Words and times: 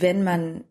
wenn 0.00 0.24
man 0.24 0.64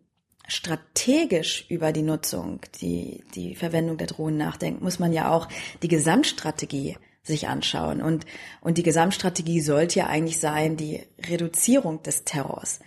strategisch 0.48 1.66
über 1.70 1.92
die 1.92 2.04
Nutzung, 2.04 2.62
die, 2.82 3.24
die 3.34 3.56
Verwendung 3.56 3.98
der 3.98 4.08
Drohnen 4.08 4.38
nachdenkt, 4.38 4.82
muss 4.82 5.00
man 5.00 5.12
ja 5.12 5.32
auch 5.32 5.48
die 5.82 5.88
Gesamtstrategie 5.88 6.98
sich 7.24 7.48
anschauen. 7.48 8.02
Und, 8.02 8.26
und 8.62 8.78
die 8.78 8.84
Gesamtstrategie 8.84 9.62
sollte 9.62 10.00
ja 10.00 10.08
eigentlich 10.08 10.40
sein, 10.40 10.78
die 10.78 11.02
Reduzierung 11.28 12.04
des 12.04 12.24
Terrors. 12.24 12.80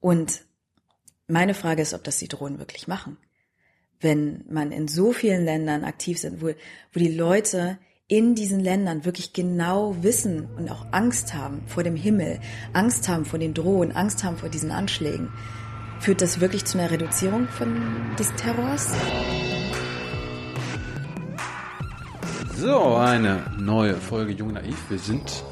Und 0.00 0.42
meine 1.26 1.54
Frage 1.54 1.82
ist, 1.82 1.94
ob 1.94 2.04
das 2.04 2.18
die 2.18 2.28
Drohnen 2.28 2.58
wirklich 2.58 2.86
machen. 2.86 3.16
Wenn 4.00 4.44
man 4.48 4.72
in 4.72 4.88
so 4.88 5.12
vielen 5.12 5.44
Ländern 5.44 5.84
aktiv 5.84 6.18
sind, 6.18 6.42
wo, 6.42 6.48
wo 6.48 7.00
die 7.00 7.14
Leute 7.14 7.78
in 8.08 8.34
diesen 8.34 8.60
Ländern 8.60 9.04
wirklich 9.04 9.32
genau 9.32 9.96
wissen 10.02 10.46
und 10.56 10.70
auch 10.70 10.86
Angst 10.90 11.34
haben 11.34 11.62
vor 11.66 11.82
dem 11.82 11.96
Himmel, 11.96 12.40
Angst 12.72 13.08
haben 13.08 13.24
vor 13.24 13.38
den 13.38 13.54
Drohnen, 13.54 13.96
Angst 13.96 14.22
haben 14.22 14.36
vor 14.36 14.48
diesen 14.48 14.70
Anschlägen. 14.70 15.32
Führt 16.02 16.20
das 16.20 16.40
wirklich 16.40 16.64
zu 16.64 16.80
einer 16.80 16.90
Reduzierung 16.90 17.46
von, 17.46 17.80
des 18.18 18.34
Terrors? 18.34 18.92
So, 22.56 22.96
eine 22.96 23.44
neue 23.56 23.94
Folge 23.94 24.32
Jung 24.32 24.54
Naiv. 24.54 24.90
Wir 24.90 24.98
sind 24.98 25.44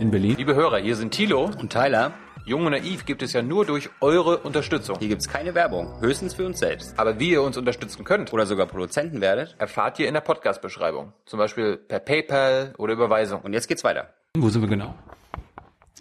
in 0.00 0.10
Berlin. 0.10 0.36
Liebe 0.38 0.54
Hörer, 0.54 0.78
hier 0.78 0.96
sind 0.96 1.12
Thilo 1.12 1.44
und 1.44 1.70
Tyler. 1.70 2.14
Jung 2.46 2.64
und 2.64 2.72
Naiv 2.72 3.04
gibt 3.04 3.22
es 3.22 3.34
ja 3.34 3.42
nur 3.42 3.66
durch 3.66 3.90
eure 4.00 4.38
Unterstützung. 4.38 4.98
Hier 4.98 5.08
gibt 5.08 5.20
es 5.20 5.28
keine 5.28 5.54
Werbung, 5.54 6.00
höchstens 6.00 6.32
für 6.32 6.46
uns 6.46 6.60
selbst. 6.60 6.98
Aber 6.98 7.20
wie 7.20 7.32
ihr 7.32 7.42
uns 7.42 7.58
unterstützen 7.58 8.02
könnt 8.02 8.32
oder 8.32 8.46
sogar 8.46 8.64
Produzenten 8.64 9.20
werdet, 9.20 9.56
erfahrt 9.58 9.98
ihr 9.98 10.08
in 10.08 10.14
der 10.14 10.22
Podcast-Beschreibung. 10.22 11.12
Zum 11.26 11.38
Beispiel 11.38 11.76
per 11.76 11.98
PayPal 11.98 12.72
oder 12.78 12.94
Überweisung. 12.94 13.42
Und 13.42 13.52
jetzt 13.52 13.68
geht's 13.68 13.84
weiter. 13.84 14.14
Wo 14.38 14.48
sind 14.48 14.62
wir 14.62 14.70
genau? 14.70 14.94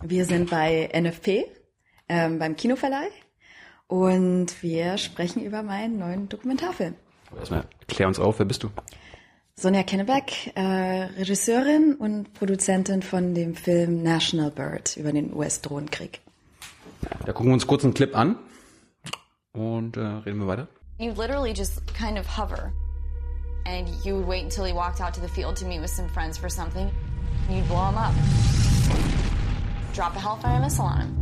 Wir 0.02 0.23
sind 0.23 0.49
bei 0.49 0.89
NFP, 0.97 1.44
ähm, 2.08 2.39
beim 2.39 2.55
Kinoverleih. 2.55 3.09
Und 3.91 4.63
wir 4.63 4.98
sprechen 4.98 5.44
über 5.44 5.63
meinen 5.63 6.00
neuen 6.00 6.30
Dokumentarfilm. 6.30 6.95
Erstmal 7.38 7.66
klär 7.89 8.08
uns 8.08 8.20
auf, 8.20 8.39
wer 8.39 8.45
bist 8.45 8.64
du? 8.64 8.70
Sonja 9.58 9.83
Kennebeck, 9.83 10.56
äh, 10.56 11.09
Regisseurin 11.20 11.95
und 11.95 12.33
Produzentin 12.33 13.02
von 13.02 13.36
dem 13.36 13.53
Film 13.53 14.02
National 14.02 14.50
Bird 14.50 14.95
über 14.95 15.11
den 15.11 15.33
US-Drohnenkrieg. 15.33 16.22
Da 17.25 17.33
gucken 17.33 17.48
wir 17.48 17.53
uns 17.53 17.67
kurz 17.67 17.83
einen 17.83 17.94
Clip 17.94 18.16
an 18.16 18.38
und 19.52 19.98
äh, 19.98 20.00
reden 20.00 20.39
wir 20.39 20.48
weiter. 20.48 20.70
You 20.98 21.11
literally 21.11 21.52
just 21.52 21.81
kind 21.94 22.17
of 22.17 22.26
hover. 22.26 22.72
And 23.66 23.89
you 24.05 24.16
would 24.16 24.26
wait 24.26 24.45
until 24.45 24.64
he 24.64 24.72
walked 24.72 25.02
out 25.02 25.14
to 25.16 25.20
the 25.20 25.28
field 25.28 25.58
to 25.58 25.66
meet 25.66 25.81
with 25.81 25.92
some 25.92 26.08
friends 26.08 26.38
for 26.38 26.50
something. 26.50 26.89
And 27.50 27.58
you'd 27.58 27.67
blow 27.67 27.89
him 27.89 27.98
up. 27.98 28.14
Drop 29.94 30.16
a 30.16 30.20
Hellfire 30.20 30.61
missile 30.61 30.86
on 30.86 31.02
him. 31.02 31.20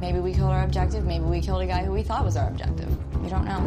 Maybe 0.00 0.18
we 0.20 0.34
killed 0.34 0.50
our 0.50 0.62
objective. 0.62 1.04
Maybe 1.04 1.24
we 1.24 1.40
killed 1.40 1.62
a 1.62 1.66
guy 1.66 1.84
who 1.84 1.92
we 1.92 2.02
thought 2.02 2.24
was 2.24 2.36
our 2.36 2.48
objective. 2.48 2.88
You 3.22 3.30
don't 3.30 3.44
know. 3.44 3.60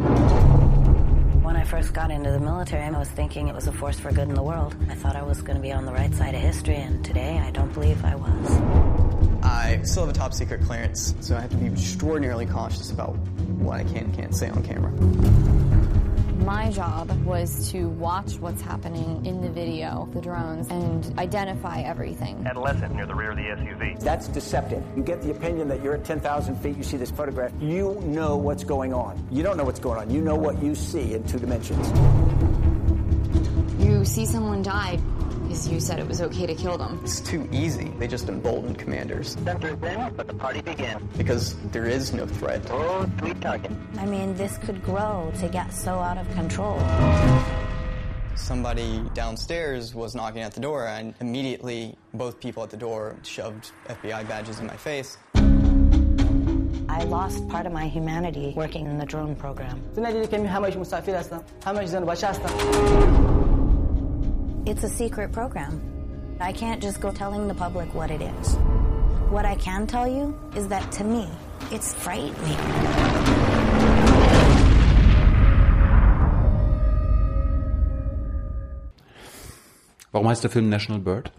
When 1.42 1.56
I 1.56 1.64
first 1.64 1.92
got 1.92 2.10
into 2.10 2.30
the 2.30 2.38
military, 2.38 2.84
I 2.84 2.90
was 2.96 3.10
thinking 3.10 3.48
it 3.48 3.54
was 3.54 3.66
a 3.66 3.72
force 3.72 3.98
for 3.98 4.12
good 4.12 4.28
in 4.28 4.34
the 4.34 4.42
world. 4.42 4.76
I 4.88 4.94
thought 4.94 5.16
I 5.16 5.22
was 5.22 5.42
going 5.42 5.56
to 5.56 5.62
be 5.62 5.72
on 5.72 5.84
the 5.84 5.92
right 5.92 6.14
side 6.14 6.34
of 6.34 6.40
history, 6.40 6.76
and 6.76 7.04
today 7.04 7.38
I 7.38 7.50
don't 7.50 7.72
believe 7.72 8.04
I 8.04 8.14
was. 8.14 9.42
I 9.42 9.80
still 9.82 10.06
have 10.06 10.14
a 10.14 10.18
top 10.18 10.32
secret 10.32 10.62
clearance, 10.62 11.14
so 11.20 11.36
I 11.36 11.40
have 11.40 11.50
to 11.50 11.56
be 11.56 11.66
extraordinarily 11.66 12.46
cautious 12.46 12.92
about 12.92 13.16
what 13.58 13.80
I 13.80 13.84
can 13.84 14.04
and 14.04 14.14
can't 14.14 14.34
say 14.34 14.48
on 14.50 14.62
camera. 14.62 14.92
My 16.44 16.70
job 16.70 17.10
was 17.24 17.70
to 17.72 17.88
watch 17.88 18.38
what's 18.38 18.62
happening 18.62 19.26
in 19.26 19.42
the 19.42 19.50
video, 19.50 20.08
the 20.14 20.22
drones, 20.22 20.68
and 20.68 21.18
identify 21.18 21.82
everything. 21.82 22.44
Adolescent 22.46 22.94
near 22.94 23.04
the 23.06 23.14
rear 23.14 23.32
of 23.32 23.36
the 23.36 23.42
SUV. 23.42 24.00
That's 24.00 24.26
deceptive. 24.26 24.82
You 24.96 25.02
get 25.02 25.20
the 25.20 25.32
opinion 25.32 25.68
that 25.68 25.82
you're 25.82 25.94
at 25.94 26.04
10,000 26.04 26.56
feet, 26.56 26.76
you 26.76 26.82
see 26.82 26.96
this 26.96 27.10
photograph, 27.10 27.52
you 27.60 28.00
know 28.04 28.36
what's 28.36 28.64
going 28.64 28.94
on. 28.94 29.22
You 29.30 29.42
don't 29.42 29.58
know 29.58 29.64
what's 29.64 29.80
going 29.80 29.98
on. 29.98 30.10
You 30.10 30.22
know 30.22 30.34
what 30.34 30.62
you 30.62 30.74
see 30.74 31.14
in 31.14 31.24
two 31.24 31.38
dimensions. 31.38 31.86
You 33.78 34.04
see 34.04 34.24
someone 34.24 34.62
die 34.62 34.98
because 35.50 35.68
you 35.68 35.80
said 35.80 35.98
it 35.98 36.06
was 36.06 36.22
okay 36.22 36.46
to 36.46 36.54
kill 36.54 36.78
them. 36.78 37.00
It's 37.02 37.20
too 37.20 37.48
easy. 37.50 37.92
They 37.98 38.06
just 38.06 38.28
embolden 38.28 38.76
commanders. 38.76 39.36
Center 39.44 39.70
in, 39.70 40.16
let 40.16 40.26
the 40.28 40.34
party 40.34 40.60
begin. 40.62 41.08
Because 41.18 41.56
there 41.72 41.86
is 41.86 42.12
no 42.12 42.24
threat. 42.24 42.62
Oh, 42.70 43.10
sweet 43.18 43.40
target. 43.40 43.72
I 44.00 44.06
mean, 44.06 44.34
this 44.34 44.56
could 44.56 44.82
grow 44.82 45.30
to 45.40 45.48
get 45.48 45.74
so 45.74 45.98
out 45.98 46.16
of 46.16 46.26
control. 46.32 46.80
Somebody 48.34 49.04
downstairs 49.12 49.94
was 49.94 50.14
knocking 50.14 50.40
at 50.40 50.54
the 50.54 50.60
door, 50.60 50.86
and 50.86 51.12
immediately 51.20 51.94
both 52.14 52.40
people 52.40 52.62
at 52.62 52.70
the 52.70 52.78
door 52.78 53.16
shoved 53.22 53.72
FBI 53.88 54.26
badges 54.26 54.58
in 54.58 54.66
my 54.66 54.76
face. 54.76 55.18
I 56.88 57.04
lost 57.04 57.46
part 57.48 57.66
of 57.66 57.72
my 57.72 57.88
humanity 57.88 58.54
working 58.56 58.86
in 58.86 58.96
the 58.96 59.04
drone 59.04 59.36
program. 59.36 59.82
It's 64.66 64.82
a 64.82 64.88
secret 64.88 65.30
program. 65.30 66.36
I 66.40 66.52
can't 66.52 66.80
just 66.80 67.02
go 67.02 67.12
telling 67.12 67.48
the 67.48 67.54
public 67.54 67.92
what 67.94 68.10
it 68.10 68.22
is. 68.22 68.54
What 69.28 69.44
I 69.44 69.56
can 69.56 69.86
tell 69.86 70.08
you 70.08 70.40
is 70.56 70.68
that 70.68 70.90
to 70.92 71.04
me, 71.04 71.28
it's 71.70 71.92
frightening. 71.92 73.39
Warum 80.12 80.28
heißt 80.28 80.42
der 80.42 80.50
Film 80.50 80.68
National 80.68 81.00
Bird? 81.00 81.32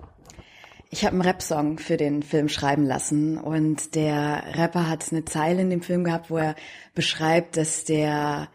Ich 0.89 1.05
habe 1.05 1.13
einen 1.13 1.21
Rap-Song 1.21 1.79
für 1.79 1.95
den 1.95 2.21
Film 2.21 2.49
schreiben 2.49 2.83
lassen 2.83 3.37
und 3.37 3.95
der 3.95 4.43
Rapper 4.57 4.89
hat 4.89 5.05
eine 5.11 5.23
Zeile 5.23 5.61
in 5.61 5.69
dem 5.69 5.81
Film 5.81 6.03
gehabt, 6.03 6.29
wo 6.29 6.37
er 6.37 6.55
beschreibt, 6.93 7.55
dass 7.55 7.85
der, 7.85 8.49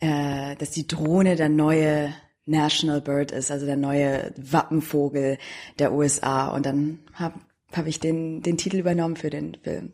äh, 0.00 0.56
dass 0.56 0.72
die 0.72 0.88
Drohne 0.88 1.36
der 1.36 1.48
neue 1.48 2.12
National 2.44 3.00
Bird 3.00 3.30
ist, 3.30 3.50
also 3.50 3.66
der 3.66 3.76
neue 3.76 4.32
Wappenvogel 4.36 5.38
der 5.78 5.92
USA. 5.92 6.48
Und 6.48 6.66
dann 6.66 7.00
habe 7.14 7.38
hab 7.72 7.86
ich 7.86 8.00
den, 8.00 8.42
den 8.42 8.56
Titel 8.56 8.78
übernommen 8.78 9.16
für 9.16 9.30
den 9.30 9.56
Film. 9.62 9.92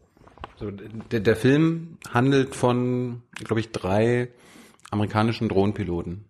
So, 0.59 0.71
der, 0.71 1.21
der 1.21 1.37
Film 1.37 1.99
handelt 2.09 2.55
von, 2.55 3.23
glaube 3.35 3.61
ich, 3.61 3.71
drei 3.71 4.29
amerikanischen 4.91 5.49
Drohnenpiloten. 5.49 6.25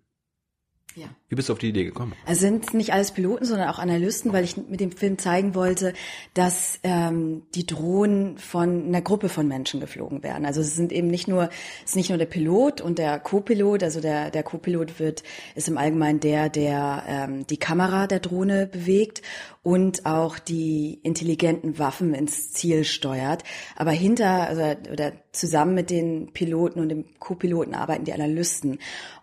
Ja. 0.95 1.07
Wie 1.29 1.35
bist 1.35 1.49
du 1.49 1.55
auf 1.55 1.59
die 1.59 1.69
Idee 1.69 1.85
gekommen? 1.85 2.13
Es 2.27 2.41
sind 2.41 2.75
nicht 2.75 2.93
alles 2.93 3.13
Piloten, 3.13 3.45
sondern 3.45 3.69
auch 3.69 3.79
Analysten, 3.79 4.33
weil 4.33 4.45
ich 4.45 4.57
mit 4.57 4.81
dem 4.81 4.93
Film 4.93 5.19
zeigen 5.19 5.55
wollte, 5.55 5.95
dass 6.35 6.79
ähm, 6.83 7.43
die 7.55 7.67
Drohnen 7.67 8.37
von 8.39 8.87
einer 8.87 9.01
Gruppe 9.01 9.29
von 9.29 9.49
Menschen 9.49 9.81
geflogen 9.81 10.23
werden. 10.23 10.45
Also 10.45 10.61
es 10.61 10.75
sind 10.75 10.93
eben 10.93 11.09
nicht 11.09 11.29
nur, 11.29 11.49
es 11.85 11.91
ist 11.91 11.97
nicht 11.97 12.11
nur 12.11 12.19
der 12.19 12.27
Pilot 12.27 12.81
und 12.81 12.99
der 12.99 13.19
Co-Pilot. 13.19 13.83
Also 13.83 14.01
der 14.01 14.31
der 14.31 14.43
Co-Pilot 14.43 15.01
wird 15.01 15.23
ist 15.55 15.69
im 15.69 15.79
Allgemeinen 15.79 16.21
der, 16.21 16.49
der 16.49 17.05
ähm, 17.07 17.47
die 17.47 17.57
Kamera 17.57 18.07
der 18.07 18.21
Drohne 18.21 18.67
bewegt 18.67 19.23
und 19.63 20.07
auch 20.07 20.39
die 20.39 21.01
intelligenten 21.03 21.79
Waffen 21.79 22.15
ins 22.15 22.53
Ziel 22.53 22.85
steuert. 22.85 23.45
Aber 23.77 23.93
hinter 23.93 24.49
also, 24.49 24.63
oder 24.91 25.13
zusammen 25.33 25.75
mit 25.75 25.91
den 25.91 26.33
Piloten 26.33 26.81
und 26.81 26.89
dem 26.89 27.05
Co-Piloten 27.19 27.75
arbeiten 27.75 28.05
die 28.05 28.13
Analysten. 28.13 28.79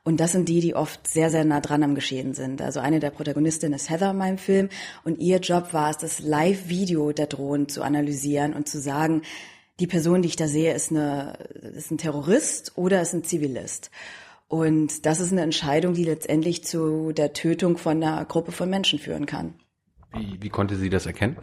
Und 0.10 0.20
das 0.20 0.32
sind 0.32 0.50
die, 0.50 0.60
die 0.60 0.74
oft 0.74 1.06
sehr, 1.06 1.30
sehr 1.30 1.46
nah 1.46 1.62
dran 1.62 1.84
am 1.84 1.94
Geschehen 1.94 2.34
sind. 2.34 2.64
Also 2.64 2.80
eine 2.80 3.00
der 3.00 3.12
Protagonistinnen 3.12 3.76
ist 3.76 3.92
Heather 3.92 4.10
in 4.10 4.18
meinem 4.18 4.40
Film 4.40 4.70
und 5.04 5.20
ihr 5.20 5.38
Job 5.38 5.72
war 5.72 5.92
es, 5.92 5.98
das 5.98 6.18
Live-Video 6.18 7.12
der 7.12 7.28
Drohnen 7.28 7.70
zu 7.70 7.84
analysieren 7.84 8.56
und 8.56 8.68
zu 8.68 8.80
sagen, 8.80 9.22
die 9.80 9.86
Person, 9.86 10.24
die 10.24 10.30
ich 10.30 10.36
da 10.36 10.48
sehe, 10.48 10.74
ist, 10.74 10.90
eine, 10.90 11.34
ist 11.76 11.92
ein 11.92 12.00
Terrorist 12.00 12.72
oder 12.76 13.04
ist 13.04 13.14
ein 13.14 13.24
Zivilist. 13.24 13.92
Und 14.48 15.06
das 15.06 15.20
ist 15.20 15.32
eine 15.32 15.44
Entscheidung, 15.44 15.94
die 15.94 16.06
letztendlich 16.06 16.64
zu 16.64 17.12
der 17.12 17.34
Tötung 17.34 17.78
von 17.78 18.02
einer 18.02 18.26
Gruppe 18.26 18.52
von 18.52 18.68
Menschen 18.68 18.98
führen 18.98 19.28
kann. 19.28 19.60
Wie, 20.12 20.42
wie 20.42 20.50
konnte 20.50 20.76
sie 20.76 20.90
das 20.90 21.06
erkennen? 21.06 21.38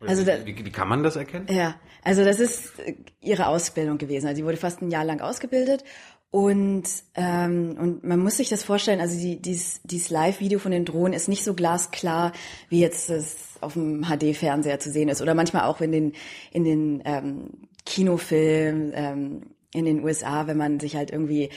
Oder 0.00 0.10
also 0.10 0.24
da, 0.24 0.46
wie, 0.46 0.56
wie, 0.64 0.70
kann 0.70 0.86
man 0.86 1.02
das 1.02 1.16
erkennen? 1.16 1.46
Ja, 1.50 1.74
also 2.04 2.24
das 2.24 2.38
ist 2.38 2.74
ihre 3.20 3.48
Ausbildung 3.48 3.98
gewesen. 3.98 4.28
Also 4.28 4.36
sie 4.36 4.44
wurde 4.44 4.56
fast 4.56 4.82
ein 4.82 4.92
Jahr 4.92 5.04
lang 5.04 5.20
ausgebildet 5.20 5.82
und, 6.30 6.84
ähm, 7.16 7.76
und 7.78 8.04
man 8.04 8.20
muss 8.20 8.36
sich 8.36 8.48
das 8.48 8.62
vorstellen, 8.62 9.00
also 9.00 9.18
die, 9.18 9.42
dies, 9.42 9.80
dieses 9.82 10.10
Live-Video 10.10 10.60
von 10.60 10.70
den 10.70 10.84
Drohnen 10.84 11.12
ist 11.12 11.28
nicht 11.28 11.42
so 11.42 11.54
glasklar, 11.54 12.32
wie 12.68 12.80
jetzt 12.80 13.10
es 13.10 13.36
auf 13.60 13.72
dem 13.72 14.04
HD-Fernseher 14.04 14.78
zu 14.78 14.92
sehen 14.92 15.08
ist. 15.08 15.20
Oder 15.20 15.34
manchmal 15.34 15.64
auch 15.64 15.80
in 15.80 15.90
den, 15.90 16.12
in 16.52 16.64
den 16.64 17.02
ähm, 17.04 17.50
Kinofilmen 17.84 18.92
ähm, 18.94 19.42
in 19.74 19.84
den 19.84 20.04
USA, 20.04 20.46
wenn 20.46 20.56
man 20.56 20.78
sich 20.78 20.94
halt 20.94 21.10
irgendwie, 21.10 21.50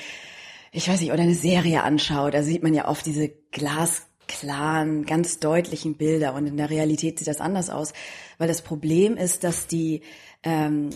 ich 0.71 0.87
weiß 0.87 1.01
nicht, 1.01 1.11
oder 1.11 1.23
eine 1.23 1.35
Serie 1.35 1.83
anschaut, 1.83 2.33
da 2.33 2.41
sieht 2.41 2.63
man 2.63 2.73
ja 2.73 2.87
oft 2.87 3.05
diese 3.05 3.29
glasklaren, 3.51 5.05
ganz 5.05 5.39
deutlichen 5.39 5.97
Bilder. 5.97 6.33
Und 6.33 6.47
in 6.47 6.57
der 6.57 6.71
Realität 6.71 7.19
sieht 7.19 7.27
das 7.27 7.41
anders 7.41 7.69
aus. 7.69 7.93
Weil 8.39 8.47
das 8.47 8.63
Problem 8.63 9.17
ist, 9.17 9.43
dass 9.43 9.67
die 9.67 10.01
ähm, 10.43 10.89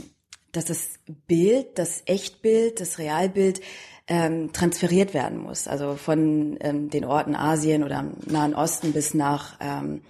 dass 0.51 0.65
das 0.65 0.99
Bild, 1.27 1.77
das 1.77 2.03
Echtbild, 2.05 2.79
das 2.79 2.99
Realbild 2.99 3.61
ähm, 4.07 4.53
transferiert 4.53 5.13
werden 5.13 5.37
muss. 5.37 5.67
Also 5.67 5.95
von 5.95 6.57
ähm, 6.61 6.89
den 6.89 7.05
Orten 7.05 7.35
Asien 7.35 7.83
oder 7.83 7.99
am 7.99 8.13
Nahen 8.25 8.55
Osten 8.55 8.93
bis 8.93 9.13
nach 9.13 9.57
ähm, 9.59 10.01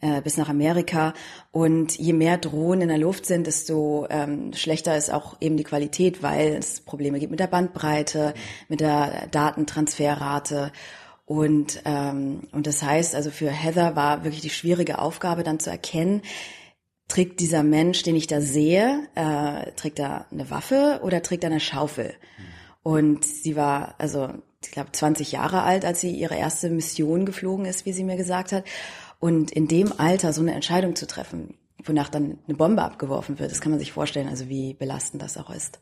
äh, 0.00 0.22
bis 0.22 0.36
nach 0.36 0.48
Amerika. 0.48 1.12
Und 1.52 1.98
je 1.98 2.12
mehr 2.12 2.38
Drohnen 2.38 2.82
in 2.82 2.88
der 2.88 2.98
Luft 2.98 3.26
sind, 3.26 3.46
desto 3.46 4.06
ähm, 4.08 4.52
schlechter 4.54 4.96
ist 4.96 5.12
auch 5.12 5.36
eben 5.40 5.56
die 5.56 5.64
Qualität, 5.64 6.22
weil 6.22 6.54
es 6.54 6.80
Probleme 6.80 7.18
gibt 7.18 7.30
mit 7.30 7.40
der 7.40 7.48
Bandbreite, 7.48 8.34
mit 8.68 8.80
der 8.80 9.28
Datentransferrate. 9.30 10.72
Und, 11.26 11.82
ähm, 11.84 12.48
und 12.50 12.66
das 12.66 12.82
heißt, 12.82 13.14
also 13.14 13.30
für 13.30 13.50
Heather 13.50 13.94
war 13.94 14.24
wirklich 14.24 14.42
die 14.42 14.50
schwierige 14.50 14.98
Aufgabe 14.98 15.44
dann 15.44 15.60
zu 15.60 15.70
erkennen, 15.70 16.22
trägt 17.10 17.40
dieser 17.40 17.62
Mensch, 17.62 18.02
den 18.04 18.16
ich 18.16 18.28
da 18.28 18.40
sehe, 18.40 19.08
äh, 19.16 19.72
trägt 19.72 19.98
er 19.98 20.26
eine 20.30 20.48
Waffe 20.48 21.00
oder 21.02 21.22
trägt 21.22 21.44
er 21.44 21.50
eine 21.50 21.60
Schaufel? 21.60 22.14
Und 22.82 23.24
sie 23.24 23.56
war, 23.56 23.96
also 23.98 24.30
ich 24.64 24.70
glaube, 24.70 24.92
20 24.92 25.32
Jahre 25.32 25.62
alt, 25.62 25.84
als 25.84 26.00
sie 26.00 26.12
ihre 26.12 26.36
erste 26.36 26.70
Mission 26.70 27.26
geflogen 27.26 27.66
ist, 27.66 27.84
wie 27.84 27.92
sie 27.92 28.04
mir 28.04 28.16
gesagt 28.16 28.52
hat. 28.52 28.64
Und 29.18 29.50
in 29.50 29.66
dem 29.66 29.92
Alter 29.98 30.32
so 30.32 30.40
eine 30.40 30.54
Entscheidung 30.54 30.94
zu 30.94 31.06
treffen, 31.06 31.54
wonach 31.84 32.08
dann 32.08 32.38
eine 32.46 32.56
Bombe 32.56 32.82
abgeworfen 32.82 33.38
wird, 33.38 33.50
das 33.50 33.60
kann 33.60 33.72
man 33.72 33.80
sich 33.80 33.92
vorstellen, 33.92 34.28
also 34.28 34.48
wie 34.48 34.74
belastend 34.74 35.20
das 35.20 35.36
auch 35.36 35.50
ist. 35.50 35.80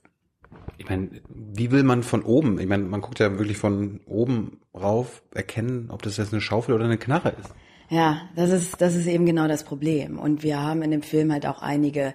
Ich 0.78 0.88
meine, 0.88 1.10
wie 1.28 1.70
will 1.70 1.82
man 1.82 2.02
von 2.02 2.22
oben, 2.22 2.58
ich 2.58 2.66
meine, 2.66 2.84
man 2.84 3.00
guckt 3.00 3.18
ja 3.18 3.38
wirklich 3.38 3.58
von 3.58 4.00
oben 4.06 4.60
rauf, 4.74 5.22
erkennen, 5.34 5.90
ob 5.90 6.02
das 6.02 6.16
jetzt 6.16 6.32
eine 6.32 6.40
Schaufel 6.40 6.74
oder 6.74 6.86
eine 6.86 6.98
Knarre 6.98 7.34
ist. 7.38 7.52
Ja, 7.90 8.28
das 8.36 8.50
ist, 8.50 8.80
das 8.82 8.94
ist 8.94 9.06
eben 9.06 9.24
genau 9.24 9.48
das 9.48 9.64
Problem. 9.64 10.18
Und 10.18 10.42
wir 10.42 10.60
haben 10.62 10.82
in 10.82 10.90
dem 10.90 11.00
Film 11.00 11.32
halt 11.32 11.46
auch 11.46 11.62
einige 11.62 12.12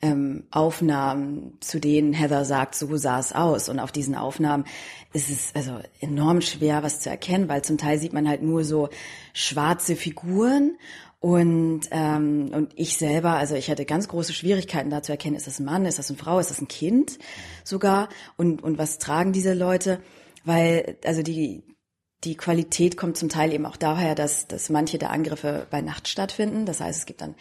ähm, 0.00 0.44
Aufnahmen, 0.52 1.58
zu 1.60 1.80
denen 1.80 2.12
Heather 2.12 2.44
sagt, 2.44 2.76
so 2.76 2.96
sah 2.96 3.18
es 3.18 3.32
aus. 3.32 3.68
Und 3.68 3.80
auf 3.80 3.90
diesen 3.90 4.14
Aufnahmen 4.14 4.64
ist 5.12 5.28
es 5.28 5.52
also 5.54 5.80
enorm 6.00 6.42
schwer, 6.42 6.84
was 6.84 7.00
zu 7.00 7.10
erkennen, 7.10 7.48
weil 7.48 7.62
zum 7.62 7.76
Teil 7.76 7.98
sieht 7.98 8.12
man 8.12 8.28
halt 8.28 8.42
nur 8.42 8.62
so 8.62 8.88
schwarze 9.32 9.96
Figuren 9.96 10.76
und, 11.18 11.88
ähm, 11.90 12.50
und 12.52 12.72
ich 12.76 12.96
selber, 12.96 13.32
also 13.32 13.56
ich 13.56 13.68
hatte 13.70 13.84
ganz 13.84 14.06
große 14.06 14.32
Schwierigkeiten 14.32 14.90
da 14.90 15.02
zu 15.02 15.10
erkennen, 15.10 15.34
ist 15.34 15.48
das 15.48 15.58
ein 15.58 15.64
Mann, 15.64 15.86
ist 15.86 15.98
das 15.98 16.10
eine 16.10 16.18
Frau, 16.18 16.38
ist 16.38 16.50
das 16.50 16.60
ein 16.60 16.68
Kind 16.68 17.18
sogar 17.64 18.10
und, 18.36 18.62
und 18.62 18.78
was 18.78 18.98
tragen 18.98 19.32
diese 19.32 19.54
Leute? 19.54 20.00
Weil, 20.44 20.98
also 21.04 21.22
die, 21.22 21.64
die 22.24 22.36
Qualität 22.36 22.96
kommt 22.96 23.16
zum 23.16 23.28
Teil 23.28 23.52
eben 23.52 23.66
auch 23.66 23.76
daher, 23.76 24.14
dass, 24.14 24.48
dass 24.48 24.70
manche 24.70 24.98
der 24.98 25.10
Angriffe 25.10 25.66
bei 25.70 25.80
Nacht 25.80 26.08
stattfinden. 26.08 26.66
Das 26.66 26.80
heißt, 26.80 27.00
es 27.00 27.06
gibt 27.06 27.20
dann 27.20 27.34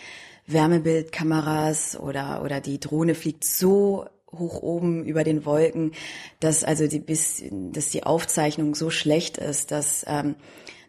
Wärmebildkameras 0.47 1.99
oder, 1.99 2.43
oder 2.43 2.61
die 2.61 2.79
Drohne 2.79 3.15
fliegt 3.15 3.43
so 3.43 4.05
hoch 4.31 4.61
oben 4.61 5.05
über 5.05 5.23
den 5.23 5.45
Wolken, 5.45 5.93
dass 6.39 6.63
also 6.63 6.87
die 6.87 6.99
bis, 6.99 7.41
dass 7.51 7.89
die 7.89 8.03
Aufzeichnung 8.03 8.75
so 8.75 8.89
schlecht 8.89 9.37
ist, 9.37 9.71
dass 9.71 10.03
ähm, 10.07 10.35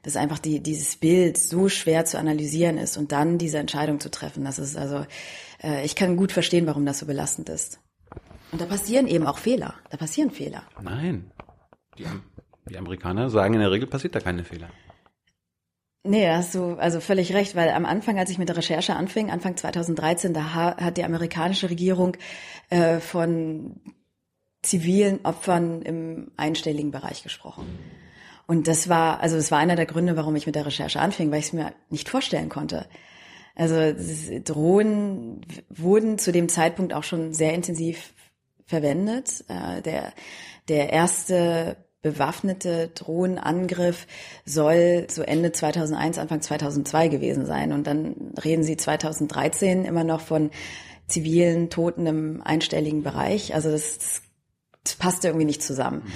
dass 0.07 0.17
einfach 0.17 0.39
die, 0.39 0.61
dieses 0.61 0.95
Bild 0.95 1.37
so 1.37 1.69
schwer 1.69 2.05
zu 2.05 2.17
analysieren 2.17 2.79
ist 2.79 2.97
und 2.97 3.11
dann 3.11 3.39
diese 3.39 3.59
Entscheidung 3.59 3.99
zu 3.99 4.09
treffen. 4.09 4.45
Das 4.45 4.61
ist 4.61 4.77
also, 4.77 5.05
äh, 5.61 5.85
ich 5.85 5.97
kann 5.97 6.17
gut 6.17 6.31
verstehen, 6.31 6.65
warum 6.67 6.87
das 6.87 7.01
so 7.01 7.07
belastend 7.07 7.49
ist. 7.49 7.81
Und 8.53 8.61
da 8.61 8.67
passieren 8.67 9.09
eben 9.09 9.27
auch 9.27 9.39
Fehler. 9.39 9.75
Da 9.91 9.97
passieren 9.97 10.31
Fehler. 10.31 10.63
Nein. 10.81 11.33
Die, 11.99 12.07
die 12.69 12.79
Amerikaner 12.79 13.31
sagen 13.31 13.55
in 13.55 13.61
der 13.61 13.71
Regel 13.71 13.87
passiert 13.89 14.15
da 14.15 14.21
keine 14.21 14.45
Fehler. 14.45 14.69
Nee, 16.05 16.29
hast 16.29 16.55
du 16.55 16.75
also 16.75 17.01
völlig 17.01 17.35
recht, 17.35 17.57
weil 17.57 17.71
am 17.71 17.85
Anfang, 17.85 18.19
als 18.19 18.31
ich 18.31 18.39
mit 18.39 18.49
der 18.49 18.57
Recherche 18.57 18.95
anfing, 18.95 19.31
Anfang 19.31 19.57
2013, 19.57 20.33
da 20.33 20.77
hat 20.77 20.97
die 20.97 21.05
amerikanische 21.05 21.69
Regierung 21.69 22.17
äh, 22.71 23.01
von 23.01 23.81
zivilen 24.63 25.21
Opfern 25.25 25.83
im 25.83 26.31
einstelligen 26.37 26.93
Bereich 26.93 27.23
gesprochen. 27.23 27.67
Und 28.47 28.69
das 28.69 28.89
war, 28.89 29.21
also 29.21 29.37
das 29.37 29.51
war 29.51 29.59
einer 29.59 29.75
der 29.75 29.87
Gründe, 29.87 30.17
warum 30.17 30.37
ich 30.37 30.47
mit 30.47 30.55
der 30.55 30.67
Recherche 30.67 31.01
anfing, 31.01 31.31
weil 31.33 31.41
ich 31.41 31.47
es 31.47 31.53
mir 31.53 31.73
nicht 31.91 32.09
vorstellen 32.09 32.49
konnte. 32.49 32.87
Also 33.57 33.95
Drohnen 34.45 35.41
wurden 35.69 36.19
zu 36.19 36.31
dem 36.31 36.49
Zeitpunkt 36.49 36.93
auch 36.93 37.05
schon 37.05 37.33
sehr 37.33 37.55
intensiv 37.55 38.15
verwendet. 38.65 39.45
Äh, 39.49 39.83
der, 39.83 40.13
der 40.69 40.93
erste 40.93 41.77
bewaffnete 42.13 42.91
Drohnenangriff 42.95 44.07
soll 44.45 45.07
so 45.11 45.23
Ende 45.23 45.53
2001, 45.53 46.19
Anfang 46.19 46.41
2002 46.41 47.09
gewesen 47.09 47.47
sein. 47.47 47.73
Und 47.73 47.87
dann 47.87 48.15
reden 48.43 48.63
sie 48.63 48.77
2013 48.77 49.85
immer 49.85 50.05
noch 50.05 50.21
von 50.21 50.51
zivilen 51.09 51.71
Toten 51.71 52.07
im 52.07 52.43
einstelligen 52.43 53.03
Bereich. 53.03 53.55
Also 53.55 53.71
das, 53.71 54.23
das, 54.85 54.97
passte 54.97 55.29
irgendwie 55.29 55.47
nicht 55.47 55.63
zusammen. 55.63 56.03
Mhm. 56.05 56.13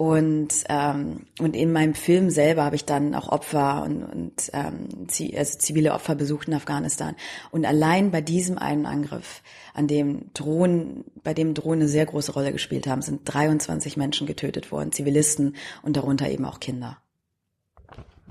Und, 0.00 0.64
ähm, 0.70 1.26
und 1.40 1.54
in 1.54 1.72
meinem 1.72 1.92
Film 1.92 2.30
selber 2.30 2.64
habe 2.64 2.74
ich 2.74 2.86
dann 2.86 3.14
auch 3.14 3.28
Opfer 3.28 3.82
und, 3.82 4.02
und 4.02 4.50
ähm, 4.54 4.88
also 5.36 5.58
zivile 5.58 5.92
Opfer 5.92 6.14
besucht 6.14 6.48
in 6.48 6.54
Afghanistan. 6.54 7.16
Und 7.50 7.66
allein 7.66 8.10
bei 8.10 8.22
diesem 8.22 8.56
einen 8.56 8.86
Angriff, 8.86 9.42
an 9.74 9.88
dem 9.88 10.32
Drohnen, 10.32 11.04
bei 11.22 11.34
dem 11.34 11.52
Drohnen 11.52 11.80
eine 11.80 11.88
sehr 11.90 12.06
große 12.06 12.32
Rolle 12.32 12.50
gespielt 12.50 12.86
haben, 12.86 13.02
sind 13.02 13.20
23 13.26 13.98
Menschen 13.98 14.26
getötet 14.26 14.72
worden, 14.72 14.90
Zivilisten 14.90 15.54
und 15.82 15.98
darunter 15.98 16.30
eben 16.30 16.46
auch 16.46 16.60
Kinder. 16.60 16.96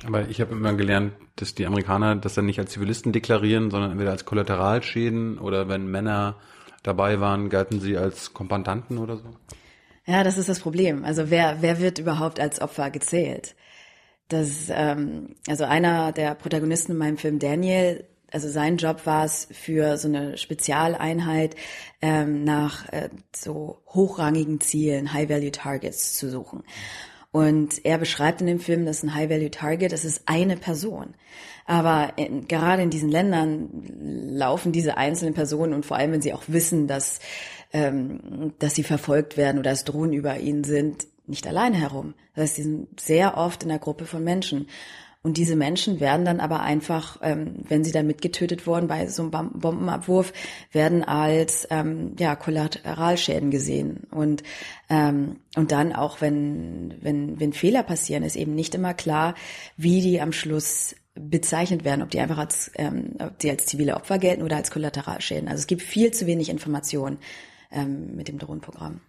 Aber 0.08 0.28
ich 0.28 0.42
habe 0.42 0.54
immer 0.54 0.74
gelernt, 0.74 1.14
dass 1.36 1.54
die 1.54 1.68
Amerikaner 1.68 2.16
das 2.16 2.34
dann 2.34 2.48
nicht 2.48 2.58
als 2.58 2.72
Zivilisten 2.72 3.12
deklarieren, 3.12 3.70
sondern 3.70 3.92
entweder 3.92 4.10
als 4.10 4.26
Kollateralschäden 4.26 5.38
oder 5.38 5.70
wenn 5.70 5.86
Männer 5.86 6.38
dabei 6.82 7.20
waren, 7.20 7.50
galten 7.50 7.80
sie 7.80 7.96
als 7.96 8.34
Kompandanten 8.34 8.98
oder 8.98 9.18
so. 9.18 9.30
Ja, 10.10 10.24
das 10.24 10.40
ist 10.40 10.50
das 10.50 10.60
Problem. 10.60 11.06
Also 11.06 11.30
wer, 11.30 11.58
wer 11.62 11.80
wird 11.80 12.00
überhaupt 12.00 12.40
als 12.40 12.60
Opfer 12.62 12.90
gezählt? 12.90 13.56
Das, 14.28 14.68
ähm, 14.72 15.36
also 15.48 15.66
einer 15.66 16.12
der 16.12 16.34
Protagonisten 16.34 16.94
in 16.94 16.98
meinem 16.98 17.18
Film, 17.20 17.38
Daniel, 17.38 18.06
also 18.32 18.50
sein 18.50 18.78
Job 18.78 19.06
war 19.06 19.26
es, 19.26 19.48
für 19.52 19.98
so 19.98 20.08
eine 20.08 20.36
Spezialeinheit 20.40 21.56
ähm, 22.02 22.44
nach 22.44 22.92
äh, 22.92 23.10
so 23.36 23.84
hochrangigen 23.86 24.60
Zielen, 24.62 25.14
High-Value-Targets 25.14 26.18
zu 26.18 26.32
suchen. 26.32 26.64
Und 27.32 27.86
er 27.86 28.00
beschreibt 28.00 28.42
in 28.42 28.48
dem 28.48 28.60
Film, 28.60 28.88
dass 28.88 29.04
ein 29.04 29.14
High-Value-Target, 29.14 29.92
das 29.92 30.06
ist 30.06 30.24
eine 30.26 30.58
Person. 30.58 31.14
Aber 31.68 32.14
in, 32.16 32.48
gerade 32.48 32.82
in 32.82 32.90
diesen 32.90 33.10
Ländern 33.10 33.70
laufen 34.32 34.72
diese 34.72 34.98
einzelnen 34.98 35.36
Personen 35.36 35.74
und 35.74 35.86
vor 35.86 35.98
allem, 35.98 36.14
wenn 36.14 36.24
sie 36.24 36.34
auch 36.34 36.42
wissen, 36.48 36.88
dass 36.88 37.20
ähm, 37.72 38.54
dass 38.60 38.76
sie 38.76 38.84
verfolgt 38.84 39.38
werden 39.38 39.60
oder 39.60 39.72
es 39.72 39.84
Drohnen 39.84 40.14
über 40.14 40.38
ihnen 40.38 40.64
sind, 40.64 41.08
nicht 41.28 41.48
alleine 41.48 41.78
herum. 41.78 42.16
Das 42.34 42.44
heißt, 42.44 42.56
sie 42.56 42.64
sind 42.64 43.00
sehr 43.00 43.38
oft 43.38 43.64
in 43.64 43.70
einer 43.70 43.80
Gruppe 43.80 44.06
von 44.06 44.24
Menschen. 44.24 44.68
Und 45.22 45.36
diese 45.36 45.58
Menschen 45.58 46.00
werden 46.00 46.26
dann 46.26 46.40
aber 46.40 46.62
einfach, 46.62 47.20
ähm, 47.22 47.56
wenn 47.68 47.84
sie 47.84 47.92
dann 47.92 48.08
mitgetötet 48.08 48.66
wurden 48.66 48.88
bei 48.88 49.08
so 49.08 49.24
einem 49.24 49.52
Bombenabwurf, 49.60 50.32
werden 50.72 51.04
als 51.04 51.68
ähm, 51.72 52.16
ja, 52.18 52.38
Kollateralschäden 52.38 53.52
gesehen. 53.52 54.08
Und, 54.12 54.44
ähm, 54.90 55.42
und 55.58 55.74
dann 55.74 55.92
auch, 55.92 56.22
wenn, 56.22 56.96
wenn, 57.02 57.38
wenn 57.38 57.52
Fehler 57.52 57.84
passieren, 57.84 58.24
ist 58.24 58.38
eben 58.38 58.56
nicht 58.56 58.74
immer 58.76 58.94
klar, 58.94 59.36
wie 59.76 60.00
die 60.02 60.22
am 60.22 60.32
Schluss 60.32 60.96
bezeichnet 61.16 61.84
werden, 61.84 62.02
ob 62.02 62.12
die 62.12 62.22
einfach 62.22 62.38
als, 62.38 62.72
ähm, 62.76 63.18
ob 63.20 63.38
die 63.40 63.50
als 63.50 63.66
zivile 63.66 63.98
Opfer 63.98 64.20
gelten 64.20 64.42
oder 64.42 64.56
als 64.56 64.72
Kollateralschäden. 64.72 65.50
Also 65.50 65.60
es 65.60 65.68
gibt 65.68 65.82
viel 65.82 66.12
zu 66.12 66.28
wenig 66.28 66.50
Informationen 66.50 67.18
ähm, 67.72 68.16
mit 68.16 68.28
dem 68.28 68.38
Drohnenprogramm. 68.38 69.02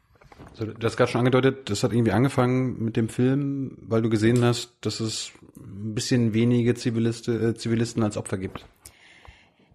Also, 0.53 0.67
du 0.67 0.87
hast 0.87 0.97
gerade 0.97 1.11
schon 1.11 1.21
angedeutet, 1.21 1.71
das 1.71 1.83
hat 1.83 1.93
irgendwie 1.93 2.13
angefangen 2.13 2.83
mit 2.83 2.97
dem 2.97 3.09
Film, 3.09 3.77
weil 3.83 4.03
du 4.03 4.09
gesehen 4.11 4.43
hast, 4.45 4.73
dass 4.81 5.01
es 5.01 5.33
ein 5.57 5.95
bisschen 5.95 6.33
wenige 6.33 6.75
Ziviliste, 6.75 7.33
äh, 7.33 7.55
Zivilisten 7.55 8.03
als 8.03 8.17
Opfer 8.17 8.39
gibt. 8.39 8.65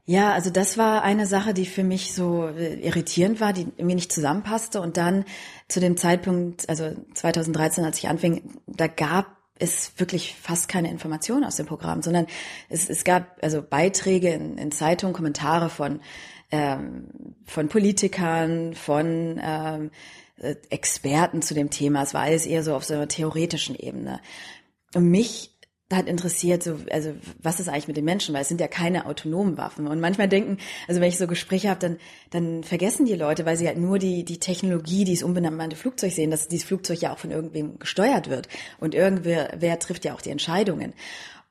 Ja, 0.08 0.34
also 0.34 0.51
das 0.51 0.77
war 0.77 1.01
eine 1.01 1.25
Sache, 1.25 1.56
die 1.56 1.65
für 1.65 1.84
mich 1.84 2.13
so 2.13 2.48
äh, 2.48 2.75
irritierend 2.75 3.42
war, 3.42 3.54
die 3.54 3.68
irgendwie 3.77 3.96
nicht 3.96 4.12
zusammenpasste. 4.12 4.80
Und 4.80 4.98
dann 4.98 5.25
zu 5.68 5.80
dem 5.80 5.98
Zeitpunkt, 5.98 6.70
also 6.70 6.96
2013, 7.15 7.84
als 7.84 7.98
ich 7.98 8.08
anfing, 8.08 8.60
da 8.68 8.86
gab 8.86 9.36
es 9.58 9.94
wirklich 9.98 10.36
fast 10.36 10.68
keine 10.68 10.92
Informationen 10.92 11.44
aus 11.44 11.56
dem 11.56 11.65
Programm, 11.65 12.01
sondern 12.04 12.27
es, 12.70 12.89
es 12.89 13.04
gab 13.04 13.38
also 13.42 13.63
Beiträge 13.63 14.30
in, 14.30 14.58
in 14.58 14.72
Zeitungen, 14.72 15.13
Kommentare 15.13 15.70
von 15.70 16.01
ähm, 16.52 17.36
von 17.46 17.68
Politikern, 17.68 18.74
von 18.75 19.40
ähm, 19.44 19.92
äh, 20.38 20.56
Experten 20.70 21.42
zu 21.42 21.54
dem 21.54 21.70
Thema. 21.70 22.04
Es 22.04 22.14
war 22.14 22.22
alles 22.22 22.46
eher 22.46 22.64
so 22.64 22.75
auf 22.75 22.84
so 22.84 22.94
einer 22.94 23.08
theoretischen 23.08 23.75
Ebene. 23.75 24.20
Und 24.94 25.10
mich 25.10 25.52
hat 25.94 26.08
interessiert, 26.08 26.64
so, 26.64 26.80
also 26.92 27.14
was 27.42 27.60
ist 27.60 27.70
eigentlich 27.70 27.88
mit 27.88 27.98
den 27.98 28.06
Menschen, 28.06 28.34
weil 28.34 28.42
es 28.42 28.48
sind 28.48 28.60
ja 28.60 28.68
keine 28.68 29.06
autonomen 29.06 29.58
Waffen. 29.58 29.88
Und 29.88 30.00
manchmal 30.00 30.28
denken, 30.28 30.58
also 30.88 31.00
wenn 31.00 31.10
ich 31.10 31.18
so 31.18 31.28
Gespräche 31.28 31.70
habe, 31.70 31.80
dann, 31.80 31.98
dann 32.32 32.64
vergessen 32.64 33.06
die 33.06 33.14
Leute, 33.14 33.46
weil 33.46 33.56
sie 33.56 33.68
halt 33.68 33.78
nur 33.78 34.00
die, 34.00 34.25
die 34.25 34.40
Technologie, 34.40 35.04
dieses 35.04 35.24
unbemannte 35.24 35.75
Flugzeug 35.75 36.12
sehen, 36.12 36.32
dass 36.32 36.48
dieses 36.48 36.68
Flugzeug 36.68 37.02
ja 37.02 37.14
auch 37.14 37.20
von 37.20 37.32
irgendwem 37.32 37.78
gesteuert 37.78 38.30
wird. 38.30 38.50
Und 38.80 38.96
irgendwer 38.96 39.54
wer 39.58 39.78
trifft 39.78 40.06
ja 40.06 40.16
auch 40.16 40.22
die 40.22 40.32
Entscheidungen. 40.32 40.94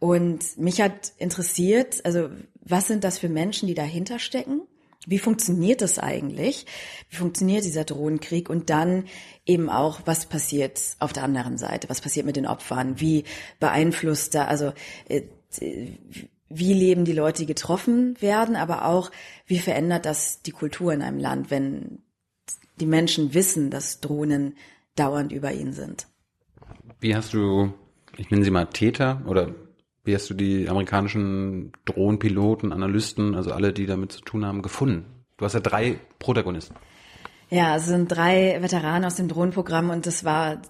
Und 0.00 0.58
mich 0.58 0.80
hat 0.80 1.12
interessiert, 1.18 2.04
also 2.04 2.28
was 2.60 2.88
sind 2.88 3.04
das 3.04 3.18
für 3.18 3.28
Menschen, 3.28 3.68
die 3.68 3.74
dahinter 3.74 4.18
stecken? 4.18 4.62
Wie 5.06 5.18
funktioniert 5.18 5.82
das 5.82 5.98
eigentlich? 5.98 6.66
Wie 7.10 7.16
funktioniert 7.16 7.64
dieser 7.64 7.84
Drohnenkrieg? 7.84 8.48
Und 8.48 8.70
dann 8.70 9.04
eben 9.44 9.68
auch, 9.68 10.00
was 10.04 10.26
passiert 10.26 10.80
auf 10.98 11.12
der 11.12 11.24
anderen 11.24 11.58
Seite? 11.58 11.88
Was 11.88 12.00
passiert 12.00 12.26
mit 12.26 12.36
den 12.36 12.46
Opfern? 12.46 13.00
Wie 13.00 13.24
beeinflusst 13.60 14.34
da, 14.34 14.46
also 14.46 14.72
äh, 15.08 15.22
wie 16.48 16.72
leben 16.72 17.04
die 17.04 17.12
Leute, 17.12 17.42
die 17.42 17.46
getroffen 17.46 18.20
werden, 18.20 18.56
aber 18.56 18.84
auch, 18.84 19.10
wie 19.46 19.58
verändert 19.58 20.06
das 20.06 20.42
die 20.42 20.52
Kultur 20.52 20.92
in 20.92 21.02
einem 21.02 21.18
Land, 21.18 21.50
wenn 21.50 21.98
die 22.80 22.86
Menschen 22.86 23.34
wissen, 23.34 23.70
dass 23.70 24.00
Drohnen 24.00 24.56
dauernd 24.96 25.32
über 25.32 25.52
ihnen 25.52 25.72
sind. 25.72 26.06
Wie 27.00 27.14
hast 27.14 27.34
du, 27.34 27.72
ich 28.16 28.30
nenne 28.30 28.44
sie 28.44 28.50
mal 28.50 28.66
Täter 28.66 29.22
oder 29.26 29.54
wie 30.04 30.14
hast 30.14 30.28
du 30.30 30.34
die 30.34 30.68
amerikanischen 30.68 31.72
Drohnenpiloten, 31.84 32.72
Analysten, 32.72 33.34
also 33.34 33.52
alle, 33.52 33.72
die 33.72 33.86
damit 33.86 34.12
zu 34.12 34.20
tun 34.20 34.44
haben, 34.44 34.62
gefunden? 34.62 35.06
Du 35.36 35.44
hast 35.44 35.54
ja 35.54 35.60
drei 35.60 35.98
Protagonisten. 36.18 36.76
Ja, 37.50 37.76
es 37.76 37.86
sind 37.86 38.08
drei 38.08 38.58
Veteranen 38.60 39.04
aus 39.04 39.16
dem 39.16 39.28
Drohnenprogramm 39.28 39.90
und 39.90 40.06
das 40.06 40.24
war 40.24 40.60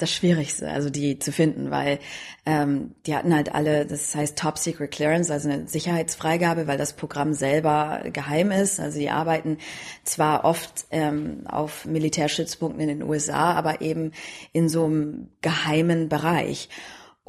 das 0.00 0.12
Schwierigste, 0.12 0.68
also 0.70 0.88
die 0.90 1.18
zu 1.18 1.32
finden, 1.32 1.70
weil 1.70 1.98
ähm, 2.46 2.94
die 3.06 3.14
hatten 3.14 3.34
halt 3.34 3.54
alle, 3.54 3.86
das 3.86 4.14
heißt 4.14 4.38
Top 4.38 4.58
Secret 4.58 4.90
Clearance, 4.90 5.32
also 5.32 5.50
eine 5.50 5.68
Sicherheitsfreigabe, 5.68 6.66
weil 6.66 6.78
das 6.78 6.94
Programm 6.94 7.34
selber 7.34 8.02
geheim 8.12 8.50
ist. 8.50 8.80
Also 8.80 8.98
die 8.98 9.10
arbeiten 9.10 9.58
zwar 10.04 10.44
oft 10.44 10.86
ähm, 10.90 11.46
auf 11.46 11.84
Militärstützpunkten 11.84 12.80
in 12.80 12.88
den 12.88 13.02
USA, 13.02 13.52
aber 13.52 13.82
eben 13.82 14.12
in 14.52 14.68
so 14.68 14.86
einem 14.86 15.28
geheimen 15.42 16.08
Bereich. 16.08 16.70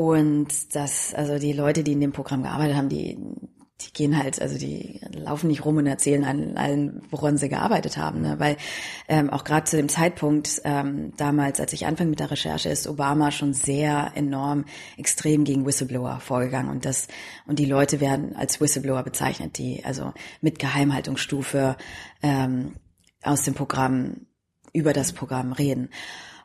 Und 0.01 0.73
das, 0.73 1.13
also 1.13 1.37
die 1.37 1.53
Leute, 1.53 1.83
die 1.83 1.91
in 1.91 2.01
dem 2.01 2.11
Programm 2.11 2.41
gearbeitet 2.41 2.75
haben, 2.75 2.89
die 2.89 3.19
die 3.81 3.93
gehen 3.93 4.17
halt, 4.17 4.41
also 4.41 4.57
die 4.57 4.99
laufen 5.11 5.47
nicht 5.47 5.63
rum 5.63 5.77
und 5.77 5.85
erzählen 5.85 6.23
allen, 6.23 6.57
allen 6.57 7.01
woran 7.09 7.37
sie 7.37 7.49
gearbeitet 7.49 7.97
haben, 7.97 8.21
ne? 8.21 8.35
weil 8.39 8.57
ähm, 9.07 9.29
auch 9.29 9.43
gerade 9.43 9.65
zu 9.65 9.77
dem 9.77 9.89
Zeitpunkt 9.89 10.61
ähm, 10.65 11.13
damals, 11.17 11.59
als 11.59 11.73
ich 11.73 11.85
anfing 11.85 12.09
mit 12.09 12.19
der 12.19 12.29
Recherche, 12.29 12.69
ist 12.69 12.87
Obama 12.87 13.31
schon 13.31 13.53
sehr 13.53 14.11
enorm 14.15 14.65
extrem 14.97 15.43
gegen 15.43 15.65
Whistleblower 15.65 16.19
vorgegangen 16.19 16.69
und 16.69 16.85
das 16.85 17.07
und 17.47 17.57
die 17.57 17.65
Leute 17.65 17.99
werden 17.99 18.35
als 18.35 18.61
Whistleblower 18.61 19.03
bezeichnet, 19.03 19.57
die 19.57 19.83
also 19.83 20.13
mit 20.41 20.59
Geheimhaltungsstufe 20.59 21.75
ähm, 22.21 22.73
aus 23.23 23.43
dem 23.43 23.53
Programm 23.53 24.27
über 24.73 24.93
das 24.93 25.13
Programm 25.13 25.53
reden. 25.53 25.89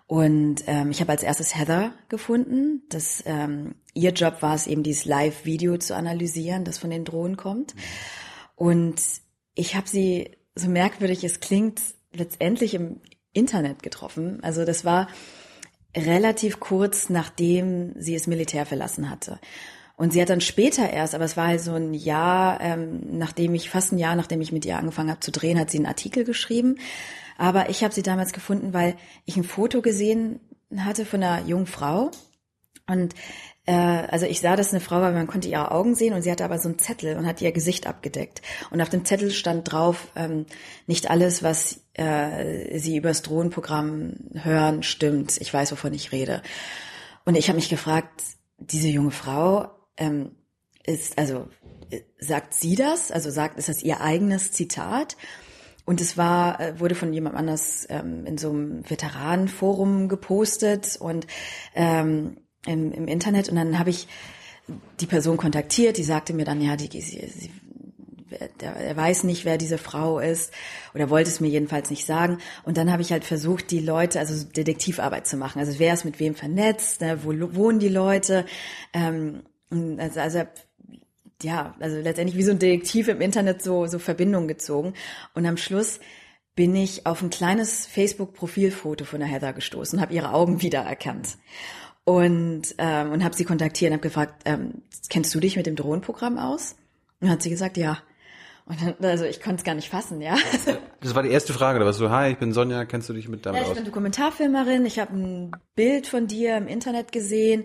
Und 0.07 0.63
ähm, 0.67 0.91
ich 0.91 1.01
habe 1.01 1.11
als 1.11 1.23
erstes 1.23 1.57
Heather 1.57 1.93
gefunden. 2.09 2.83
Das, 2.89 3.23
ähm, 3.27 3.75
ihr 3.93 4.13
Job 4.13 4.41
war 4.41 4.55
es 4.55 4.67
eben, 4.67 4.83
dieses 4.83 5.05
Live-Video 5.05 5.79
zu 5.79 5.97
analysieren, 5.97 6.65
das 6.65 6.79
von 6.79 6.91
den 6.91 7.05
Drohnen 7.05 7.37
kommt. 7.37 7.75
Und 8.55 9.01
ich 9.55 9.75
habe 9.75 9.89
sie, 9.89 10.31
so 10.55 10.69
merkwürdig 10.69 11.25
es 11.25 11.41
klingt, 11.41 11.81
letztendlich 12.13 12.75
im 12.75 13.01
Internet 13.33 13.83
getroffen. 13.83 14.43
Also 14.43 14.65
das 14.65 14.85
war 14.85 15.09
relativ 15.97 16.61
kurz, 16.61 17.11
nachdem 17.11 17.93
sie 18.01 18.15
das 18.15 18.27
Militär 18.27 18.65
verlassen 18.65 19.11
hatte. 19.11 19.41
Und 19.97 20.12
sie 20.12 20.21
hat 20.21 20.29
dann 20.29 20.43
später 20.43 20.91
erst, 20.91 21.15
aber 21.15 21.25
es 21.25 21.37
war 21.37 21.49
halt 21.49 21.61
so 21.61 21.73
ein 21.73 21.95
Jahr, 21.95 22.61
ähm, 22.61 23.00
nachdem 23.19 23.55
ich, 23.55 23.71
fast 23.71 23.93
ein 23.93 23.99
Jahr, 23.99 24.15
nachdem 24.15 24.43
ich 24.43 24.53
mit 24.53 24.67
ihr 24.67 24.76
angefangen 24.76 25.11
habe 25.11 25.21
zu 25.21 25.33
drehen, 25.33 25.59
hat 25.59 25.71
sie 25.71 25.79
einen 25.79 25.87
Artikel 25.87 26.25
geschrieben 26.25 26.76
aber 27.38 27.69
ich 27.69 27.85
habe 27.85 27.95
sie 27.95 28.03
damals 28.03 28.33
gefunden, 28.33 28.73
weil 28.73 28.97
ich 29.25 29.37
ein 29.37 29.45
Foto 29.45 29.83
gesehen 29.83 30.41
hatte 30.76 31.05
von 31.05 31.23
einer 31.23 31.47
jungen 31.47 31.67
Frau. 31.67 32.11
Und 32.87 33.15
äh, 33.67 33.73
also 33.73 34.26
ich 34.26 34.41
sah, 34.41 34.57
dass 34.57 34.73
eine 34.73 34.81
Frau 34.81 35.00
war, 35.00 35.12
man 35.12 35.26
konnte 35.26 35.49
ihre 35.49 35.73
Augen 35.73 35.95
sehen 35.95 36.15
und 36.15 36.23
sie 36.23 36.31
hatte 36.31 36.45
aber 36.45 36.59
so 36.59 36.69
einen 36.69 36.79
Zettel 36.79 37.17
und 37.17 37.26
hat 37.26 37.43
ihr 37.43 37.53
Gesicht 37.53 37.87
abgedeckt. 37.87 38.43
Und 38.71 38.81
auf 38.81 38.88
dem 38.88 39.05
Zettel 39.05 39.31
stand 39.31 39.71
drauf, 39.71 40.09
ähm, 40.17 40.47
nicht 40.87 41.11
alles, 41.11 41.43
was 41.43 41.81
äh, 41.95 42.79
sie 42.79 42.97
übers 42.97 43.23
Drohnenprogramm 43.23 44.15
hören, 44.35 44.83
stimmt. 44.83 45.37
Ich 45.41 45.53
weiß, 45.53 45.73
wovon 45.73 45.93
ich 45.95 46.12
rede. 46.12 46.43
Und 47.25 47.37
ich 47.37 47.49
habe 47.49 47.57
mich 47.57 47.69
gefragt, 47.69 48.23
diese 48.59 48.88
junge 48.88 49.11
Frau 49.11 49.75
ähm, 49.97 50.33
ist, 50.85 51.19
also 51.19 51.49
äh, 51.91 52.00
sagt 52.19 52.55
sie 52.55 52.76
das? 52.76 53.11
Also 53.11 53.31
sagt, 53.31 53.59
ist 53.59 53.69
das 53.69 53.83
ihr 53.83 54.00
eigenes 54.00 54.53
Zitat? 54.53 55.17
Und 55.85 56.00
es 56.00 56.17
war, 56.17 56.61
äh, 56.61 56.81
wurde 56.81 56.95
von 56.95 57.12
jemand 57.12 57.37
anders 57.37 57.87
ähm, 57.88 58.26
in 58.26 58.38
so 58.38 58.50
einem 58.50 58.88
Veteranenforum 58.88 60.09
gepostet 60.09 60.97
und 61.00 61.26
ähm, 61.75 62.38
im, 62.67 62.93
im 62.93 63.09
Internet. 63.09 63.49
Und 63.49 63.57
dann 63.57 63.79
habe 63.79 63.91
ich 63.91 64.09
die 65.00 65.07
Person 65.07 65.37
kontaktiert, 65.37 65.97
die 65.97 66.03
sagte 66.03 66.35
mir 66.35 66.45
dann, 66.45 66.61
ja, 66.61 66.75
die, 66.75 67.00
sie, 67.00 67.25
sie, 67.29 67.50
er 68.61 68.97
weiß 68.97 69.23
nicht, 69.23 69.45
wer 69.45 69.59
diese 69.59 69.79
Frau 69.79 70.19
ist 70.19 70.53
oder 70.93 71.09
wollte 71.09 71.31
es 71.31 71.38
mir 71.38 71.49
jedenfalls 71.49 71.91
nicht 71.91 72.05
sagen. 72.05 72.38
Und 72.65 72.76
dann 72.76 72.91
habe 72.91 73.03
ich 73.03 73.12
halt 73.12 73.25
versucht, 73.25 73.71
die 73.71 73.79
Leute, 73.79 74.19
also 74.19 74.45
Detektivarbeit 74.45 75.29
zu 75.29 75.37
machen. 75.37 75.61
Also 75.61 75.79
wer 75.79 75.95
ist 75.95 76.05
mit 76.05 76.19
wem 76.19 76.35
vernetzt, 76.35 77.00
ne? 77.00 77.21
wo 77.23 77.33
wohnen 77.55 77.79
die 77.79 77.88
Leute. 77.88 78.45
Ähm, 78.93 79.43
also, 79.70 80.20
also 80.20 80.42
ja, 81.42 81.75
also 81.80 81.96
letztendlich 81.99 82.37
wie 82.37 82.42
so 82.42 82.52
ein 82.52 82.58
Detektiv 82.58 83.08
im 83.08 83.20
Internet 83.20 83.62
so, 83.62 83.87
so 83.87 83.99
Verbindungen 83.99 84.49
gezogen. 84.49 84.94
Und 85.35 85.46
am 85.46 85.56
Schluss 85.56 86.00
bin 86.54 86.75
ich 86.75 87.06
auf 87.06 87.23
ein 87.23 87.30
kleines 87.30 87.87
Facebook-Profilfoto 87.87 89.04
von 89.04 89.20
der 89.20 89.28
Heather 89.28 89.52
gestoßen, 89.52 90.00
habe 90.00 90.14
ihre 90.14 90.32
Augen 90.32 90.62
wiedererkannt 90.62 91.37
und 92.04 92.75
ähm, 92.78 93.12
und 93.12 93.25
habe 93.25 93.37
sie 93.37 93.44
kontaktiert 93.44 93.90
und 93.90 93.99
habe 93.99 94.08
gefragt, 94.08 94.42
ähm, 94.46 94.82
kennst 95.11 95.35
du 95.35 95.40
dich 95.40 95.56
mit 95.56 95.66
dem 95.66 95.76
Drohnenprogramm 95.76 96.38
aus? 96.38 96.76
Und 97.20 97.30
hat 97.30 97.42
sie 97.42 97.50
gesagt, 97.50 97.76
ja. 97.76 97.99
Und 98.68 98.82
dann, 98.82 99.11
also 99.11 99.25
ich 99.25 99.40
konnte 99.40 99.61
es 99.61 99.64
gar 99.64 99.75
nicht 99.75 99.88
fassen, 99.88 100.20
ja. 100.20 100.37
Das 101.00 101.14
war 101.14 101.23
die 101.23 101.30
erste 101.30 101.52
Frage, 101.52 101.78
da 101.78 101.85
warst 101.87 102.00
du, 102.00 102.11
hi, 102.11 102.32
ich 102.32 102.38
bin 102.38 102.52
Sonja, 102.52 102.85
kennst 102.85 103.08
du 103.08 103.12
dich 103.12 103.28
mit 103.28 103.46
damit 103.46 103.61
ja, 103.61 103.64
ich 103.64 103.70
aus? 103.70 103.76
bin 103.76 103.85
Dokumentarfilmerin, 103.85 104.85
ich 104.85 104.99
habe 104.99 105.16
ein 105.16 105.52
Bild 105.76 106.08
von 106.08 106.26
dir 106.26 106.56
im 106.56 106.66
Internet 106.66 107.12
gesehen, 107.12 107.64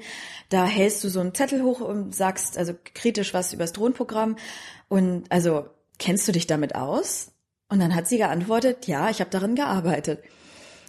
da 0.49 0.65
hältst 0.65 1.03
du 1.03 1.09
so 1.09 1.19
einen 1.19 1.33
Zettel 1.33 1.63
hoch 1.63 1.81
und 1.81 2.13
sagst 2.13 2.55
also 2.55 2.73
kritisch 2.93 3.33
was 3.33 3.51
über 3.51 3.63
das 3.63 3.73
Drohnenprogramm 3.73 4.35
und 4.89 5.23
also 5.31 5.65
kennst 5.97 6.27
du 6.27 6.31
dich 6.33 6.45
damit 6.45 6.75
aus? 6.75 7.31
Und 7.67 7.79
dann 7.79 7.95
hat 7.95 8.07
sie 8.07 8.17
geantwortet, 8.17 8.85
ja, 8.87 9.09
ich 9.09 9.21
habe 9.21 9.29
darin 9.31 9.55
gearbeitet. 9.55 10.19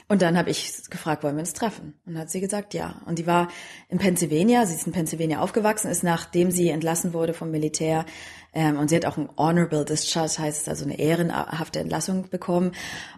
Und 0.09 0.23
dann 0.23 0.37
habe 0.37 0.51
ich 0.51 0.83
gefragt, 0.91 1.23
wollen 1.23 1.37
wir 1.37 1.41
uns 1.41 1.53
treffen? 1.53 1.95
Und 2.07 2.19
hat 2.19 2.31
sie 2.31 2.41
gesagt, 2.41 2.75
ja. 2.75 3.01
Und 3.07 3.19
die 3.19 3.27
war 3.27 3.49
in 3.89 3.99
Pennsylvania, 3.99 4.67
sie 4.67 4.75
ist 4.75 4.87
in 4.87 4.93
Pennsylvania 4.93 5.41
aufgewachsen, 5.41 5.91
ist 5.91 6.03
nachdem 6.03 6.51
sie 6.51 6.69
entlassen 6.69 7.13
wurde 7.13 7.35
vom 7.35 7.51
Militär 7.51 8.05
ähm, 8.53 8.79
und 8.79 8.89
sie 8.89 8.97
hat 8.97 9.07
auch 9.07 9.17
ein 9.17 9.29
Honorable 9.37 9.85
Discharge, 9.85 10.39
heißt 10.39 10.69
also 10.69 10.85
eine 10.85 10.99
ehrenhafte 10.99 11.81
Entlassung 11.81 12.29
bekommen 12.29 12.73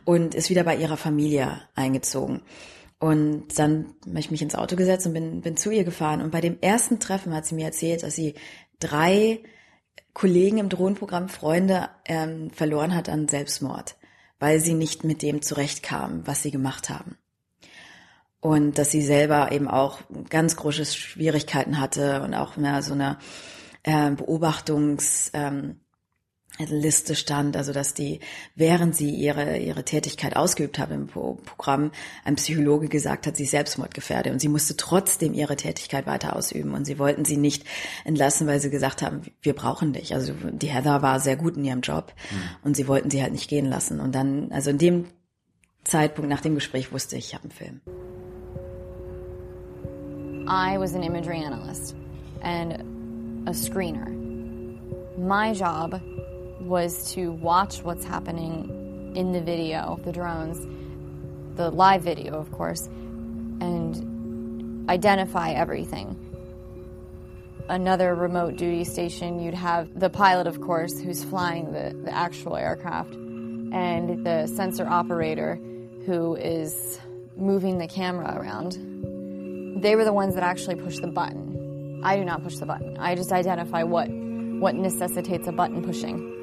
und 0.05 0.35
ist 0.35 0.50
wieder 0.50 0.64
bei 0.64 0.76
ihrer 0.76 0.97
Familie 0.97 1.61
eingezogen. 1.75 2.43
Und 3.00 3.59
dann 3.59 3.95
habe 4.07 4.21
ich 4.21 4.31
mich 4.31 4.43
ins 4.43 4.55
Auto 4.55 4.76
gesetzt 4.76 5.07
und 5.07 5.14
bin, 5.14 5.41
bin 5.41 5.57
zu 5.57 5.71
ihr 5.71 5.85
gefahren. 5.85 6.23
Und 6.23 6.31
bei 6.31 6.41
dem 6.41 6.59
ersten 6.61 7.00
Treffen 7.00 7.35
hat 7.35 7.45
sie 7.45 7.55
mir 7.55 7.67
erzählt, 7.67 8.03
dass 8.03 8.14
sie 8.14 8.35
drei 8.79 9.41
Kollegen 10.12 10.59
im 10.59 10.69
Drohnenprogramm, 10.69 11.29
Freunde, 11.29 11.88
ähm, 12.07 12.50
verloren 12.50 12.95
hat 12.95 13.09
an 13.09 13.29
Selbstmord 13.29 13.97
weil 14.38 14.61
sie 14.61 14.75
nicht 14.75 15.05
mit 15.05 15.23
dem 15.23 15.43
zurechtkam, 15.43 16.26
was 16.26 16.43
sie 16.43 16.50
gemacht 16.50 16.91
haben. 16.91 17.17
Und 18.41 18.79
dass 18.79 18.91
sie 18.91 19.03
selber 19.03 19.53
eben 19.53 19.69
auch 19.69 20.00
ganz 20.29 20.57
große 20.57 20.85
Schwierigkeiten 20.85 21.81
hatte 21.81 22.23
und 22.23 22.35
auch 22.35 22.57
mehr 22.57 22.83
so 22.83 22.93
eine 22.93 23.19
äh, 23.85 24.11
Beobachtungs, 24.11 25.31
ähm, 25.33 25.81
Liste 26.58 27.16
stand, 27.16 27.56
also 27.56 27.73
dass 27.73 27.94
die, 27.94 28.20
während 28.54 28.94
sie 28.94 29.11
ihre, 29.11 29.58
ihre 29.58 29.84
Tätigkeit 29.84 30.37
ausgeübt 30.37 30.78
haben 30.78 30.92
im 30.92 31.06
Programm, 31.08 31.90
ein 32.25 32.37
Psychologe 32.37 32.88
gesagt 32.88 33.26
hat, 33.26 33.37
sie 33.37 33.44
Selbstmord 33.44 33.92
gefährde 33.92 34.30
und 34.30 34.40
sie 34.40 34.49
musste 34.49 34.76
trotzdem 34.76 35.34
ihre 35.34 35.56
Tätigkeit 35.56 36.06
weiter 36.06 36.37
ausüben 36.37 36.75
und 36.75 36.84
sie 36.84 36.99
wollten 36.99 37.25
sie 37.25 37.37
nicht 37.37 37.64
entlassen, 38.04 38.46
weil 38.46 38.61
sie 38.61 38.70
gesagt 38.70 39.02
haben, 39.02 39.23
wir 39.42 39.54
brauchen 39.54 39.92
dich. 39.92 40.14
Also 40.14 40.32
die 40.32 40.68
Heather 40.68 41.02
war 41.02 41.18
sehr 41.18 41.37
gut 41.37 41.56
in 41.56 41.64
ihrem 41.64 41.80
Job 41.80 42.12
mhm. 42.30 42.66
und 42.68 42.76
sie 42.76 42.87
wollten 42.87 43.11
sie 43.11 43.20
halt 43.20 43.32
nicht 43.32 43.49
gehen 43.49 43.66
lassen 43.66 43.99
und 43.99 44.14
dann, 44.14 44.52
also 44.52 44.70
in 44.70 44.78
dem 44.78 45.06
Zeitpunkt 45.82 46.30
nach 46.30 46.40
dem 46.40 46.54
Gespräch 46.54 46.92
wusste 46.92 47.16
ich, 47.16 47.28
ich 47.28 47.34
habe 47.34 47.44
einen 47.44 47.52
Film. 47.52 47.80
I 50.46 50.78
was 50.78 50.94
an 50.94 51.02
imagery 51.02 51.42
analyst 51.42 51.96
and 52.42 52.84
a 53.49 53.52
screener. 53.52 54.08
My 55.16 55.52
job 55.52 56.00
was 56.64 57.12
to 57.12 57.33
watch 57.33 57.83
what's 57.83 58.04
happening 58.04 59.12
in 59.14 59.33
the 59.33 59.40
video, 59.40 60.00
the 60.04 60.12
drones, 60.12 60.66
the 61.56 61.71
live 61.71 62.02
video, 62.02 62.35
of 62.35 62.50
course, 62.52 62.87
and 62.87 64.88
identify 64.90 65.52
everything. 65.52 66.21
Another 67.68 68.14
remote 68.14 68.56
duty 68.56 68.85
station, 68.85 69.40
you'd 69.40 69.54
have 69.54 69.99
the 69.99 70.11
pilot, 70.11 70.47
of 70.47 70.61
course, 70.61 70.99
who's 70.99 71.25
flying 71.25 71.73
the, 71.73 71.97
the 72.04 72.14
actual 72.14 72.56
aircraft, 72.56 73.14
and 73.14 74.25
the 74.25 74.47
sensor 74.47 74.87
operator 74.87 75.59
who 76.06 76.35
is 76.35 76.99
moving 77.37 77.78
the 77.78 77.88
camera 77.88 78.37
around. 78.37 79.83
They 79.83 79.97
were 79.97 80.04
the 80.04 80.12
ones 80.12 80.35
that 80.35 80.44
actually 80.44 80.76
push 80.76 80.99
the 80.99 81.09
button. 81.09 82.02
I 82.04 82.16
do 82.16 82.25
not 82.25 82.42
push 82.42 82.56
the 82.56 82.66
button. 82.66 82.99
I 82.99 83.14
just 83.14 83.33
identify 83.33 83.83
what 83.83 84.09
what 84.09 84.75
necessitates 84.75 85.49
a 85.49 85.52
button 85.52 85.83
pushing. 85.83 86.34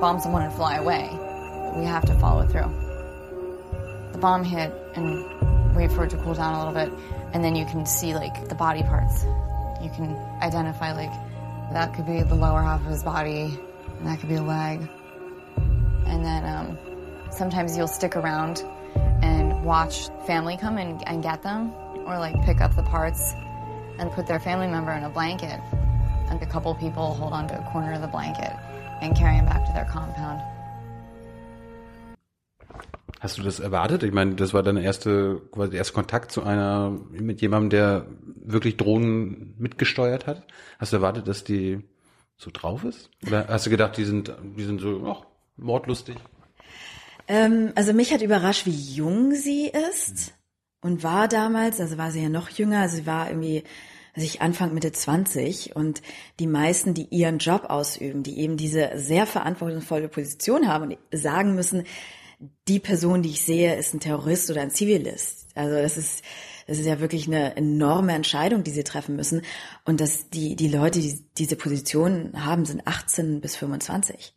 Bomb 0.00 0.18
someone 0.18 0.42
and 0.42 0.52
fly 0.54 0.76
away. 0.76 1.10
We 1.76 1.84
have 1.84 2.06
to 2.06 2.14
follow 2.18 2.46
through. 2.46 2.72
The 4.12 4.18
bomb 4.18 4.42
hit 4.42 4.72
and 4.94 5.76
wait 5.76 5.92
for 5.92 6.04
it 6.04 6.10
to 6.10 6.16
cool 6.16 6.34
down 6.34 6.54
a 6.54 6.58
little 6.58 6.72
bit, 6.72 6.90
and 7.34 7.44
then 7.44 7.54
you 7.54 7.66
can 7.66 7.84
see 7.84 8.14
like 8.14 8.48
the 8.48 8.54
body 8.54 8.82
parts. 8.82 9.24
You 9.82 9.90
can 9.90 10.16
identify 10.42 10.92
like 10.92 11.12
that 11.72 11.94
could 11.94 12.06
be 12.06 12.22
the 12.22 12.34
lower 12.34 12.62
half 12.62 12.80
of 12.80 12.86
his 12.86 13.02
body, 13.02 13.58
and 13.98 14.06
that 14.06 14.18
could 14.18 14.30
be 14.30 14.36
a 14.36 14.42
leg. 14.42 14.88
And 16.06 16.24
then 16.24 16.44
um, 16.44 16.78
sometimes 17.30 17.76
you'll 17.76 17.86
stick 17.86 18.16
around 18.16 18.64
and 19.22 19.64
watch 19.64 20.08
family 20.26 20.56
come 20.56 20.78
and, 20.78 21.06
and 21.06 21.22
get 21.22 21.42
them, 21.42 21.72
or 22.06 22.18
like 22.18 22.34
pick 22.42 22.62
up 22.62 22.74
the 22.74 22.82
parts 22.82 23.34
and 23.98 24.10
put 24.12 24.26
their 24.26 24.40
family 24.40 24.66
member 24.66 24.92
in 24.92 25.04
a 25.04 25.10
blanket. 25.10 25.60
And 26.30 26.42
a 26.42 26.46
couple 26.46 26.74
people 26.74 27.14
hold 27.14 27.32
onto 27.32 27.54
a 27.54 27.70
corner 27.70 27.92
of 27.92 28.00
the 28.00 28.06
blanket 28.06 28.52
and 29.00 29.16
carry 29.16 29.34
him 29.34 29.46
back 29.46 29.64
to 29.66 29.72
their 29.72 29.86
compound. 29.86 30.40
Hast 33.20 33.36
du 33.36 33.42
das 33.42 33.60
erwartet? 33.60 34.02
Ich 34.02 34.12
meine, 34.12 34.34
das 34.34 34.54
war 34.54 34.62
dein 34.62 34.78
erste, 34.78 35.42
quasi 35.52 35.72
der 35.72 35.78
erste 35.78 35.92
Kontakt 35.92 36.32
zu 36.32 36.42
einer, 36.42 36.98
mit 37.10 37.42
jemandem, 37.42 37.68
der 37.68 38.06
wirklich 38.42 38.78
Drohnen 38.78 39.54
mitgesteuert 39.58 40.26
hat. 40.26 40.46
Hast 40.78 40.92
du 40.92 40.96
erwartet, 40.96 41.28
dass 41.28 41.44
die 41.44 41.82
so 42.38 42.50
drauf 42.50 42.82
ist? 42.84 43.10
Oder 43.26 43.46
hast 43.48 43.66
du 43.66 43.70
gedacht, 43.70 43.98
die 43.98 44.04
sind, 44.04 44.34
die 44.56 44.64
sind 44.64 44.80
so, 44.80 45.04
ach, 45.06 45.26
mordlustig? 45.58 46.16
Ähm, 47.28 47.72
also 47.74 47.92
mich 47.92 48.12
hat 48.12 48.22
überrascht, 48.22 48.64
wie 48.64 48.94
jung 48.94 49.34
sie 49.34 49.70
ist 49.90 50.32
und 50.80 51.04
war 51.04 51.28
damals, 51.28 51.78
also 51.78 51.98
war 51.98 52.10
sie 52.10 52.22
ja 52.22 52.30
noch 52.30 52.48
jünger, 52.48 52.80
also 52.80 52.96
sie 52.96 53.06
war 53.06 53.28
irgendwie, 53.28 53.64
also 54.14 54.26
ich 54.26 54.42
Anfang 54.42 54.74
Mitte 54.74 54.92
20 54.92 55.76
und 55.76 56.02
die 56.38 56.46
meisten, 56.46 56.94
die 56.94 57.06
ihren 57.10 57.38
Job 57.38 57.66
ausüben, 57.68 58.22
die 58.22 58.38
eben 58.38 58.56
diese 58.56 58.90
sehr 58.96 59.26
verantwortungsvolle 59.26 60.08
Position 60.08 60.68
haben 60.68 60.90
und 60.90 60.98
sagen 61.12 61.54
müssen, 61.54 61.84
die 62.68 62.80
Person, 62.80 63.22
die 63.22 63.30
ich 63.30 63.42
sehe, 63.42 63.76
ist 63.76 63.94
ein 63.94 64.00
Terrorist 64.00 64.50
oder 64.50 64.62
ein 64.62 64.70
Zivilist. 64.70 65.48
Also 65.54 65.74
das 65.74 65.96
ist, 65.96 66.24
das 66.66 66.78
ist 66.78 66.86
ja 66.86 67.00
wirklich 67.00 67.26
eine 67.26 67.56
enorme 67.56 68.14
Entscheidung, 68.14 68.64
die 68.64 68.70
sie 68.70 68.84
treffen 68.84 69.16
müssen. 69.16 69.42
Und 69.84 70.00
dass 70.00 70.30
die, 70.30 70.56
die 70.56 70.68
Leute, 70.68 71.00
die 71.00 71.18
diese 71.36 71.56
Position 71.56 72.32
haben, 72.44 72.64
sind 72.64 72.86
18 72.86 73.40
bis 73.40 73.56
25. 73.56 74.34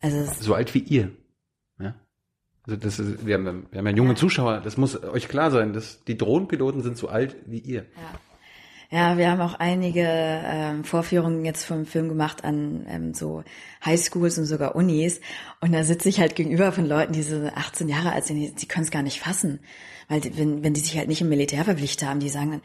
Also 0.00 0.26
So 0.40 0.54
alt 0.54 0.74
wie 0.74 0.80
ihr. 0.80 1.12
Ja. 1.78 1.94
Also 2.64 2.76
das 2.76 2.98
ist, 2.98 3.26
wir 3.26 3.34
haben, 3.34 3.66
wir 3.70 3.78
haben 3.78 3.86
ja 3.86 3.94
junge 3.94 4.14
Zuschauer, 4.16 4.60
das 4.60 4.76
muss 4.76 5.00
euch 5.02 5.28
klar 5.28 5.50
sein, 5.50 5.72
dass 5.72 6.02
die 6.04 6.16
Drohnenpiloten 6.16 6.82
sind 6.82 6.96
so 6.96 7.08
alt 7.08 7.36
wie 7.46 7.58
ihr. 7.58 7.82
Ja, 7.82 8.20
wir 8.90 9.30
haben 9.30 9.40
auch 9.40 9.54
einige 9.54 10.04
ähm, 10.04 10.82
Vorführungen 10.82 11.44
jetzt 11.44 11.64
vom 11.64 11.86
Film 11.86 12.08
gemacht 12.08 12.44
an 12.44 12.86
ähm, 12.88 13.14
so 13.14 13.44
Highschools 13.84 14.36
und 14.38 14.46
sogar 14.46 14.74
Unis. 14.74 15.20
Und 15.60 15.72
da 15.72 15.84
sitze 15.84 16.08
ich 16.08 16.18
halt 16.18 16.34
gegenüber 16.34 16.72
von 16.72 16.86
Leuten, 16.86 17.12
die 17.12 17.22
so 17.22 17.48
18 17.54 17.88
Jahre 17.88 18.12
alt 18.12 18.24
sind, 18.24 18.40
die, 18.40 18.52
die 18.52 18.66
können 18.66 18.84
es 18.84 18.90
gar 18.90 19.02
nicht 19.02 19.20
fassen. 19.20 19.60
Weil 20.08 20.20
die, 20.20 20.36
wenn, 20.36 20.64
wenn 20.64 20.74
die 20.74 20.80
sich 20.80 20.98
halt 20.98 21.06
nicht 21.06 21.20
im 21.20 21.28
Militär 21.28 21.64
verpflichtet 21.64 22.08
haben, 22.08 22.18
die 22.18 22.28
sagen 22.28 22.50
dann, 22.50 22.62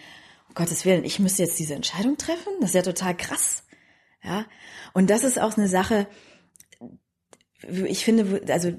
um 0.49 0.55
Gottes 0.55 0.83
Willen, 0.83 1.03
ich 1.03 1.19
müsste 1.19 1.43
jetzt 1.43 1.59
diese 1.59 1.75
Entscheidung 1.75 2.17
treffen? 2.17 2.53
Das 2.59 2.71
ist 2.71 2.75
ja 2.75 2.81
total 2.81 3.15
krass. 3.15 3.63
Ja. 4.23 4.45
Und 4.93 5.11
das 5.11 5.23
ist 5.23 5.39
auch 5.39 5.55
eine 5.55 5.67
Sache, 5.67 6.07
ich 7.63 8.03
finde, 8.03 8.41
also 8.49 8.73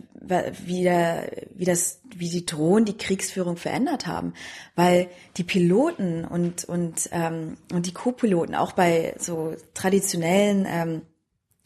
wie, 0.64 0.82
der, 0.82 1.30
wie 1.54 1.64
das, 1.64 2.00
wie 2.14 2.28
die 2.28 2.46
Drohnen 2.46 2.84
die 2.84 2.96
Kriegsführung 2.96 3.56
verändert 3.56 4.06
haben, 4.06 4.34
weil 4.74 5.08
die 5.36 5.44
Piloten 5.44 6.24
und 6.24 6.64
und 6.64 7.08
ähm, 7.12 7.56
und 7.72 7.86
die 7.86 7.94
Co-Piloten 7.94 8.54
auch 8.54 8.72
bei 8.72 9.14
so 9.18 9.54
traditionellen 9.74 10.66
ähm, 10.68 11.02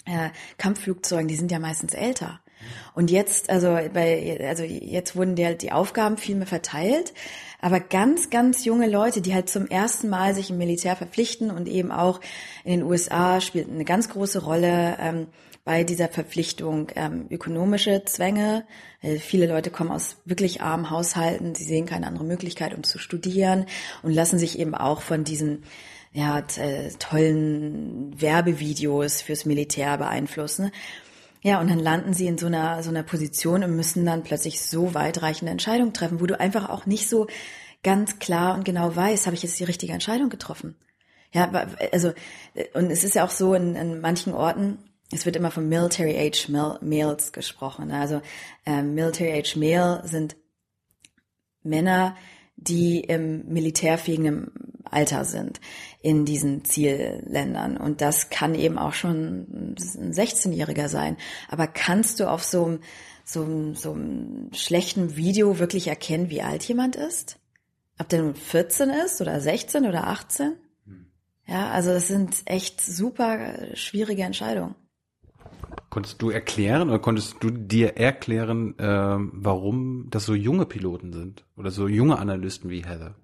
äh, 0.06 0.30
Kampfflugzeugen, 0.56 1.28
die 1.28 1.36
sind 1.36 1.50
ja 1.50 1.58
meistens 1.58 1.94
älter. 1.94 2.40
Und 2.94 3.10
jetzt, 3.10 3.48
also 3.48 3.78
bei, 3.92 4.38
also 4.46 4.64
jetzt 4.64 5.16
wurden 5.16 5.34
die 5.34 5.46
halt 5.46 5.62
die 5.62 5.72
Aufgaben 5.72 6.18
viel 6.18 6.36
mehr 6.36 6.46
verteilt, 6.46 7.14
aber 7.60 7.80
ganz, 7.80 8.30
ganz 8.30 8.64
junge 8.64 8.88
Leute, 8.88 9.22
die 9.22 9.34
halt 9.34 9.48
zum 9.48 9.66
ersten 9.66 10.08
Mal 10.08 10.34
sich 10.34 10.50
im 10.50 10.58
Militär 10.58 10.96
verpflichten 10.96 11.50
und 11.50 11.68
eben 11.68 11.90
auch 11.90 12.20
in 12.64 12.80
den 12.80 12.82
USA 12.82 13.40
spielt 13.40 13.70
eine 13.70 13.84
ganz 13.84 14.08
große 14.10 14.42
Rolle 14.42 14.96
ähm, 15.00 15.26
bei 15.70 15.84
dieser 15.84 16.08
Verpflichtung 16.08 16.88
ähm, 16.96 17.28
ökonomische 17.30 18.02
Zwänge. 18.04 18.64
Äh, 19.02 19.18
viele 19.18 19.46
Leute 19.46 19.70
kommen 19.70 19.92
aus 19.92 20.16
wirklich 20.24 20.62
armen 20.62 20.90
Haushalten, 20.90 21.54
sie 21.54 21.62
sehen 21.62 21.86
keine 21.86 22.08
andere 22.08 22.24
Möglichkeit, 22.24 22.74
um 22.74 22.82
zu 22.82 22.98
studieren 22.98 23.66
und 24.02 24.12
lassen 24.12 24.36
sich 24.36 24.58
eben 24.58 24.74
auch 24.74 25.00
von 25.00 25.22
diesen 25.22 25.62
ja, 26.12 26.40
äh, 26.56 26.90
tollen 26.98 28.20
Werbevideos 28.20 29.22
fürs 29.22 29.44
Militär 29.44 29.96
beeinflussen. 29.96 30.72
Ja, 31.40 31.60
und 31.60 31.70
dann 31.70 31.78
landen 31.78 32.14
sie 32.14 32.26
in 32.26 32.36
so 32.36 32.46
einer, 32.46 32.82
so 32.82 32.90
einer 32.90 33.04
Position 33.04 33.62
und 33.62 33.76
müssen 33.76 34.04
dann 34.04 34.24
plötzlich 34.24 34.62
so 34.62 34.92
weitreichende 34.92 35.52
Entscheidungen 35.52 35.92
treffen, 35.92 36.20
wo 36.20 36.26
du 36.26 36.40
einfach 36.40 36.68
auch 36.68 36.84
nicht 36.84 37.08
so 37.08 37.28
ganz 37.84 38.18
klar 38.18 38.56
und 38.56 38.64
genau 38.64 38.96
weißt, 38.96 39.26
habe 39.26 39.36
ich 39.36 39.44
jetzt 39.44 39.60
die 39.60 39.64
richtige 39.64 39.92
Entscheidung 39.92 40.30
getroffen? 40.30 40.74
Ja, 41.32 41.48
also, 41.92 42.08
äh, 42.56 42.64
und 42.74 42.90
es 42.90 43.04
ist 43.04 43.14
ja 43.14 43.24
auch 43.24 43.30
so 43.30 43.54
in, 43.54 43.76
in 43.76 44.00
manchen 44.00 44.34
Orten, 44.34 44.78
es 45.12 45.26
wird 45.26 45.36
immer 45.36 45.50
von 45.50 45.68
Military 45.68 46.16
Age 46.18 46.48
Male- 46.48 46.78
Males 46.82 47.32
gesprochen. 47.32 47.88
ne? 47.88 47.98
Also 48.00 48.22
ähm, 48.66 48.94
Military 48.94 49.32
Age 49.38 49.56
Male 49.56 50.02
sind 50.06 50.36
Männer, 51.62 52.16
die 52.56 53.00
im 53.00 53.46
militärfähigen 53.48 54.50
Alter 54.84 55.24
sind 55.24 55.60
in 56.02 56.24
diesen 56.24 56.64
Zielländern. 56.64 57.76
Und 57.76 58.00
das 58.00 58.28
kann 58.30 58.54
eben 58.54 58.78
auch 58.78 58.92
schon 58.94 59.46
ein 59.72 59.74
16-Jähriger 59.76 60.88
sein. 60.88 61.16
Aber 61.48 61.66
kannst 61.66 62.20
du 62.20 62.28
auf 62.30 62.42
so 62.44 62.64
einem, 62.66 62.80
so, 63.24 63.42
einem- 63.42 63.74
so 63.74 63.92
einem 63.92 64.50
schlechten 64.52 65.16
Video 65.16 65.58
wirklich 65.58 65.88
erkennen, 65.88 66.30
wie 66.30 66.42
alt 66.42 66.62
jemand 66.64 66.96
ist? 66.96 67.38
Ob 67.98 68.08
der 68.08 68.22
nun 68.22 68.34
14 68.34 68.90
ist 68.90 69.20
oder 69.20 69.40
16 69.40 69.86
oder 69.86 70.06
18? 70.06 70.52
Ja, 71.46 71.70
also 71.70 71.90
das 71.92 72.06
sind 72.08 72.34
echt 72.46 72.80
super 72.80 73.74
schwierige 73.74 74.22
Entscheidungen. 74.22 74.74
Konntest 75.90 76.22
du 76.22 76.30
erklären 76.30 76.88
oder 76.88 77.00
konntest 77.00 77.36
du 77.40 77.50
dir 77.50 77.96
erklären, 77.96 78.74
ähm, 78.78 79.32
warum 79.34 80.06
das 80.10 80.24
so 80.24 80.34
junge 80.34 80.64
Piloten 80.64 81.12
sind 81.12 81.44
oder 81.56 81.70
so 81.72 81.88
junge 81.88 82.18
Analysten 82.18 82.70
wie 82.70 82.84
Heather? 82.84 83.14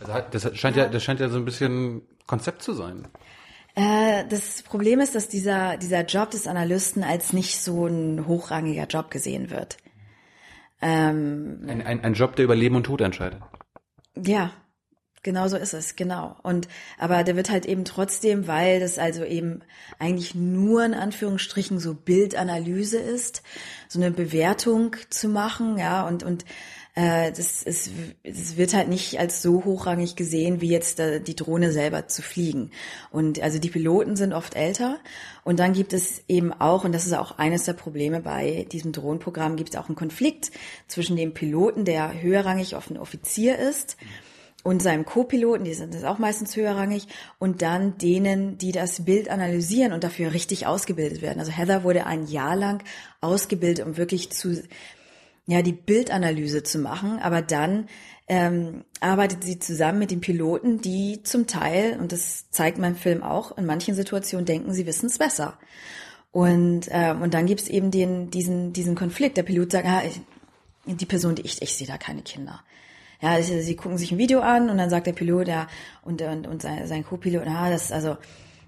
Also 0.00 0.12
hat- 0.12 0.32
das 0.34 0.56
scheint 0.56 0.76
ja, 0.76 0.86
das 0.86 1.02
scheint 1.02 1.18
ja 1.20 1.28
so 1.28 1.38
ein 1.38 1.44
bisschen 1.44 2.02
Konzept 2.26 2.62
zu 2.62 2.72
sein. 2.72 3.08
Äh, 3.74 4.24
das 4.28 4.62
Problem 4.62 5.00
ist, 5.00 5.16
dass 5.16 5.28
dieser, 5.28 5.76
dieser 5.76 6.04
Job 6.04 6.30
des 6.30 6.46
Analysten 6.46 7.02
als 7.02 7.32
nicht 7.32 7.58
so 7.60 7.86
ein 7.86 8.26
hochrangiger 8.28 8.86
Job 8.86 9.10
gesehen 9.10 9.50
wird. 9.50 9.76
Ähm, 10.80 11.64
Ein, 11.66 11.82
ein, 11.84 12.04
ein 12.04 12.14
Job, 12.14 12.36
der 12.36 12.44
über 12.44 12.54
Leben 12.54 12.76
und 12.76 12.84
Tod 12.84 13.00
entscheidet. 13.00 13.40
ja, 14.16 14.52
genau 15.24 15.48
so 15.48 15.56
ist 15.56 15.74
es, 15.74 15.96
genau. 15.96 16.36
Und 16.44 16.68
aber 16.98 17.24
der 17.24 17.34
wird 17.34 17.50
halt 17.50 17.66
eben 17.66 17.84
trotzdem, 17.84 18.46
weil 18.46 18.78
das 18.78 18.98
also 18.98 19.24
eben 19.24 19.62
eigentlich 19.98 20.36
nur 20.36 20.84
in 20.84 20.94
Anführungsstrichen 20.94 21.80
so 21.80 21.94
Bildanalyse 21.94 22.98
ist, 22.98 23.42
so 23.88 23.98
eine 23.98 24.12
Bewertung 24.12 24.94
zu 25.10 25.28
machen, 25.28 25.78
ja, 25.78 26.06
und 26.06 26.22
und 26.22 26.44
äh, 26.94 27.32
das, 27.32 27.64
ist, 27.64 27.90
es 28.22 28.56
wird 28.56 28.72
halt 28.72 28.88
nicht 28.88 29.18
als 29.18 29.42
so 29.42 29.64
hochrangig 29.64 30.14
gesehen, 30.14 30.60
wie 30.60 30.68
jetzt 30.68 31.00
äh, 31.00 31.20
die 31.20 31.34
Drohne 31.34 31.72
selber 31.72 32.06
zu 32.06 32.22
fliegen. 32.22 32.70
Und 33.10 33.42
also 33.42 33.58
die 33.58 33.70
Piloten 33.70 34.14
sind 34.14 34.32
oft 34.32 34.54
älter. 34.54 34.98
Und 35.42 35.58
dann 35.58 35.72
gibt 35.72 35.92
es 35.92 36.22
eben 36.28 36.52
auch, 36.52 36.84
und 36.84 36.92
das 36.92 37.04
ist 37.04 37.14
auch 37.14 37.38
eines 37.38 37.64
der 37.64 37.72
Probleme 37.72 38.20
bei 38.20 38.66
diesem 38.70 38.92
Drohnenprogramm, 38.92 39.56
gibt 39.56 39.74
es 39.74 39.80
auch 39.80 39.88
einen 39.88 39.96
Konflikt 39.96 40.52
zwischen 40.86 41.16
dem 41.16 41.34
Piloten, 41.34 41.84
der 41.84 42.22
höherrangig 42.22 42.76
auf 42.76 42.88
ein 42.90 42.98
Offizier 42.98 43.58
ist, 43.58 43.96
und 44.64 44.82
seinem 44.82 45.04
Co-Piloten, 45.04 45.62
die 45.64 45.74
sind 45.74 45.94
das 45.94 46.02
auch 46.02 46.18
meistens 46.18 46.56
höherrangig, 46.56 47.06
und 47.38 47.62
dann 47.62 47.98
denen, 47.98 48.58
die 48.58 48.72
das 48.72 49.04
Bild 49.04 49.28
analysieren 49.28 49.92
und 49.92 50.02
dafür 50.02 50.32
richtig 50.32 50.66
ausgebildet 50.66 51.22
werden. 51.22 51.38
Also 51.38 51.52
Heather 51.52 51.84
wurde 51.84 52.06
ein 52.06 52.26
Jahr 52.26 52.56
lang 52.56 52.82
ausgebildet, 53.20 53.86
um 53.86 53.96
wirklich 53.96 54.30
zu, 54.30 54.60
ja, 55.46 55.62
die 55.62 55.72
Bildanalyse 55.72 56.62
zu 56.62 56.78
machen, 56.78 57.20
aber 57.20 57.42
dann 57.42 57.88
ähm, 58.26 58.84
arbeitet 59.00 59.44
sie 59.44 59.58
zusammen 59.58 59.98
mit 59.98 60.10
den 60.10 60.22
Piloten, 60.22 60.80
die 60.80 61.22
zum 61.22 61.46
Teil, 61.46 61.98
und 62.00 62.10
das 62.10 62.50
zeigt 62.50 62.78
mein 62.78 62.96
Film 62.96 63.22
auch, 63.22 63.56
in 63.58 63.66
manchen 63.66 63.94
Situationen 63.94 64.46
denken, 64.46 64.72
sie 64.72 64.86
wissen 64.86 65.06
es 65.06 65.18
besser. 65.18 65.58
Und, 66.32 66.88
ähm, 66.90 67.20
und 67.20 67.34
dann 67.34 67.44
gibt's 67.44 67.68
eben 67.68 67.90
den, 67.90 68.30
diesen, 68.30 68.72
diesen 68.72 68.94
Konflikt. 68.96 69.36
Der 69.36 69.42
Pilot 69.44 69.72
sagt, 69.72 69.86
ah, 69.86 70.02
ich, 70.04 70.20
die 70.86 71.06
Person, 71.06 71.34
die 71.34 71.42
ich, 71.42 71.60
ich 71.60 71.76
sehe 71.76 71.86
da 71.86 71.98
keine 71.98 72.22
Kinder. 72.22 72.64
Ja, 73.24 73.40
sie, 73.40 73.62
sie 73.62 73.74
gucken 73.74 73.96
sich 73.96 74.12
ein 74.12 74.18
Video 74.18 74.40
an 74.40 74.68
und 74.68 74.76
dann 74.76 74.90
sagt 74.90 75.06
der 75.06 75.14
Pilot, 75.14 75.48
ja, 75.48 75.66
und, 76.02 76.20
und, 76.20 76.46
und 76.46 76.60
sein, 76.60 76.86
sein 76.86 77.06
Co-Pilot, 77.06 77.46
ah, 77.46 77.70
das 77.70 77.90
also, 77.90 78.18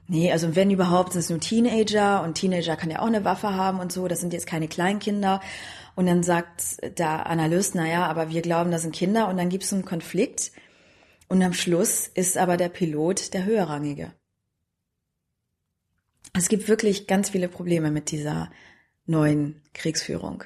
nee, 0.09 0.33
also 0.33 0.57
wenn 0.57 0.71
überhaupt, 0.71 1.13
sind 1.13 1.21
es 1.21 1.29
nur 1.29 1.41
Teenager 1.41 2.23
und 2.23 2.37
Teenager 2.37 2.75
kann 2.75 2.91
ja 2.91 3.01
auch 3.01 3.07
eine 3.07 3.23
Waffe 3.23 3.55
haben 3.55 3.81
und 3.81 3.93
so, 3.93 4.09
das 4.09 4.21
sind 4.21 4.33
jetzt 4.33 4.47
keine 4.47 4.67
Kleinkinder. 4.67 5.43
Und 5.95 6.07
dann 6.07 6.23
sagt 6.23 6.79
der 6.99 7.27
Analyst, 7.27 7.75
na 7.75 7.87
ja, 7.87 8.07
aber 8.07 8.31
wir 8.31 8.41
glauben, 8.41 8.71
das 8.71 8.81
sind 8.81 8.95
Kinder 8.95 9.29
und 9.29 9.37
dann 9.37 9.51
gibt 9.51 9.65
es 9.65 9.75
einen 9.75 9.85
Konflikt 9.85 10.53
und 11.29 11.43
am 11.43 11.53
Schluss 11.53 12.07
ist 12.07 12.39
aber 12.39 12.57
der 12.57 12.71
Pilot 12.71 13.35
der 13.35 13.45
höherrangige. 13.45 14.11
Es 16.33 16.49
gibt 16.49 16.67
wirklich 16.67 17.07
ganz 17.07 17.29
viele 17.29 17.49
Probleme 17.49 17.91
mit 17.91 18.11
dieser 18.11 18.51
neuen 19.05 19.61
Kriegsführung. 19.75 20.45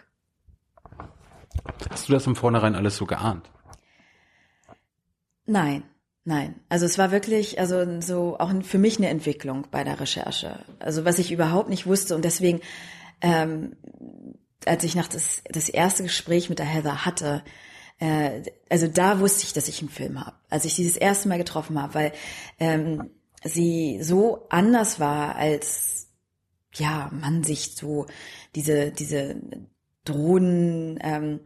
Hast 1.88 2.08
du 2.08 2.12
das 2.12 2.26
im 2.26 2.34
Vornherein 2.34 2.74
alles 2.74 2.96
so 2.96 3.06
geahnt? 3.06 3.48
Nein, 5.50 5.82
nein. 6.24 6.54
Also 6.68 6.86
es 6.86 6.96
war 6.96 7.10
wirklich, 7.10 7.58
also 7.58 8.00
so 8.00 8.38
auch 8.38 8.52
für 8.62 8.78
mich 8.78 8.98
eine 8.98 9.08
Entwicklung 9.08 9.66
bei 9.72 9.82
der 9.82 9.98
Recherche. 9.98 10.60
Also 10.78 11.04
was 11.04 11.18
ich 11.18 11.32
überhaupt 11.32 11.68
nicht 11.68 11.88
wusste 11.88 12.14
und 12.14 12.24
deswegen, 12.24 12.60
ähm, 13.20 13.74
als 14.64 14.84
ich 14.84 14.94
nach 14.94 15.08
das, 15.08 15.42
das 15.50 15.68
erste 15.68 16.04
Gespräch 16.04 16.50
mit 16.50 16.60
der 16.60 16.66
Heather 16.66 17.04
hatte, 17.04 17.42
äh, 17.98 18.42
also 18.68 18.86
da 18.86 19.18
wusste 19.18 19.42
ich, 19.42 19.52
dass 19.52 19.66
ich 19.66 19.80
einen 19.80 19.90
Film 19.90 20.24
habe. 20.24 20.36
Als 20.50 20.64
ich 20.64 20.74
sie 20.74 20.86
das 20.86 20.96
erste 20.96 21.28
Mal 21.28 21.38
getroffen 21.38 21.82
habe, 21.82 21.94
weil 21.94 22.12
ähm, 22.60 23.10
sie 23.42 24.00
so 24.04 24.46
anders 24.50 25.00
war, 25.00 25.34
als 25.34 26.10
ja 26.74 27.10
man 27.12 27.42
sich 27.42 27.74
so 27.74 28.06
diese 28.54 28.92
diese 28.92 29.34
Drohnen 30.04 31.00
ähm, 31.02 31.40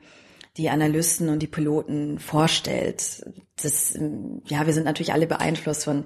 die 0.56 0.70
Analysten 0.70 1.28
und 1.28 1.40
die 1.40 1.46
Piloten 1.46 2.18
vorstellt. 2.18 3.24
Das, 3.60 3.98
ja, 4.46 4.66
wir 4.66 4.72
sind 4.72 4.84
natürlich 4.84 5.12
alle 5.12 5.26
beeinflusst 5.26 5.84
von 5.84 6.04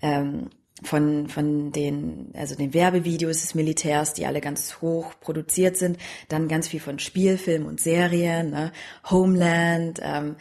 ähm, 0.00 0.50
von 0.82 1.28
von 1.28 1.70
den 1.70 2.32
also 2.34 2.56
den 2.56 2.74
Werbevideos 2.74 3.40
des 3.40 3.54
Militärs, 3.54 4.14
die 4.14 4.26
alle 4.26 4.40
ganz 4.40 4.80
hoch 4.80 5.14
produziert 5.20 5.76
sind, 5.76 5.98
dann 6.28 6.48
ganz 6.48 6.68
viel 6.68 6.80
von 6.80 6.98
Spielfilmen 6.98 7.68
und 7.68 7.80
Serien, 7.80 8.50
ne? 8.50 8.72
Homeland 9.08 10.00
ähm, 10.02 10.36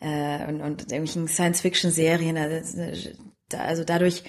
äh, 0.00 0.46
und, 0.48 0.60
und 0.60 0.82
irgendwelchen 0.82 1.28
Science-Fiction-Serien. 1.28 2.36
Also, 2.36 3.10
also 3.56 3.84
dadurch 3.84 4.24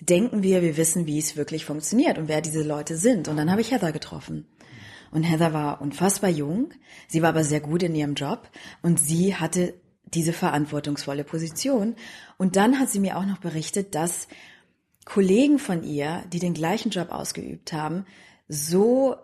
denken 0.00 0.42
wir, 0.42 0.62
wir 0.62 0.76
wissen, 0.76 1.06
wie 1.06 1.18
es 1.18 1.36
wirklich 1.36 1.64
funktioniert 1.64 2.18
und 2.18 2.28
wer 2.28 2.40
diese 2.40 2.62
Leute 2.62 2.96
sind. 2.96 3.28
Und 3.28 3.36
dann 3.36 3.50
habe 3.50 3.60
ich 3.60 3.70
Heather 3.70 3.92
getroffen. 3.92 4.46
Und 5.10 5.22
Heather 5.22 5.52
war 5.52 5.80
unfassbar 5.80 6.30
jung, 6.30 6.70
sie 7.06 7.22
war 7.22 7.30
aber 7.30 7.44
sehr 7.44 7.60
gut 7.60 7.82
in 7.82 7.94
ihrem 7.94 8.14
Job 8.14 8.48
und 8.82 9.00
sie 9.00 9.34
hatte 9.34 9.74
diese 10.14 10.32
verantwortungsvolle 10.32 11.24
Position. 11.24 11.96
Und 12.36 12.56
dann 12.56 12.78
hat 12.78 12.90
sie 12.90 13.00
mir 13.00 13.16
auch 13.16 13.26
noch 13.26 13.38
berichtet, 13.38 13.94
dass 13.94 14.28
Kollegen 15.04 15.58
von 15.58 15.82
ihr, 15.82 16.24
die 16.32 16.38
den 16.38 16.54
gleichen 16.54 16.90
Job 16.90 17.10
ausgeübt 17.10 17.72
haben, 17.72 18.04
so, 18.48 19.16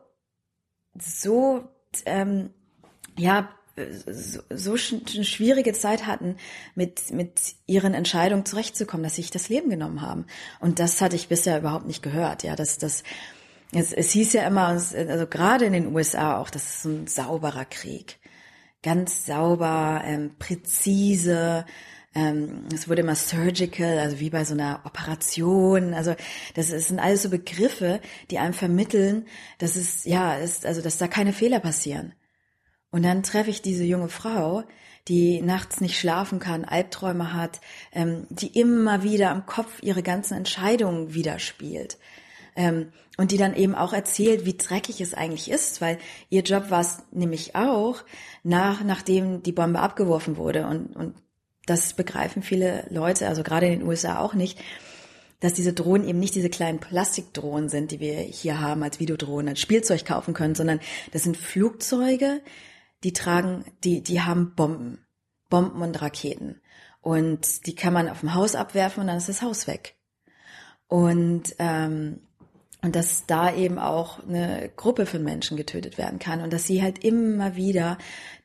so, 0.98 1.68
ähm, 2.06 2.50
ja, 3.18 3.48
so, 4.06 4.40
so 4.50 4.72
eine 4.72 5.24
schwierige 5.24 5.72
Zeit 5.72 6.06
hatten, 6.06 6.36
mit, 6.74 7.10
mit 7.10 7.54
ihren 7.66 7.92
Entscheidungen 7.92 8.46
zurechtzukommen, 8.46 9.02
dass 9.02 9.16
sie 9.16 9.22
sich 9.22 9.30
das 9.30 9.48
Leben 9.48 9.68
genommen 9.68 10.00
haben. 10.00 10.26
Und 10.60 10.78
das 10.78 11.00
hatte 11.00 11.16
ich 11.16 11.28
bisher 11.28 11.58
überhaupt 11.58 11.86
nicht 11.86 12.02
gehört, 12.02 12.44
ja, 12.44 12.54
dass 12.54 12.78
das, 12.78 13.02
es, 13.74 13.92
es 13.92 14.10
hieß 14.10 14.34
ja 14.34 14.46
immer, 14.46 14.68
also 14.68 15.26
gerade 15.26 15.64
in 15.64 15.72
den 15.72 15.94
USA 15.94 16.38
auch, 16.38 16.50
das 16.50 16.64
ist 16.64 16.82
so 16.82 16.88
ein 16.90 17.06
sauberer 17.06 17.64
Krieg. 17.64 18.18
Ganz 18.82 19.26
sauber, 19.26 20.02
ähm, 20.04 20.36
präzise, 20.38 21.64
ähm, 22.14 22.66
es 22.72 22.88
wurde 22.88 23.02
immer 23.02 23.16
surgical, 23.16 23.98
also 23.98 24.20
wie 24.20 24.30
bei 24.30 24.44
so 24.44 24.54
einer 24.54 24.82
Operation. 24.84 25.94
Also 25.94 26.14
das, 26.54 26.70
das 26.70 26.88
sind 26.88 27.00
alles 27.00 27.22
so 27.22 27.30
Begriffe, 27.30 28.00
die 28.30 28.38
einem 28.38 28.54
vermitteln, 28.54 29.26
dass 29.58 29.76
es 29.76 30.04
ja 30.04 30.36
ist, 30.36 30.64
also 30.66 30.80
dass 30.80 30.98
da 30.98 31.08
keine 31.08 31.32
Fehler 31.32 31.60
passieren. 31.60 32.14
Und 32.90 33.02
dann 33.02 33.24
treffe 33.24 33.50
ich 33.50 33.62
diese 33.62 33.84
junge 33.84 34.08
Frau, 34.08 34.62
die 35.08 35.42
nachts 35.42 35.80
nicht 35.80 35.98
schlafen 35.98 36.38
kann, 36.38 36.64
Albträume 36.64 37.34
hat, 37.34 37.60
ähm, 37.92 38.26
die 38.30 38.58
immer 38.58 39.02
wieder 39.02 39.30
am 39.30 39.46
Kopf 39.46 39.82
ihre 39.82 40.02
ganzen 40.02 40.36
Entscheidungen 40.36 41.14
widerspielt. 41.14 41.98
Ähm, 42.56 42.92
und 43.16 43.30
die 43.30 43.36
dann 43.36 43.54
eben 43.54 43.74
auch 43.74 43.92
erzählt, 43.92 44.44
wie 44.44 44.56
dreckig 44.56 45.00
es 45.00 45.14
eigentlich 45.14 45.50
ist, 45.50 45.80
weil 45.80 45.98
ihr 46.30 46.42
Job 46.42 46.70
war 46.70 46.80
es 46.80 46.98
nämlich 47.10 47.54
auch, 47.54 48.02
nach, 48.42 48.82
nachdem 48.84 49.42
die 49.42 49.52
Bombe 49.52 49.80
abgeworfen 49.80 50.36
wurde. 50.36 50.66
Und, 50.66 50.94
und 50.96 51.14
das 51.66 51.94
begreifen 51.94 52.42
viele 52.42 52.86
Leute, 52.90 53.28
also 53.28 53.42
gerade 53.42 53.66
in 53.66 53.80
den 53.80 53.88
USA 53.88 54.18
auch 54.18 54.34
nicht, 54.34 54.60
dass 55.40 55.54
diese 55.54 55.72
Drohnen 55.72 56.08
eben 56.08 56.20
nicht 56.20 56.34
diese 56.34 56.48
kleinen 56.48 56.80
Plastikdrohnen 56.80 57.68
sind, 57.68 57.90
die 57.90 58.00
wir 58.00 58.14
hier 58.14 58.60
haben 58.60 58.82
als 58.82 58.98
Videodrohnen, 59.00 59.50
als 59.50 59.60
Spielzeug 59.60 60.04
kaufen 60.04 60.32
können, 60.32 60.54
sondern 60.54 60.80
das 61.12 61.22
sind 61.22 61.36
Flugzeuge, 61.36 62.40
die 63.02 63.12
tragen, 63.12 63.64
die, 63.84 64.02
die 64.02 64.22
haben 64.22 64.54
Bomben, 64.54 65.04
Bomben 65.50 65.82
und 65.82 66.00
Raketen. 66.00 66.60
Und 67.00 67.66
die 67.66 67.74
kann 67.74 67.92
man 67.92 68.08
auf 68.08 68.20
dem 68.20 68.32
Haus 68.32 68.54
abwerfen 68.54 69.02
und 69.02 69.08
dann 69.08 69.18
ist 69.18 69.28
das 69.28 69.42
Haus 69.42 69.66
weg. 69.66 69.96
Und 70.88 71.54
ähm, 71.58 72.20
und 72.84 72.94
dass 72.94 73.24
da 73.26 73.52
eben 73.52 73.78
auch 73.78 74.22
eine 74.28 74.70
Gruppe 74.76 75.06
von 75.06 75.22
Menschen 75.22 75.56
getötet 75.56 75.96
werden 75.96 76.18
kann. 76.18 76.42
Und 76.42 76.52
dass 76.52 76.66
sie 76.66 76.82
halt 76.82 77.02
immer 77.02 77.56
wieder 77.56 77.96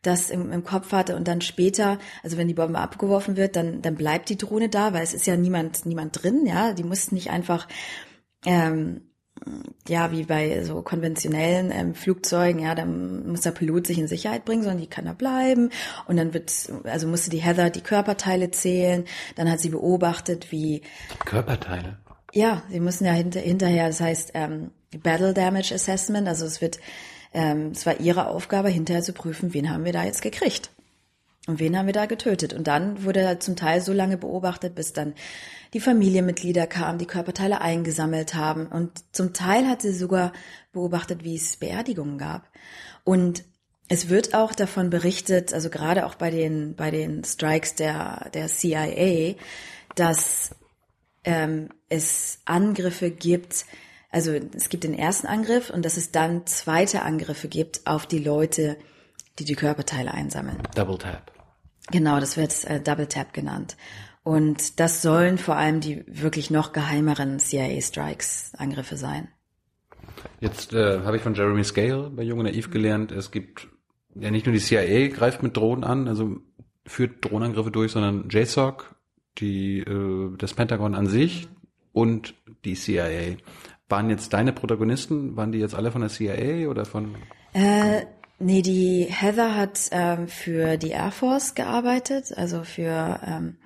das 0.02 0.30
im, 0.30 0.54
im, 0.54 0.63
Kopf 0.63 0.93
hatte 0.93 1.17
und 1.17 1.28
dann 1.28 1.41
später, 1.41 1.99
also 2.23 2.38
wenn 2.38 2.47
die 2.47 2.54
Bombe 2.54 2.80
abgeworfen 2.80 3.36
wird, 3.36 3.58
dann, 3.58 3.82
dann 3.82 3.95
bleibt 3.95 4.30
die 4.30 4.38
Drohne 4.38 4.69
da, 4.69 4.93
weil 4.93 5.04
es 5.04 5.13
ist 5.13 5.28
ja 5.28 5.36
niemand, 5.36 5.86
niemand 5.86 6.23
drin, 6.23 6.45
ja, 6.45 6.71
die 6.71 6.86
mussten 6.86 7.15
nicht 7.15 7.32
einfach, 7.32 7.67
ähm, 8.45 9.02
ja, 9.89 10.12
wie 10.13 10.23
bei 10.23 10.63
so 10.63 10.82
konventionellen 10.84 11.71
ähm, 11.73 11.93
Flugzeugen, 11.93 12.62
ja, 12.62 12.75
dann 12.75 13.28
muss 13.28 13.41
der 13.41 13.52
Pilot 13.52 13.88
sich 13.88 13.97
in 13.99 14.08
Sicherheit 14.08 14.45
bringen, 14.45 14.63
sondern 14.63 14.82
die 14.82 14.88
kann 14.88 15.06
da 15.06 15.13
bleiben. 15.13 15.69
Und 16.08 16.15
dann 16.15 16.34
wird, 16.34 16.54
also 16.86 17.08
musste 17.08 17.30
die 17.30 17.41
Heather 17.41 17.69
die 17.69 17.82
Körperteile 17.82 18.52
zählen, 18.52 19.04
dann 19.36 19.52
hat 19.52 19.60
sie 19.60 19.69
beobachtet, 19.69 20.52
wie 20.52 20.82
Körperteile? 21.25 21.97
Ja, 22.34 22.63
sie 22.70 22.80
müssen 22.80 23.06
ja 23.06 23.12
hinter, 23.12 23.39
hinterher, 23.39 23.88
das 23.88 24.02
heißt 24.02 24.32
ähm, 24.34 24.72
Battle 25.04 25.34
Damage 25.34 25.74
Assessment, 25.74 26.28
also 26.28 26.46
es 26.46 26.62
wird, 26.62 26.80
ähm, 27.34 27.72
es 27.72 27.86
war 27.86 28.00
ihre 28.00 28.28
Aufgabe, 28.28 28.70
hinterher 28.70 29.04
zu 29.04 29.13
prüfen, 29.13 29.54
wen 29.54 29.70
haben 29.70 29.86
wir 29.86 29.94
da 29.94 30.04
jetzt 30.04 30.22
gekriegt 30.22 30.70
und 31.48 31.60
wen 31.60 31.78
haben 31.78 31.88
wir 31.88 31.94
da 31.94 32.06
getötet. 32.06 32.54
Und 32.54 32.68
dann 32.68 33.04
wurde 33.04 33.22
er 33.22 33.39
zum 33.39 33.56
Teil 33.56 33.82
so 33.82 33.94
lange 33.94 34.18
beobachtet, 34.18 34.76
bis 34.76 34.94
dann 34.94 35.15
die 35.74 35.80
Familienmitglieder 35.80 36.68
kamen, 36.68 37.00
die 37.00 37.08
Körperteile 37.08 37.62
eingesammelt 37.62 38.36
haben. 38.36 38.68
Und 38.68 38.92
zum 39.15 39.34
Teil 39.34 39.68
hat 39.68 39.82
sie 39.82 39.94
sogar 39.94 40.32
beobachtet, 40.72 41.24
wie 41.24 41.36
es 41.36 41.58
Beerdigungen 41.58 42.20
gab. 42.20 42.50
Und 43.04 43.44
es 43.88 44.10
wird 44.10 44.36
auch 44.36 44.54
davon 44.54 44.92
berichtet, 44.92 45.54
also 45.54 45.72
gerade 45.72 46.06
auch 46.06 46.15
bei 46.15 46.30
den, 46.30 46.76
bei 46.76 46.92
den 46.92 47.24
Strikes 47.24 47.74
der, 47.74 48.30
der 48.36 48.48
CIA, 48.48 49.34
dass 49.96 50.56
ähm, 51.24 51.70
es 51.89 52.39
Angriffe 52.45 53.12
gibt, 53.12 53.65
also 54.12 54.32
es 54.32 54.69
gibt 54.69 54.84
den 54.84 54.93
ersten 54.93 55.28
Angriff 55.28 55.69
und 55.69 55.84
dass 55.84 55.97
es 55.97 56.12
dann 56.12 56.45
zweite 56.47 57.04
Angriffe 57.04 57.47
gibt 57.47 57.86
auf 57.86 58.06
die 58.06 58.19
Leute, 58.19 58.78
die 59.38 59.45
die 59.45 59.56
Körperteile 59.56 60.13
einsammeln. 60.13 60.58
Double 60.75 60.97
Tap. 60.97 61.32
Genau, 61.91 62.19
das 62.19 62.38
wird 62.38 62.63
äh, 62.65 62.80
Double 62.80 63.08
Tap 63.08 63.34
genannt. 63.34 63.78
Und 64.23 64.80
das 64.80 65.02
sollen 65.02 65.38
vor 65.38 65.56
allem 65.56 65.80
die 65.80 66.04
wirklich 66.08 66.52
noch 66.52 66.71
geheimeren 66.71 67.39
CIA-Strikes 67.39 68.54
Angriffe 68.58 68.97
sein. 68.97 69.30
Jetzt 70.39 70.73
äh, 70.73 71.02
habe 71.02 71.17
ich 71.17 71.23
von 71.23 71.34
Jeremy 71.34 71.63
Scale 71.63 72.10
bei 72.10 72.23
Jung 72.23 72.39
und 72.39 72.45
Naiv 72.45 72.69
gelernt, 72.69 73.12
es 73.12 73.32
gibt 73.32 73.67
ja 74.15 74.32
nicht 74.32 74.45
nur 74.45 74.54
die 74.54 74.62
CIA 74.62 75.08
greift 75.08 75.41
mit 75.41 75.56
Drohnen 75.56 75.84
an, 75.84 76.08
also 76.08 76.38
führt 76.86 77.23
Drohnenangriffe 77.23 77.71
durch, 77.71 77.91
sondern 77.91 78.30
JSOC, 78.30 78.95
die, 79.38 79.80
äh, 79.80 80.36
das 80.38 80.54
Pentagon 80.54 80.95
an 80.95 81.08
sich 81.08 81.47
und 81.99 82.33
die 82.63 82.75
CIA. 82.75 83.35
Waren 83.89 84.09
jetzt 84.09 84.31
deine 84.33 84.53
Protagonisten, 84.53 85.35
waren 85.35 85.51
die 85.51 85.59
jetzt 85.59 85.75
alle 85.75 85.91
von 85.91 86.01
der 86.01 86.09
CIA 86.09 86.69
oder 86.69 86.85
von? 86.85 87.15
Äh, 87.53 88.05
nee, 88.39 88.62
die 88.62 89.07
Heather 89.09 89.55
hat 89.55 89.89
ähm, 89.91 90.27
für 90.27 90.77
die 90.77 90.91
Air 90.91 91.12
Force 91.12 91.55
gearbeitet, 91.55 92.31
also 92.35 92.63
für 92.63 93.19
ähm, 93.25 93.57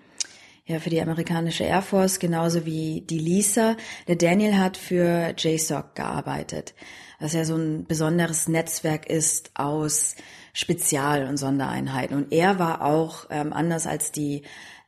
ja, 0.65 0.79
für 0.79 0.89
die 0.89 1.01
amerikanische 1.01 1.65
Air 1.65 1.81
Force, 1.81 2.19
genauso 2.19 2.65
wie 2.65 3.01
die 3.01 3.19
Lisa. 3.19 3.75
Der 4.07 4.15
Daniel 4.15 4.57
hat 4.57 4.77
für 4.77 5.33
JSOC 5.37 5.93
gearbeitet, 5.93 6.73
was 7.19 7.33
ja 7.33 7.43
so 7.43 7.55
ein 7.55 7.85
besonderes 7.85 8.47
Netzwerk 8.47 9.09
ist 9.09 9.51
aus 9.55 10.15
Spezial- 10.53 11.27
und 11.27 11.35
Sondereinheiten. 11.35 12.15
Und 12.15 12.31
er 12.31 12.59
war 12.59 12.81
auch, 12.81 13.25
ähm, 13.29 13.51
anders 13.51 13.85
als 13.85 14.13
die 14.13 14.43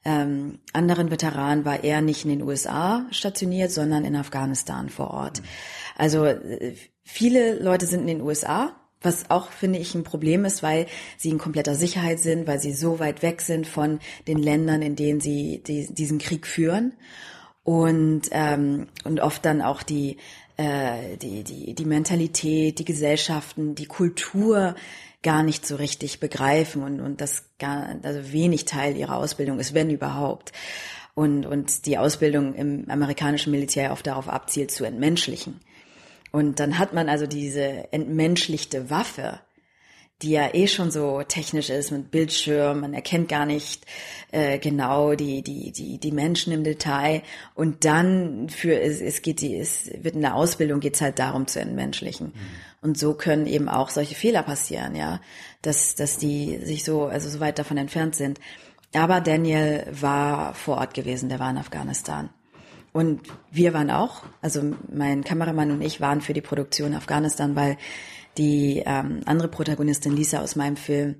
ähm, 0.05 0.59
anderen 0.71 1.09
Veteranen 1.09 1.65
war 1.65 1.83
er 1.83 2.01
nicht 2.01 2.23
in 2.23 2.29
den 2.29 2.43
USA 2.43 3.05
stationiert, 3.09 3.71
sondern 3.71 4.05
in 4.05 4.15
Afghanistan 4.15 4.89
vor 4.89 5.09
Ort. 5.09 5.41
Also 5.97 6.25
äh, 6.25 6.75
viele 7.03 7.59
Leute 7.59 7.87
sind 7.87 8.01
in 8.01 8.07
den 8.07 8.21
USA, 8.21 8.75
was 9.01 9.29
auch, 9.29 9.51
finde 9.51 9.79
ich, 9.79 9.95
ein 9.95 10.03
Problem 10.03 10.45
ist, 10.45 10.63
weil 10.63 10.85
sie 11.17 11.29
in 11.29 11.37
kompletter 11.37 11.75
Sicherheit 11.75 12.19
sind, 12.19 12.47
weil 12.47 12.59
sie 12.59 12.73
so 12.73 12.99
weit 12.99 13.23
weg 13.23 13.41
sind 13.41 13.67
von 13.67 13.99
den 14.27 14.37
Ländern, 14.37 14.81
in 14.81 14.95
denen 14.95 15.21
sie 15.21 15.61
die, 15.65 15.93
diesen 15.93 16.19
Krieg 16.19 16.47
führen. 16.47 16.93
Und, 17.63 18.29
ähm, 18.31 18.87
und 19.05 19.19
oft 19.19 19.43
dann 19.43 19.63
auch 19.63 19.81
die, 19.81 20.17
äh, 20.57 21.17
die, 21.17 21.43
die, 21.43 21.73
die 21.73 21.85
Mentalität, 21.85 22.77
die 22.77 22.85
Gesellschaften, 22.85 23.73
die 23.73 23.87
Kultur 23.87 24.75
gar 25.25 25.41
nicht 25.41 25.65
so 25.65 25.75
richtig 25.75 26.19
begreifen 26.19 26.83
und, 26.83 27.01
und 27.01 27.19
das 27.19 27.45
gar, 27.57 27.95
also 28.03 28.31
wenig 28.31 28.65
Teil 28.65 28.95
ihrer 28.95 29.17
Ausbildung 29.17 29.59
ist, 29.59 29.73
wenn 29.73 29.89
überhaupt. 29.89 30.51
Und, 31.15 31.47
und 31.47 31.87
die 31.87 31.97
Ausbildung 31.97 32.53
im 32.53 32.89
amerikanischen 32.89 33.49
Militär 33.49 33.91
oft 33.91 34.05
darauf 34.05 34.29
abzielt, 34.29 34.69
zu 34.69 34.85
entmenschlichen. 34.85 35.61
Und 36.31 36.59
dann 36.59 36.77
hat 36.77 36.93
man 36.93 37.09
also 37.09 37.25
diese 37.25 37.91
entmenschlichte 37.91 38.91
Waffe, 38.91 39.39
die 40.21 40.31
ja 40.31 40.53
eh 40.53 40.67
schon 40.67 40.91
so 40.91 41.23
technisch 41.23 41.71
ist 41.71 41.91
mit 41.91 42.11
Bildschirm, 42.11 42.81
man 42.81 42.93
erkennt 42.93 43.27
gar 43.27 43.47
nicht 43.47 43.85
äh, 44.31 44.59
genau 44.59 45.15
die 45.15 45.41
die 45.41 45.71
die 45.71 45.97
die 45.97 46.11
Menschen 46.11 46.53
im 46.53 46.63
Detail 46.63 47.21
und 47.53 47.83
dann 47.83 48.47
für 48.47 48.79
es, 48.79 49.01
es 49.01 49.21
geht 49.21 49.41
die 49.41 49.57
es 49.57 49.91
wird 50.01 50.15
in 50.15 50.21
der 50.21 50.35
Ausbildung 50.35 50.79
geht's 50.79 51.01
halt 51.01 51.19
darum 51.19 51.47
zu 51.47 51.59
entmenschlichen 51.59 52.31
und 52.85 52.97
so 52.97 53.15
können 53.15 53.47
eben 53.47 53.67
auch 53.67 53.89
solche 53.89 54.15
Fehler 54.15 54.43
passieren, 54.43 54.95
ja, 54.95 55.19
dass 55.61 55.95
dass 55.95 56.17
die 56.17 56.59
sich 56.63 56.83
so 56.83 57.05
also 57.05 57.27
so 57.27 57.39
weit 57.39 57.59
davon 57.59 57.77
entfernt 57.77 58.15
sind. 58.15 58.39
Aber 58.93 59.19
Daniel 59.19 59.87
war 59.91 60.53
vor 60.53 60.77
Ort 60.77 60.93
gewesen, 60.93 61.27
der 61.27 61.39
war 61.39 61.49
in 61.49 61.57
Afghanistan. 61.57 62.29
Und 62.93 63.21
wir 63.51 63.73
waren 63.73 63.91
auch, 63.91 64.23
also 64.41 64.73
mein 64.89 65.25
Kameramann 65.25 65.71
und 65.71 65.81
ich 65.81 65.99
waren 65.99 66.21
für 66.21 66.33
die 66.33 66.41
Produktion 66.41 66.93
Afghanistan, 66.93 67.55
weil 67.55 67.77
die 68.37 68.83
ähm, 68.85 69.21
andere 69.25 69.49
Protagonistin 69.49 70.15
Lisa 70.15 70.39
aus 70.39 70.55
meinem 70.55 70.77
Film, 70.77 71.15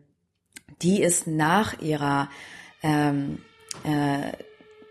die 0.82 1.01
ist 1.01 1.28
nach 1.28 1.82
ihrer 1.82 2.30
ähm, 2.82 3.39
äh, 3.84 4.32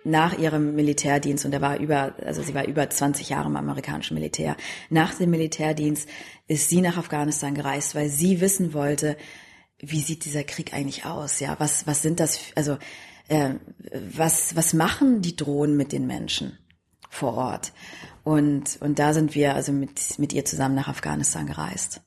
nach 0.04 0.38
ihrem 0.38 0.74
Militärdienst 0.74 1.44
und 1.44 1.52
er 1.52 1.60
war 1.60 1.78
über, 1.78 2.14
also 2.24 2.42
sie 2.42 2.54
war 2.54 2.66
über 2.66 2.88
20 2.88 3.30
Jahre 3.30 3.48
im 3.48 3.56
amerikanischen 3.56 4.14
Militär. 4.14 4.56
Nach 4.90 5.14
dem 5.14 5.30
Militärdienst 5.30 6.08
ist 6.46 6.68
sie 6.68 6.82
nach 6.82 6.98
Afghanistan 6.98 7.54
gereist, 7.54 7.94
weil 7.94 8.10
sie 8.10 8.40
wissen 8.40 8.74
wollte, 8.74 9.16
wie 9.78 10.00
sieht 10.00 10.24
dieser 10.24 10.44
Krieg 10.44 10.74
eigentlich 10.74 11.04
aus? 11.04 11.40
Ja, 11.40 11.56
was 11.58 11.86
was 11.86 12.02
sind 12.02 12.20
das? 12.20 12.38
Also 12.54 12.78
äh, 13.28 13.54
was 14.16 14.54
was 14.56 14.74
machen 14.74 15.22
die 15.22 15.36
Drohnen 15.36 15.76
mit 15.76 15.92
den 15.92 16.06
Menschen 16.06 16.58
vor 17.08 17.34
Ort? 17.34 17.72
Und 18.22 18.78
und 18.80 18.98
da 18.98 19.12
sind 19.14 19.34
wir 19.34 19.54
also 19.54 19.72
mit 19.72 20.18
mit 20.18 20.32
ihr 20.32 20.44
zusammen 20.44 20.74
nach 20.74 20.88
Afghanistan 20.88 21.46
gereist. 21.46 22.02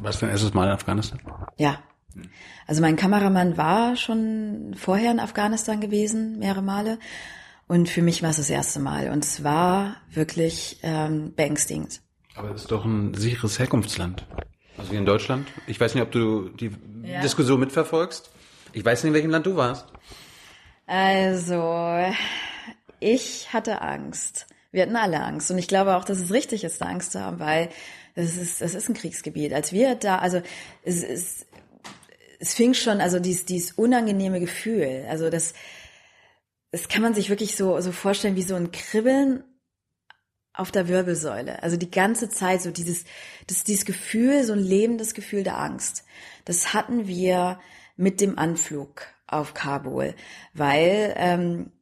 Was 0.00 0.20
dein 0.20 0.30
erstes 0.30 0.54
Mal 0.54 0.66
in 0.66 0.72
Afghanistan? 0.72 1.20
Ja. 1.56 1.78
Also 2.66 2.80
mein 2.82 2.96
Kameramann 2.96 3.56
war 3.56 3.96
schon 3.96 4.74
vorher 4.76 5.10
in 5.10 5.20
Afghanistan 5.20 5.80
gewesen, 5.80 6.38
mehrere 6.38 6.62
Male. 6.62 6.98
Und 7.68 7.88
für 7.88 8.02
mich 8.02 8.22
war 8.22 8.30
es 8.30 8.36
das 8.36 8.50
erste 8.50 8.80
Mal. 8.80 9.10
Und 9.10 9.24
es 9.24 9.42
war 9.42 9.96
wirklich 10.10 10.78
ähm, 10.82 11.32
beängstigend. 11.34 12.00
Aber 12.34 12.50
es 12.50 12.62
ist 12.62 12.70
doch 12.70 12.84
ein 12.84 13.14
sicheres 13.14 13.58
Herkunftsland. 13.58 14.24
Also 14.78 14.92
wie 14.92 14.96
in 14.96 15.06
Deutschland. 15.06 15.48
Ich 15.66 15.80
weiß 15.80 15.94
nicht, 15.94 16.02
ob 16.02 16.12
du 16.12 16.50
die 16.50 16.70
Ja. 17.02 17.20
Diskussion 17.20 17.58
mitverfolgst. 17.60 18.30
Ich 18.72 18.84
weiß 18.84 19.02
nicht, 19.02 19.08
in 19.10 19.14
welchem 19.14 19.30
Land 19.30 19.46
du 19.46 19.56
warst. 19.56 19.86
Also, 20.86 22.04
ich 23.00 23.52
hatte 23.52 23.80
Angst. 23.82 24.46
Wir 24.70 24.82
hatten 24.82 24.96
alle 24.96 25.22
Angst. 25.22 25.50
Und 25.50 25.58
ich 25.58 25.68
glaube 25.68 25.96
auch, 25.96 26.04
dass 26.04 26.18
es 26.18 26.32
richtig 26.32 26.62
ist, 26.64 26.80
da 26.80 26.86
Angst 26.86 27.12
zu 27.12 27.20
haben, 27.20 27.38
weil 27.40 27.70
es 28.14 28.36
ist, 28.36 28.62
es 28.62 28.74
ist 28.74 28.88
ein 28.88 28.94
Kriegsgebiet. 28.94 29.52
Als 29.52 29.72
wir 29.72 29.94
da, 29.94 30.18
also 30.18 30.42
es, 30.84 31.02
es, 31.02 31.45
es 32.38 32.54
fing 32.54 32.74
schon, 32.74 33.00
also 33.00 33.18
dieses, 33.18 33.44
dieses 33.44 33.72
unangenehme 33.72 34.40
Gefühl, 34.40 35.06
also 35.08 35.30
das, 35.30 35.54
das 36.70 36.88
kann 36.88 37.02
man 37.02 37.14
sich 37.14 37.30
wirklich 37.30 37.56
so, 37.56 37.80
so 37.80 37.92
vorstellen 37.92 38.36
wie 38.36 38.42
so 38.42 38.54
ein 38.54 38.72
Kribbeln 38.72 39.44
auf 40.52 40.70
der 40.70 40.88
Wirbelsäule. 40.88 41.62
Also 41.62 41.76
die 41.76 41.90
ganze 41.90 42.28
Zeit 42.28 42.62
so 42.62 42.70
dieses, 42.70 43.04
das, 43.46 43.64
dieses 43.64 43.84
Gefühl, 43.84 44.42
so 44.44 44.52
ein 44.52 44.58
lebendes 44.58 45.14
Gefühl 45.14 45.42
der 45.42 45.58
Angst. 45.58 46.04
Das 46.44 46.72
hatten 46.72 47.06
wir 47.06 47.60
mit 47.96 48.20
dem 48.20 48.38
Anflug 48.38 49.06
auf 49.26 49.54
Kabul, 49.54 50.14
weil 50.54 51.14
ähm, 51.16 51.72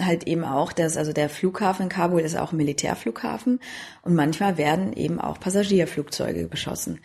halt 0.00 0.26
eben 0.26 0.44
auch 0.44 0.72
das, 0.72 0.96
also 0.96 1.12
der 1.12 1.28
Flughafen 1.28 1.84
in 1.84 1.88
Kabul 1.88 2.20
ist 2.20 2.36
auch 2.36 2.52
ein 2.52 2.56
Militärflughafen 2.56 3.60
und 4.02 4.14
manchmal 4.14 4.58
werden 4.58 4.92
eben 4.92 5.20
auch 5.20 5.38
Passagierflugzeuge 5.38 6.48
beschossen. 6.48 7.00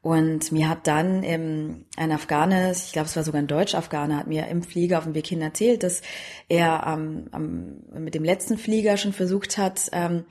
Und 0.00 0.52
mir 0.52 0.68
hat 0.68 0.86
dann 0.86 1.22
ähm, 1.24 1.84
ein 1.96 2.12
Afghane, 2.12 2.70
ich 2.72 2.92
glaube 2.92 3.06
es 3.06 3.16
war 3.16 3.24
sogar 3.24 3.42
ein 3.42 3.48
Deutsch-Afghane, 3.48 4.16
hat 4.16 4.28
mir 4.28 4.46
im 4.46 4.62
Flieger 4.62 4.98
auf 4.98 5.04
dem 5.04 5.14
Weg 5.14 5.26
hin 5.26 5.42
erzählt, 5.42 5.82
dass 5.82 6.02
er 6.48 6.84
ähm, 6.86 7.26
am, 7.32 8.02
mit 8.02 8.14
dem 8.14 8.24
letzten 8.24 8.58
Flieger 8.58 8.96
schon 8.96 9.12
versucht 9.12 9.58
hat, 9.58 9.88
ähm, 9.92 10.24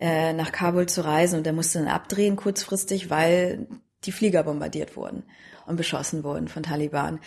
äh, 0.00 0.32
nach 0.34 0.52
Kabul 0.52 0.86
zu 0.86 1.04
reisen 1.04 1.38
und 1.38 1.46
er 1.46 1.52
musste 1.52 1.78
dann 1.78 1.88
abdrehen 1.88 2.36
kurzfristig, 2.36 3.10
weil 3.10 3.66
die 4.04 4.12
Flieger 4.12 4.42
bombardiert 4.42 4.96
wurden 4.96 5.24
und 5.66 5.76
beschossen 5.76 6.22
wurden 6.22 6.48
von 6.48 6.62
Taliban. 6.62 7.20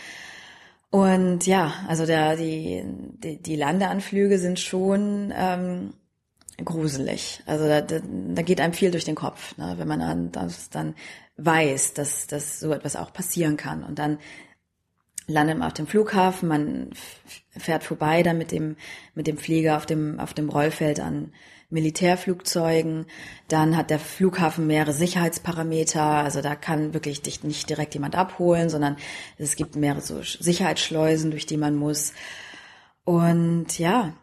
Und 0.89 1.47
ja, 1.47 1.73
also 1.87 2.05
der, 2.05 2.35
die, 2.35 2.83
die, 2.85 3.41
die 3.41 3.55
Landeanflüge 3.55 4.37
sind 4.37 4.59
schon 4.59 5.33
ähm, 5.35 5.93
gruselig. 6.63 7.41
Also 7.45 7.67
da, 7.67 7.81
da, 7.81 7.99
da 7.99 8.41
geht 8.43 8.61
einem 8.61 8.73
viel 8.73 8.91
durch 8.91 9.05
den 9.05 9.15
Kopf, 9.15 9.57
ne, 9.57 9.73
wenn 9.77 9.87
man 9.87 9.99
dann, 9.99 10.31
das 10.31 10.69
dann 10.69 10.93
weiß, 11.37 11.93
dass, 11.93 12.27
dass 12.27 12.59
so 12.59 12.71
etwas 12.71 12.95
auch 12.95 13.13
passieren 13.13 13.57
kann. 13.57 13.83
Und 13.83 13.99
dann 13.99 14.19
landet 15.27 15.57
man 15.57 15.67
auf 15.67 15.73
dem 15.73 15.87
Flughafen, 15.87 16.49
man 16.49 16.89
fährt 17.49 17.83
vorbei 17.83 18.23
dann 18.23 18.37
mit 18.37 18.51
dem, 18.51 18.75
mit 19.15 19.27
dem 19.27 19.37
Flieger 19.37 19.77
auf 19.77 19.85
dem, 19.85 20.19
auf 20.19 20.33
dem 20.33 20.49
Rollfeld 20.49 20.99
an 20.99 21.33
Militärflugzeugen. 21.69 23.05
Dann 23.47 23.75
hat 23.75 23.89
der 23.89 23.99
Flughafen 23.99 24.67
mehrere 24.67 24.93
Sicherheitsparameter. 24.93 26.03
Also 26.03 26.41
da 26.41 26.55
kann 26.55 26.93
wirklich 26.93 27.21
dich 27.21 27.43
nicht 27.43 27.69
direkt 27.69 27.93
jemand 27.95 28.15
abholen, 28.15 28.69
sondern 28.69 28.97
es 29.37 29.55
gibt 29.55 29.75
mehrere 29.75 30.01
so 30.01 30.21
Sicherheitsschleusen, 30.21 31.31
durch 31.31 31.45
die 31.45 31.57
man 31.57 31.75
muss. 31.75 32.13
Und 33.05 33.79
ja, 33.79 34.13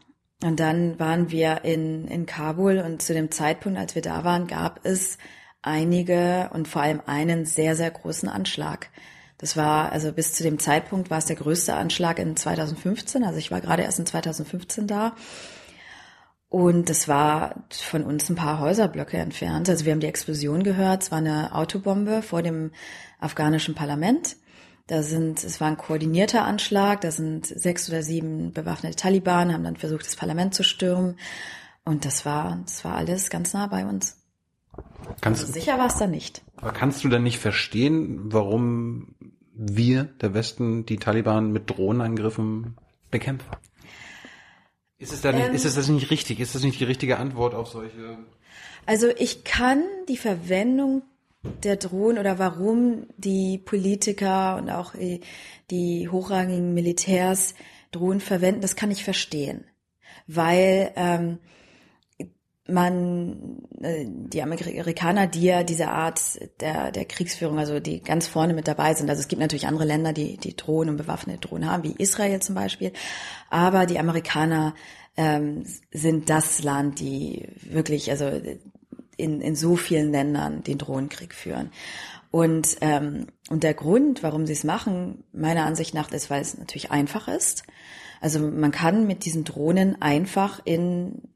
und 0.42 0.61
dann 0.61 0.99
waren 0.99 1.31
wir 1.31 1.64
in, 1.64 2.07
in 2.07 2.25
Kabul 2.25 2.79
und 2.79 3.03
zu 3.03 3.12
dem 3.12 3.31
Zeitpunkt, 3.31 3.79
als 3.79 3.94
wir 3.94 4.03
da 4.03 4.25
waren, 4.25 4.46
gab 4.46 4.81
es 4.85 5.18
einige 5.62 6.51
und 6.53 6.68
vor 6.68 6.83
allem 6.83 7.03
einen 7.07 7.44
sehr, 7.44 7.77
sehr 7.77 7.90
großen 7.90 8.29
Anschlag. 8.29 8.88
Das 9.38 9.57
war, 9.57 9.90
also 9.92 10.12
bis 10.12 10.35
zu 10.35 10.42
dem 10.42 10.59
Zeitpunkt 10.59 11.11
war 11.11 11.18
es 11.18 11.25
der 11.25 11.37
größte 11.37 11.75
Anschlag 11.75 12.18
in 12.18 12.37
2015. 12.37 13.25
Also 13.25 13.38
ich 13.38 13.51
war 13.51 13.61
gerade 13.61 13.83
erst 13.83 13.99
in 13.99 14.07
2015 14.07 14.87
da. 14.87 15.14
Und 16.51 16.90
das 16.90 17.09
war 17.09 17.64
von 17.70 18.05
uns 18.05 18.29
ein 18.29 18.37
paar 18.37 18.59
Häuserblöcke 18.59 19.16
entfernt. 19.16 19.68
Also 19.70 19.87
wir 19.87 19.92
haben 19.92 20.01
die 20.01 20.09
Explosion 20.09 20.62
gehört. 20.62 21.05
Es 21.05 21.11
war 21.11 21.18
eine 21.18 21.55
Autobombe 21.55 22.23
vor 22.23 22.42
dem 22.42 22.73
afghanischen 23.18 23.75
Parlament. 23.75 24.37
Da 24.88 25.03
sind, 25.03 25.42
es 25.44 25.61
war 25.61 25.68
ein 25.68 25.79
koordinierter 25.79 26.44
Anschlag. 26.44 27.01
Da 27.01 27.11
sind 27.11 27.46
sechs 27.46 27.88
oder 27.88 28.03
sieben 28.03 28.53
bewaffnete 28.53 28.96
Taliban, 28.96 29.53
haben 29.53 29.64
dann 29.64 29.77
versucht, 29.77 30.05
das 30.05 30.16
Parlament 30.16 30.55
zu 30.55 30.64
stürmen. 30.64 31.16
Und 31.85 32.05
das 32.05 32.27
war, 32.27 32.59
das 32.66 32.85
war 32.85 32.96
alles 32.96 33.31
ganz 33.31 33.55
nah 33.55 33.68
bei 33.68 33.87
uns. 33.87 34.19
Kannst, 35.20 35.42
Also 35.42 35.52
sicher 35.52 35.78
war 35.78 35.87
es 35.87 35.96
da 35.96 36.06
nicht. 36.06 36.42
aber 36.56 36.72
kannst 36.72 37.02
du 37.04 37.09
denn 37.09 37.22
nicht 37.22 37.38
verstehen, 37.38 38.33
warum 38.33 39.14
wir, 39.54 40.04
der 40.04 40.33
Westen, 40.35 40.87
die 40.87 40.96
Taliban 40.96 41.50
mit 41.52 41.68
Drohnenangriffen 41.68 42.76
bekämpfen? 43.11 43.48
Ist 44.98 45.12
es, 45.12 45.20
da 45.22 45.33
nicht, 45.33 45.46
Ähm. 45.48 45.54
ist 45.54 45.64
es 45.64 45.74
das 45.74 45.88
nicht 45.88 46.11
richtig? 46.11 46.40
Ist 46.40 46.54
das 46.54 46.62
nicht 46.62 46.78
die 46.80 46.85
richtige 46.85 47.18
Antwort 47.18 47.54
auf 47.54 47.68
solche... 47.68 48.18
Also 48.87 49.09
ich 49.18 49.44
kann 49.44 49.83
die 50.09 50.16
Verwendung 50.16 51.02
der 51.62 51.76
Drohnen 51.76 52.18
oder 52.18 52.38
warum 52.38 53.06
die 53.16 53.59
Politiker 53.59 54.56
und 54.56 54.70
auch 54.70 54.94
die, 54.94 55.20
die 55.70 56.09
hochrangigen 56.09 56.74
Militärs 56.74 57.54
Drohnen 57.92 58.20
verwenden, 58.20 58.61
das 58.61 58.76
kann 58.76 58.90
ich 58.90 59.02
verstehen. 59.04 59.64
Weil 60.26 60.92
ähm, 60.96 61.38
man, 62.70 63.62
äh, 63.80 64.06
die 64.06 64.42
Amerikaner, 64.42 65.26
die 65.26 65.42
ja 65.42 65.62
diese 65.62 65.88
Art 65.88 66.20
der, 66.61 66.92
der 66.92 67.04
Kriegsführung, 67.04 67.59
also 67.59 67.80
die 67.80 68.02
ganz 68.02 68.26
vorne 68.26 68.54
mit 68.54 68.68
dabei 68.68 68.94
sind, 68.94 69.11
also 69.11 69.20
es 69.20 69.28
gibt 69.28 69.40
natürlich 69.40 69.66
andere 69.66 69.85
Länder, 69.85 70.12
die, 70.12 70.37
die 70.37 70.56
Drohnen 70.56 70.90
und 70.90 70.96
bewaffnete 70.96 71.40
Drohnen 71.48 71.70
haben, 71.70 71.85
wie 71.85 71.94
Israel 71.98 72.40
zum 72.40 72.54
Beispiel, 72.54 72.92
aber 73.48 73.87
die 73.87 73.98
Amerikaner 73.98 74.74
ähm, 75.16 75.64
sind 75.92 76.30
das 76.30 76.62
Land, 76.62 77.00
die 77.00 77.48
wirklich, 77.62 78.11
also 78.11 78.30
in, 79.16 79.40
in 79.40 79.54
so 79.54 79.76
vielen 79.76 80.12
Ländern 80.12 80.62
den 80.62 80.78
Drohnenkrieg 80.78 81.35
führen. 81.35 81.70
Und, 82.30 82.76
ähm, 82.80 83.26
und 83.48 83.64
der 83.64 83.74
Grund, 83.74 84.22
warum 84.22 84.46
sie 84.46 84.52
es 84.52 84.64
machen, 84.64 85.24
meiner 85.33 85.66
Ansicht 85.66 85.94
nach, 85.94 86.11
ist, 86.12 86.30
weil 86.30 86.40
es 86.40 86.56
natürlich 86.56 86.90
einfach 86.90 87.28
ist. 87.28 87.64
Also 88.20 88.38
man 88.38 88.70
kann 88.70 89.06
mit 89.06 89.24
diesen 89.24 89.44
Drohnen 89.44 90.00
einfach 90.00 90.61
in 90.64 91.28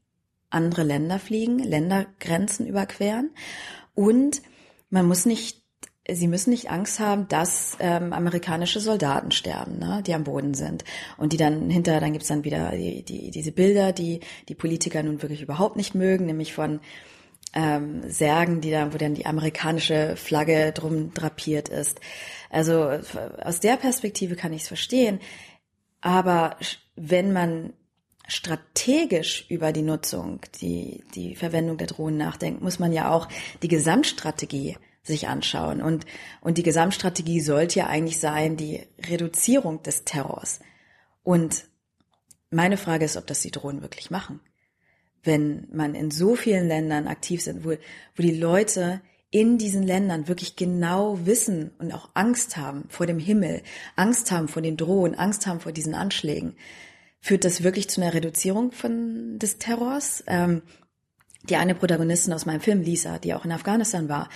andere 0.55 0.83
Länder 0.83 1.19
fliegen, 1.19 1.59
Ländergrenzen 1.59 2.65
überqueren. 2.65 3.31
Und 3.93 4.41
man 4.89 5.05
muss 5.05 5.25
nicht, 5.25 5.61
sie 6.09 6.27
müssen 6.27 6.49
nicht 6.49 6.71
Angst 6.71 6.99
haben, 6.99 7.27
dass 7.27 7.77
ähm, 7.79 8.13
amerikanische 8.13 8.79
Soldaten 8.79 9.31
sterben, 9.31 9.77
ne, 9.79 10.01
die 10.05 10.13
am 10.13 10.23
Boden 10.23 10.53
sind. 10.53 10.83
Und 11.17 11.33
die 11.33 11.37
dann 11.37 11.69
hinter, 11.69 11.99
dann 11.99 12.13
gibt's 12.13 12.29
dann 12.29 12.43
wieder 12.43 12.71
die, 12.71 13.03
die, 13.03 13.31
diese 13.31 13.51
Bilder, 13.51 13.91
die 13.91 14.21
die 14.49 14.55
Politiker 14.55 15.03
nun 15.03 15.21
wirklich 15.21 15.41
überhaupt 15.41 15.75
nicht 15.75 15.93
mögen, 15.93 16.25
nämlich 16.25 16.53
von 16.53 16.79
ähm, 17.53 18.03
Särgen, 18.09 18.61
die 18.61 18.71
da, 18.71 18.93
wo 18.93 18.97
dann 18.97 19.15
die 19.15 19.25
amerikanische 19.25 20.15
Flagge 20.17 20.71
drum 20.73 21.13
drapiert 21.13 21.69
ist. 21.69 21.99
Also 22.49 22.99
aus 23.41 23.59
der 23.59 23.77
Perspektive 23.77 24.35
kann 24.35 24.53
ich 24.53 24.63
es 24.63 24.67
verstehen, 24.67 25.19
aber 26.01 26.57
wenn 26.95 27.33
man 27.33 27.73
strategisch 28.27 29.45
über 29.49 29.71
die 29.71 29.81
Nutzung, 29.81 30.41
die, 30.61 31.03
die 31.13 31.35
Verwendung 31.35 31.77
der 31.77 31.87
Drohnen 31.87 32.17
nachdenkt, 32.17 32.61
muss 32.61 32.79
man 32.79 32.91
ja 32.91 33.11
auch 33.11 33.27
die 33.61 33.67
Gesamtstrategie 33.67 34.77
sich 35.03 35.27
anschauen. 35.27 35.81
Und, 35.81 36.05
und 36.41 36.57
die 36.57 36.63
Gesamtstrategie 36.63 37.39
sollte 37.39 37.79
ja 37.79 37.87
eigentlich 37.87 38.19
sein, 38.19 38.57
die 38.57 38.81
Reduzierung 39.07 39.83
des 39.83 40.03
Terrors. 40.03 40.59
Und 41.23 41.65
meine 42.49 42.77
Frage 42.77 43.05
ist, 43.05 43.17
ob 43.17 43.27
das 43.27 43.41
die 43.41 43.51
Drohnen 43.51 43.81
wirklich 43.81 44.09
machen. 44.09 44.39
Wenn 45.23 45.67
man 45.71 45.95
in 45.95 46.11
so 46.11 46.35
vielen 46.35 46.67
Ländern 46.67 47.07
aktiv 47.07 47.41
sind, 47.41 47.65
wo, 47.65 47.71
wo 47.71 48.21
die 48.21 48.37
Leute 48.37 49.01
in 49.31 49.57
diesen 49.57 49.83
Ländern 49.83 50.27
wirklich 50.27 50.55
genau 50.55 51.25
wissen 51.25 51.71
und 51.79 51.91
auch 51.91 52.09
Angst 52.13 52.57
haben 52.57 52.85
vor 52.89 53.05
dem 53.05 53.19
Himmel, 53.19 53.63
Angst 53.95 54.31
haben 54.31 54.47
vor 54.47 54.61
den 54.61 54.77
Drohnen, 54.77 55.15
Angst 55.15 55.45
haben 55.45 55.59
vor 55.59 55.71
diesen 55.71 55.93
Anschlägen, 55.93 56.55
führt 57.25 57.43
das 57.43 57.63
wirklich 57.63 57.89
zu 57.89 58.01
einer 58.01 58.13
Reduzierung 58.13 58.71
von 58.71 59.39
des 59.39 59.57
Terrors? 59.57 60.23
Ähm, 60.27 60.61
die 61.49 61.55
eine 61.55 61.73
Protagonistin 61.73 62.33
aus 62.33 62.45
meinem 62.45 62.61
Film, 62.61 62.81
Lisa, 62.81 63.17
die 63.17 63.33
auch 63.33 63.45
in 63.45 63.51
Afghanistan 63.51 64.09
war, 64.09 64.29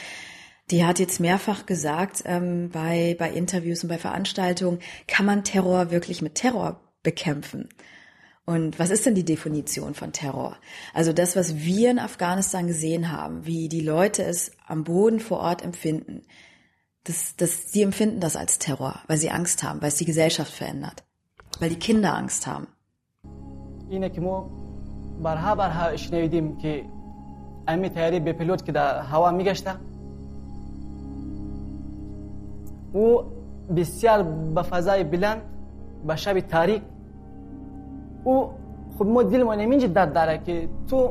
die 0.71 0.83
hat 0.83 0.97
jetzt 0.97 1.19
mehrfach 1.19 1.67
gesagt 1.67 2.23
ähm, 2.25 2.69
bei, 2.69 3.15
bei 3.19 3.31
Interviews 3.31 3.83
und 3.83 3.89
bei 3.89 3.99
Veranstaltungen, 3.99 4.79
kann 5.07 5.27
man 5.27 5.43
Terror 5.43 5.91
wirklich 5.91 6.23
mit 6.23 6.33
Terror 6.33 6.81
bekämpfen? 7.03 7.69
Und 8.45 8.79
was 8.79 8.89
ist 8.89 9.05
denn 9.05 9.13
die 9.13 9.25
Definition 9.25 9.93
von 9.93 10.11
Terror? 10.11 10.57
Also 10.91 11.13
das, 11.13 11.35
was 11.35 11.57
wir 11.57 11.91
in 11.91 11.99
Afghanistan 11.99 12.65
gesehen 12.65 13.11
haben, 13.11 13.45
wie 13.45 13.69
die 13.69 13.81
Leute 13.81 14.23
es 14.23 14.51
am 14.65 14.83
Boden 14.83 15.19
vor 15.19 15.41
Ort 15.41 15.63
empfinden, 15.63 16.23
das, 17.03 17.35
das, 17.37 17.71
sie 17.71 17.83
empfinden 17.83 18.19
das 18.19 18.35
als 18.35 18.57
Terror, 18.57 19.03
weil 19.05 19.17
sie 19.17 19.29
Angst 19.29 19.61
haben, 19.61 19.79
weil 19.81 19.89
es 19.89 19.97
die 19.97 20.05
Gesellschaft 20.05 20.51
verändert, 20.51 21.03
weil 21.59 21.69
die 21.69 21.79
Kinder 21.79 22.15
Angst 22.15 22.47
haben. 22.47 22.67
اینه 23.89 24.09
که 24.09 24.21
ما 24.21 24.49
برها 25.23 25.55
برها 25.55 25.95
شنیدیم 25.95 26.57
که 26.57 26.83
امی 27.67 27.89
تیاری 27.89 28.19
به 28.19 28.33
پیلوت 28.33 28.65
که 28.65 28.71
در 28.71 28.99
هوا 28.99 29.31
میگشته. 29.31 29.71
او 32.93 33.21
بسیار 33.75 34.23
به 34.55 34.61
فضای 34.61 35.03
بلند 35.03 35.41
به 36.07 36.15
شب 36.15 36.39
تاریک. 36.39 36.81
او 38.23 38.49
خب 38.97 39.05
ما 39.05 39.23
دل 39.23 39.43
ما 39.43 39.55
نمینج 39.55 39.85
درد 39.85 40.13
داره 40.13 40.37
که 40.45 40.69
تو 40.87 41.09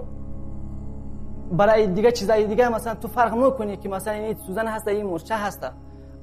برای 1.53 1.87
دیگه 1.87 2.13
چیزای 2.13 2.47
دیگه 2.47 2.69
مثلا 2.69 2.95
تو 2.95 3.09
فرق 3.09 3.35
نکنی 3.35 3.77
که 3.77 3.89
مثلا 3.89 4.13
این 4.15 4.37
سوزن 4.47 4.67
هست 4.67 4.89
این 4.89 5.07
مرچه 5.07 5.37
هست 5.37 5.67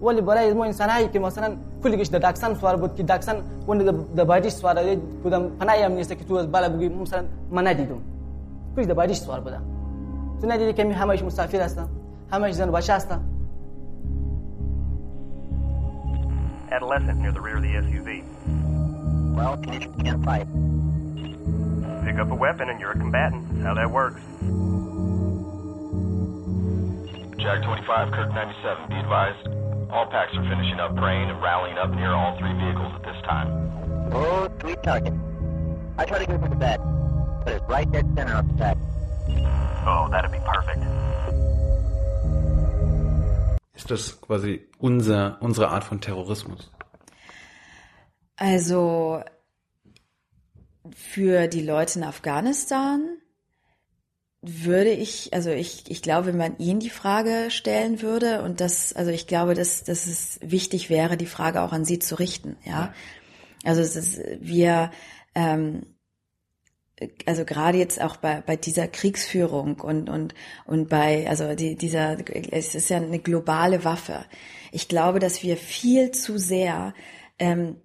ولی 0.01 0.21
برای 0.21 0.53
ما 0.53 0.65
انسان 0.65 0.89
هایی 0.89 1.07
که 1.07 1.19
مثلا 1.19 1.55
کلیگش 1.83 2.07
در 2.07 2.31
دکسن 2.31 2.53
سوار 2.53 2.75
بود 2.75 2.95
که 2.95 3.03
دکسن 3.03 3.35
اون 3.67 3.77
در 4.15 4.23
بایدیش 4.23 4.53
سوار 4.53 4.95
بودم 5.23 5.49
پناهی 5.49 5.81
هم 5.81 5.91
نیست 5.91 6.09
که 6.09 6.23
تو 6.23 6.33
از 6.35 6.51
بالا 6.51 6.69
بگی 6.69 6.89
مثلا 6.89 7.23
من 7.51 7.67
ندیدم 7.67 8.01
کلیش 8.75 8.87
در 8.87 8.93
بایدیش 8.93 9.17
سوار 9.17 9.39
بودم 9.39 9.61
تو 10.41 10.47
ندیدی 10.47 10.73
که 10.73 10.93
همش 10.93 11.23
مسافر 11.23 11.61
هستم 11.61 11.89
همش 12.31 12.53
زن 12.53 12.71
بچه 12.71 12.93
هستم 12.93 13.21
Adolescent 16.71 17.19
near 17.21 17.31
the 17.31 17.39
rear 17.39 17.57
of 17.57 17.63
the 17.63 17.73
SUV. 17.85 18.09
Well, 19.37 19.55
teenagers 19.57 19.95
can't 20.03 20.25
fight. 20.25 20.47
Pick 22.05 22.17
up 22.19 22.29
a 22.31 22.35
weapon 22.35 22.69
and 22.69 22.79
you're 22.81 22.91
a 22.91 22.99
combatant. 22.99 23.43
That's 23.49 23.63
how 23.63 23.75
that 23.75 23.89
works. 23.89 24.21
Jag 27.37 27.63
25, 27.63 28.11
Kirk 28.11 28.33
97, 28.33 28.89
be 28.89 28.95
advised. 28.95 29.64
All 29.89 30.07
packs 30.07 30.33
are 30.35 30.43
finishing 30.49 30.79
up 30.79 30.95
praying 30.95 31.29
and 31.29 31.41
rallying 31.41 31.77
up 31.77 31.91
near 31.91 32.11
all 32.13 32.37
three 32.39 32.53
vehicles 32.53 32.91
at 32.95 33.03
this 33.03 33.21
time. 33.23 33.47
Oh, 34.11 34.49
sweet 34.61 34.81
target. 34.83 35.13
I 35.97 36.05
try 36.05 36.19
to 36.19 36.25
go 36.25 36.37
for 36.37 36.49
the 36.49 36.55
bed, 36.55 36.79
but 37.43 37.53
it's 37.53 37.65
right 37.69 37.89
dead 37.91 38.05
center 38.15 38.33
of 38.33 38.47
the 38.47 38.53
pack. 38.55 38.77
Oh, 39.87 40.07
that'd 40.09 40.31
be 40.31 40.39
perfect. 40.39 40.81
Ist 43.75 43.91
das 43.91 44.19
quasi 44.21 44.67
unser, 44.79 45.37
unsere 45.41 45.69
Art 45.69 45.83
von 45.83 46.01
Terrorismus? 46.01 46.71
Also 48.37 49.23
für 50.95 51.47
die 51.47 51.61
Leute 51.61 51.99
in 51.99 52.05
Afghanistan 52.05 53.17
würde 54.47 54.91
ich, 54.91 55.33
also 55.33 55.49
ich, 55.49 55.89
ich 55.89 56.01
glaube, 56.01 56.27
wenn 56.27 56.37
man 56.37 56.57
ihnen 56.57 56.79
die 56.79 56.89
Frage 56.89 57.47
stellen 57.49 58.01
würde 58.01 58.43
und 58.43 58.61
das, 58.61 58.93
also 58.93 59.11
ich 59.11 59.27
glaube, 59.27 59.53
dass, 59.53 59.83
dass 59.83 60.05
es 60.05 60.39
wichtig 60.41 60.89
wäre, 60.89 61.17
die 61.17 61.25
Frage 61.25 61.61
auch 61.61 61.71
an 61.71 61.85
sie 61.85 61.99
zu 61.99 62.15
richten, 62.15 62.57
ja. 62.63 62.93
Also 63.63 63.81
es 63.81 63.95
ist, 63.95 64.21
wir, 64.39 64.91
ähm, 65.33 65.95
also 67.25 67.43
gerade 67.45 67.77
jetzt 67.77 67.99
auch 68.01 68.17
bei, 68.17 68.41
bei 68.41 68.55
dieser 68.55 68.87
Kriegsführung 68.87 69.81
und, 69.81 70.09
und, 70.09 70.35
und 70.65 70.89
bei, 70.89 71.27
also 71.27 71.55
die, 71.55 71.75
dieser, 71.75 72.17
es 72.51 72.75
ist 72.75 72.89
ja 72.89 72.97
eine 72.97 73.19
globale 73.19 73.83
Waffe. 73.83 74.25
Ich 74.71 74.87
glaube, 74.87 75.19
dass 75.19 75.43
wir 75.43 75.57
viel 75.57 76.11
zu 76.11 76.37
sehr 76.37 76.93
ähm, 77.39 77.77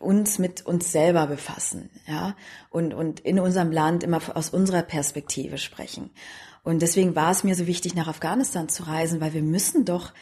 uns 0.00 0.38
mit 0.38 0.64
uns 0.66 0.92
selber 0.92 1.26
befassen, 1.26 1.90
ja, 2.06 2.36
und, 2.70 2.94
und 2.94 3.20
in 3.20 3.38
unserem 3.38 3.70
Land 3.70 4.02
immer 4.02 4.20
aus 4.34 4.50
unserer 4.50 4.82
Perspektive 4.82 5.58
sprechen. 5.58 6.10
Und 6.64 6.80
deswegen 6.82 7.16
war 7.16 7.30
es 7.30 7.44
mir 7.44 7.54
so 7.54 7.66
wichtig, 7.66 7.94
nach 7.94 8.08
Afghanistan 8.08 8.68
zu 8.68 8.84
reisen, 8.84 9.20
weil 9.20 9.34
wir 9.34 9.42
müssen 9.42 9.84
doch 9.84 10.12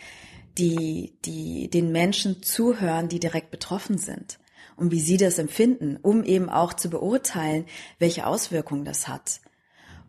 die, 0.59 1.14
die, 1.25 1.69
den 1.69 1.93
Menschen 1.93 2.43
zuhören, 2.43 3.09
die 3.09 3.21
direkt 3.21 3.51
betroffen 3.51 3.99
sind 3.99 4.38
und 4.77 4.90
wie 4.90 5.01
sie 5.01 5.16
das 5.16 5.38
empfinden, 5.38 5.99
um 6.01 6.25
eben 6.25 6.49
auch 6.49 6.73
zu 6.73 6.88
beurteilen, 6.90 7.66
welche 7.99 8.27
Auswirkungen 8.27 8.85
das 8.85 9.09
hat. 9.09 9.40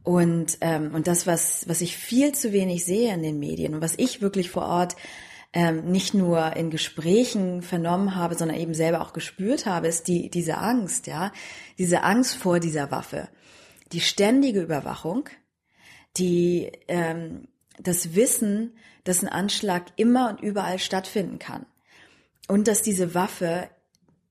Und, 0.04 0.58
ähm, 0.62 0.96
und 0.96 1.08
das, 1.08 1.28
was, 1.28 1.68
was 1.68 1.82
ich 1.82 1.96
viel 1.96 2.32
zu 2.34 2.54
wenig 2.54 2.86
sehe 2.86 3.14
in 3.14 3.22
den 3.22 3.38
Medien 3.38 3.76
und 3.76 3.82
was 3.82 3.94
ich 3.98 4.22
wirklich 4.22 4.50
vor 4.50 4.66
Ort 4.66 4.96
ähm, 5.54 5.92
nicht 5.92 6.14
nur 6.14 6.56
in 6.56 6.70
Gesprächen 6.70 7.62
vernommen 7.62 8.16
habe, 8.16 8.36
sondern 8.36 8.58
eben 8.58 8.74
selber 8.74 9.02
auch 9.02 9.14
gespürt 9.14 9.66
habe, 9.66 9.88
ist 9.88 10.08
die, 10.08 10.30
diese 10.30 10.58
Angst, 10.58 11.08
ja, 11.08 11.32
diese 11.78 12.04
Angst 12.04 12.36
vor 12.36 12.60
dieser 12.60 12.92
Waffe, 12.92 13.28
die 13.92 14.00
ständige 14.00 14.62
Überwachung, 14.62 15.30
die, 16.18 16.72
ähm, 16.88 17.48
das 17.78 18.16
Wissen, 18.16 18.78
dass 19.04 19.24
ein 19.24 19.30
Anschlag 19.30 19.88
immer 19.96 20.30
und 20.30 20.42
überall 20.42 20.80
stattfinden 20.80 21.40
kann 21.40 21.66
und 22.48 22.68
dass 22.68 22.82
diese 22.82 23.14
Waffe 23.14 23.70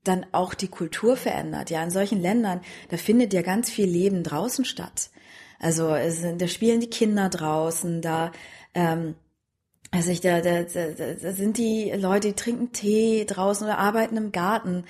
dann 0.04 0.24
auch 0.32 0.54
die 0.54 0.68
Kultur 0.68 1.16
verändert. 1.16 1.68
Ja, 1.68 1.82
in 1.82 1.90
solchen 1.90 2.20
Ländern, 2.20 2.62
da 2.88 2.96
findet 2.96 3.34
ja 3.34 3.42
ganz 3.42 3.68
viel 3.68 3.86
Leben 3.86 4.22
draußen 4.22 4.64
statt. 4.64 5.10
Also 5.58 5.94
es 5.94 6.22
da 6.38 6.48
spielen 6.48 6.80
die 6.80 6.88
Kinder 6.88 7.28
draußen, 7.28 8.00
da 8.00 8.32
ähm, 8.72 9.14
also 9.90 10.12
ich, 10.12 10.20
da, 10.20 10.40
da, 10.40 10.62
da, 10.62 10.86
da 11.20 11.32
sind 11.32 11.58
die 11.58 11.90
Leute, 11.90 12.28
die 12.28 12.34
trinken 12.34 12.72
Tee 12.72 13.24
draußen 13.26 13.66
oder 13.66 13.78
arbeiten 13.78 14.16
im 14.16 14.32
Garten. 14.32 14.84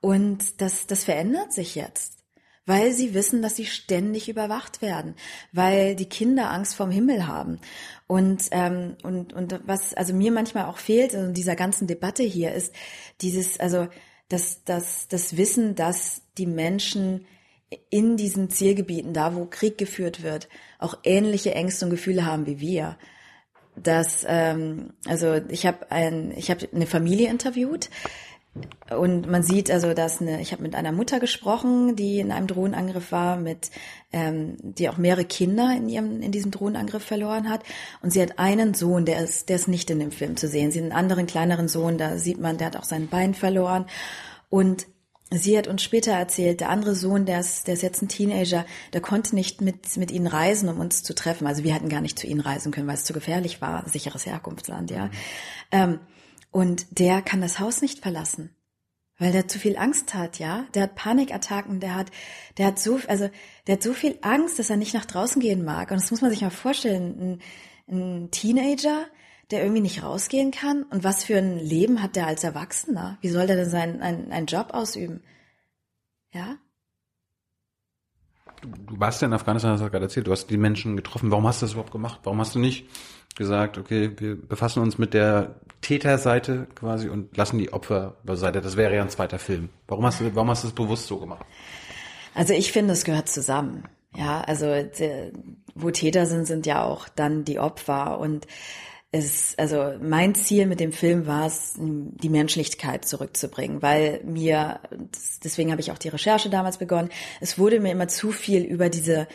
Und 0.00 0.60
das, 0.60 0.86
das 0.86 1.04
verändert 1.04 1.52
sich 1.52 1.74
jetzt, 1.76 2.18
weil 2.66 2.92
sie 2.92 3.14
wissen, 3.14 3.42
dass 3.42 3.54
sie 3.54 3.66
ständig 3.66 4.28
überwacht 4.28 4.82
werden, 4.82 5.14
weil 5.52 5.94
die 5.94 6.08
Kinder 6.08 6.50
Angst 6.50 6.74
vorm 6.74 6.90
Himmel 6.90 7.28
haben. 7.28 7.60
Und, 8.08 8.48
ähm, 8.50 8.96
und, 9.04 9.32
und 9.32 9.60
was 9.66 9.94
also 9.94 10.14
mir 10.14 10.32
manchmal 10.32 10.64
auch 10.64 10.78
fehlt 10.78 11.14
in 11.14 11.32
dieser 11.32 11.54
ganzen 11.54 11.86
Debatte 11.86 12.24
hier 12.24 12.52
ist 12.52 12.74
dieses, 13.20 13.60
also 13.60 13.86
das, 14.28 14.64
das, 14.64 15.06
das 15.08 15.36
Wissen, 15.36 15.74
dass 15.74 16.22
die 16.38 16.46
Menschen 16.46 17.26
in 17.88 18.16
diesen 18.16 18.50
Zielgebieten, 18.50 19.12
da 19.12 19.36
wo 19.36 19.44
Krieg 19.44 19.78
geführt 19.78 20.24
wird, 20.24 20.48
auch 20.80 20.98
ähnliche 21.04 21.54
Ängste 21.54 21.84
und 21.84 21.92
Gefühle 21.92 22.24
haben 22.24 22.46
wie 22.46 22.58
wir 22.58 22.96
dass 23.76 24.24
ähm, 24.28 24.92
also 25.06 25.40
ich 25.48 25.66
habe 25.66 25.90
ein 25.90 26.32
ich 26.36 26.50
habe 26.50 26.68
eine 26.72 26.86
Familie 26.86 27.28
interviewt 27.30 27.90
und 28.90 29.30
man 29.30 29.44
sieht 29.44 29.70
also, 29.70 29.94
dass 29.94 30.20
eine 30.20 30.40
ich 30.40 30.50
habe 30.50 30.62
mit 30.62 30.74
einer 30.74 30.90
Mutter 30.90 31.20
gesprochen, 31.20 31.94
die 31.94 32.18
in 32.18 32.32
einem 32.32 32.48
Drohnenangriff 32.48 33.12
war, 33.12 33.36
mit 33.36 33.70
ähm, 34.12 34.56
die 34.60 34.88
auch 34.88 34.96
mehrere 34.96 35.24
Kinder 35.24 35.72
in 35.76 35.88
ihrem 35.88 36.20
in 36.20 36.32
diesem 36.32 36.50
Drohnenangriff 36.50 37.04
verloren 37.04 37.48
hat 37.48 37.62
und 38.02 38.12
sie 38.12 38.20
hat 38.20 38.38
einen 38.38 38.74
Sohn, 38.74 39.04
der 39.04 39.22
ist 39.22 39.48
der 39.48 39.56
ist 39.56 39.68
nicht 39.68 39.88
in 39.90 40.00
dem 40.00 40.10
Film 40.10 40.36
zu 40.36 40.48
sehen. 40.48 40.72
Sie 40.72 40.80
hat 40.80 40.84
einen 40.84 40.92
anderen 40.92 41.26
kleineren 41.26 41.68
Sohn, 41.68 41.96
da 41.96 42.18
sieht 42.18 42.40
man, 42.40 42.58
der 42.58 42.68
hat 42.68 42.76
auch 42.76 42.84
sein 42.84 43.08
Bein 43.08 43.34
verloren 43.34 43.86
und 44.48 44.86
Sie 45.32 45.56
hat 45.56 45.68
uns 45.68 45.82
später 45.84 46.12
erzählt, 46.12 46.60
der 46.60 46.70
andere 46.70 46.96
Sohn, 46.96 47.24
der 47.24 47.38
ist, 47.38 47.68
der 47.68 47.74
ist 47.74 47.82
jetzt 47.82 48.02
ein 48.02 48.08
Teenager, 48.08 48.66
der 48.92 49.00
konnte 49.00 49.36
nicht 49.36 49.60
mit, 49.60 49.96
mit 49.96 50.10
ihnen 50.10 50.26
reisen, 50.26 50.68
um 50.68 50.80
uns 50.80 51.04
zu 51.04 51.14
treffen. 51.14 51.46
Also 51.46 51.62
wir 51.62 51.72
hätten 51.72 51.88
gar 51.88 52.00
nicht 52.00 52.18
zu 52.18 52.26
ihnen 52.26 52.40
reisen 52.40 52.72
können, 52.72 52.88
weil 52.88 52.96
es 52.96 53.04
zu 53.04 53.12
gefährlich 53.12 53.60
war. 53.60 53.88
Sicheres 53.88 54.26
Herkunftsland, 54.26 54.90
ja. 54.90 55.06
Mhm. 55.06 55.10
Ähm, 55.70 56.00
und 56.50 56.98
der 56.98 57.22
kann 57.22 57.40
das 57.40 57.60
Haus 57.60 57.80
nicht 57.80 58.00
verlassen, 58.00 58.50
weil 59.18 59.30
der 59.30 59.46
zu 59.46 59.60
viel 59.60 59.76
Angst 59.76 60.14
hat, 60.14 60.40
ja. 60.40 60.66
Der 60.74 60.82
hat 60.82 60.96
Panikattacken, 60.96 61.78
der 61.78 61.94
hat, 61.94 62.10
der 62.58 62.66
hat 62.66 62.80
so, 62.80 62.98
also 63.06 63.30
der 63.68 63.76
hat 63.76 63.84
so 63.84 63.92
viel 63.92 64.18
Angst, 64.22 64.58
dass 64.58 64.68
er 64.68 64.76
nicht 64.76 64.94
nach 64.94 65.06
draußen 65.06 65.40
gehen 65.40 65.64
mag. 65.64 65.92
Und 65.92 66.00
das 66.00 66.10
muss 66.10 66.22
man 66.22 66.32
sich 66.32 66.42
mal 66.42 66.50
vorstellen. 66.50 67.38
Ein, 67.88 67.94
ein 67.96 68.30
Teenager, 68.32 69.06
der 69.50 69.62
irgendwie 69.62 69.82
nicht 69.82 70.02
rausgehen 70.02 70.50
kann? 70.50 70.84
Und 70.84 71.04
was 71.04 71.24
für 71.24 71.38
ein 71.38 71.58
Leben 71.58 72.02
hat 72.02 72.16
der 72.16 72.26
als 72.26 72.44
Erwachsener? 72.44 73.18
Wie 73.20 73.28
soll 73.28 73.46
der 73.46 73.56
denn 73.56 73.70
seinen 73.70 74.00
einen, 74.00 74.32
einen 74.32 74.46
Job 74.46 74.68
ausüben? 74.72 75.22
Ja? 76.32 76.56
Du, 78.60 79.00
warst 79.00 79.22
ja 79.22 79.28
in 79.28 79.32
Afghanistan, 79.32 79.72
hast 79.72 79.80
du 79.80 79.90
gerade 79.90 80.04
erzählt, 80.04 80.26
du 80.26 80.32
hast 80.32 80.48
die 80.48 80.58
Menschen 80.58 80.96
getroffen. 80.96 81.30
Warum 81.30 81.46
hast 81.46 81.62
du 81.62 81.66
das 81.66 81.72
überhaupt 81.72 81.92
gemacht? 81.92 82.20
Warum 82.24 82.40
hast 82.40 82.54
du 82.54 82.58
nicht 82.58 82.86
gesagt, 83.36 83.78
okay, 83.78 84.12
wir 84.18 84.36
befassen 84.36 84.82
uns 84.82 84.98
mit 84.98 85.14
der 85.14 85.60
Täterseite 85.80 86.66
quasi 86.74 87.08
und 87.08 87.36
lassen 87.36 87.58
die 87.58 87.72
Opfer 87.72 88.16
beiseite. 88.24 88.60
Das 88.60 88.76
wäre 88.76 88.94
ja 88.94 89.02
ein 89.02 89.08
zweiter 89.08 89.38
Film. 89.38 89.70
Warum 89.86 90.04
hast 90.04 90.20
du, 90.20 90.34
warum 90.34 90.50
hast 90.50 90.64
du 90.64 90.68
es 90.68 90.74
bewusst 90.74 91.06
so 91.06 91.18
gemacht? 91.18 91.44
Also 92.34 92.52
ich 92.52 92.72
finde, 92.72 92.92
es 92.92 93.04
gehört 93.04 93.28
zusammen. 93.28 93.84
Ja, 94.14 94.40
also 94.40 94.66
wo 95.74 95.90
Täter 95.90 96.26
sind, 96.26 96.46
sind 96.46 96.66
ja 96.66 96.84
auch 96.84 97.08
dann 97.08 97.44
die 97.44 97.60
Opfer 97.60 98.18
und 98.18 98.46
es, 99.12 99.54
also 99.58 99.94
mein 100.00 100.34
Ziel 100.34 100.66
mit 100.66 100.78
dem 100.78 100.92
Film 100.92 101.26
war 101.26 101.46
es, 101.46 101.74
die 101.76 102.28
Menschlichkeit 102.28 103.04
zurückzubringen, 103.04 103.82
weil 103.82 104.20
mir, 104.24 104.80
deswegen 105.42 105.72
habe 105.72 105.80
ich 105.80 105.90
auch 105.90 105.98
die 105.98 106.08
Recherche 106.08 106.48
damals 106.48 106.78
begonnen, 106.78 107.10
es 107.40 107.58
wurde 107.58 107.80
mir 107.80 107.90
immer 107.90 108.08
zu 108.08 108.30
viel 108.30 108.62
über 108.62 108.88
diese, 108.88 109.26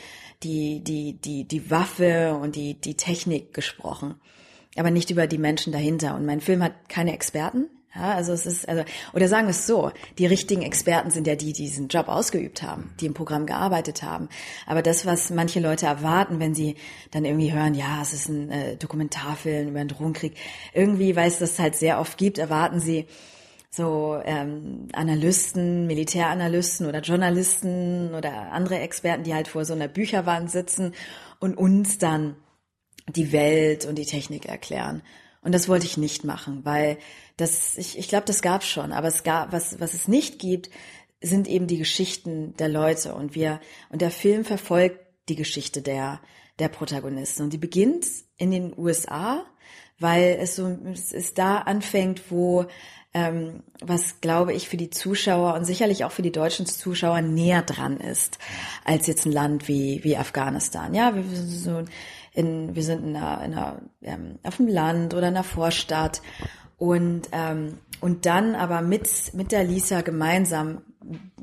die, 0.44 0.82
die, 0.82 1.20
die, 1.20 1.46
die 1.46 1.70
Waffe 1.70 2.40
und 2.42 2.56
die, 2.56 2.76
die 2.76 2.96
Technik 2.96 3.54
gesprochen, 3.54 4.16
aber 4.78 4.92
nicht 4.92 5.12
über 5.12 5.28
die 5.28 5.38
Menschen 5.38 5.74
dahinter. 5.74 6.16
Und 6.16 6.26
mein 6.26 6.42
Film 6.42 6.64
hat 6.64 6.88
keine 6.88 7.14
Experten, 7.14 7.68
ja, 7.96 8.14
also 8.14 8.34
es 8.34 8.46
ist, 8.46 8.68
also, 8.68 8.84
oder 9.14 9.28
sagen 9.28 9.48
wir 9.48 9.52
es 9.52 9.66
so, 9.66 9.92
die 10.18 10.26
richtigen 10.26 10.62
Experten 10.62 11.12
sind 11.12 11.28
ja 11.28 11.36
die, 11.36 11.54
die 11.54 11.64
diesen 11.64 11.88
Job 11.88 12.08
ausgeübt 12.08 12.62
haben, 12.62 12.94
die 13.00 13.06
im 13.06 13.14
Programm 13.14 13.46
gearbeitet 13.46 14.04
haben. 14.04 14.30
Aber 14.66 14.82
das, 14.82 15.06
was 15.06 15.30
manche 15.30 15.60
Leute 15.60 15.86
erwarten, 15.86 16.40
wenn 16.40 16.54
sie 16.54 16.76
dann 17.12 17.24
irgendwie 17.24 17.54
hören, 17.54 17.74
ja, 17.74 18.02
es 18.02 18.14
ist 18.14 18.28
ein 18.28 18.52
äh, 18.52 18.76
Dokumentarfilm 18.76 19.70
über 19.70 19.80
einen 19.80 19.90
Drogenkrieg, 19.90 20.36
irgendwie, 20.74 21.16
weil 21.16 21.28
es 21.28 21.40
das 21.40 21.58
halt 21.58 21.76
sehr 21.76 22.00
oft 22.00 22.18
gibt, 22.18 22.38
erwarten 22.38 22.80
sie 22.80 23.06
so 23.70 24.20
ähm, 24.24 24.88
Analysten, 24.94 25.88
Militäranalysten 25.88 26.88
oder 26.88 27.02
Journalisten 27.02 28.14
oder 28.14 28.52
andere 28.52 28.80
Experten, 28.80 29.24
die 29.24 29.34
halt 29.34 29.48
vor 29.48 29.66
so 29.66 29.74
einer 29.74 29.88
Bücherwand 29.88 30.50
sitzen 30.50 30.94
und 31.40 31.58
uns 31.58 31.98
dann 31.98 32.36
die 33.08 33.32
Welt 33.32 33.86
und 33.86 33.96
die 33.96 34.06
Technik 34.06 34.46
erklären. 34.46 35.02
Und 35.42 35.54
das 35.54 35.70
wollte 35.70 35.86
ich 35.86 35.98
nicht 35.98 36.24
machen, 36.24 36.62
weil 36.64 36.98
das, 37.38 37.78
ich, 37.78 37.98
ich 37.98 38.08
glaube, 38.08 38.26
das 38.26 38.42
gab 38.42 38.64
schon, 38.64 38.92
aber 38.92 39.08
es 39.08 39.24
gab, 39.24 39.52
was, 39.52 39.80
was 39.80 39.94
es 39.94 40.08
nicht 40.08 40.40
gibt, 40.40 40.70
sind 41.22 41.48
eben 41.48 41.68
die 41.68 41.78
Geschichten 41.78 42.56
der 42.58 42.70
Leute. 42.70 43.16
Und 43.16 43.36
wir, 43.36 43.60
und 43.90 44.02
der 44.02 44.12
Film 44.12 44.46
verfolgt 44.46 45.00
die 45.28 45.36
Geschichte 45.36 45.82
der, 45.82 46.22
der 46.60 46.70
Protagonisten. 46.70 47.44
Und 47.44 47.54
die 47.54 47.58
beginnt 47.58 48.06
in 48.38 48.52
den 48.52 48.78
USA, 48.78 49.46
weil 50.00 50.38
es 50.40 50.56
so, 50.56 50.68
es 50.92 51.12
ist 51.12 51.38
da 51.38 51.58
anfängt, 51.60 52.30
wo 52.30 52.66
ähm, 53.14 53.64
was 53.80 54.20
glaube 54.20 54.54
ich 54.54 54.68
für 54.68 54.76
die 54.76 54.90
Zuschauer 54.90 55.54
und 55.54 55.64
sicherlich 55.64 56.04
auch 56.04 56.12
für 56.12 56.22
die 56.22 56.34
deutschen 56.34 56.66
Zuschauer 56.66 57.22
näher 57.22 57.62
dran 57.62 57.98
ist 58.02 58.40
als 58.84 59.08
jetzt 59.08 59.26
ein 59.26 59.32
Land 59.32 59.70
wie 59.70 60.04
wie 60.04 60.18
Afghanistan. 60.18 60.94
Ja, 60.94 61.16
wir 61.16 61.24
sind 61.24 61.48
so 61.48 61.84
in, 62.34 62.76
wir 62.76 62.84
sind 62.84 63.06
in 63.06 63.16
einer, 63.16 63.44
in 63.44 63.54
einer, 63.54 63.82
ähm, 64.02 64.40
auf 64.44 64.58
dem 64.58 64.68
Land 64.68 65.14
oder 65.14 65.30
in 65.30 65.36
einer 65.36 65.46
Vorstadt 65.46 66.22
und 66.78 67.30
ähm, 67.32 67.78
und 68.02 68.26
dann 68.26 68.56
aber 68.56 68.82
mit 68.82 69.34
mit 69.34 69.52
der 69.52 69.64
Lisa 69.64 70.02
gemeinsam 70.02 70.82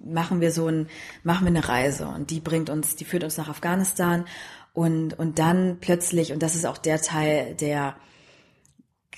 machen 0.04 0.40
wir 0.40 0.52
so 0.52 0.66
ein 0.66 0.88
machen 1.22 1.44
wir 1.44 1.50
eine 1.50 1.68
Reise 1.68 2.06
und 2.08 2.30
die 2.30 2.40
bringt 2.40 2.70
uns 2.70 2.96
die 2.96 3.04
führt 3.04 3.24
uns 3.24 3.36
nach 3.36 3.48
Afghanistan 3.48 4.26
und 4.72 5.18
und 5.18 5.38
dann 5.38 5.78
plötzlich 5.80 6.32
und 6.32 6.42
das 6.42 6.54
ist 6.54 6.66
auch 6.66 6.78
der 6.78 7.00
Teil 7.00 7.54
der 7.54 7.96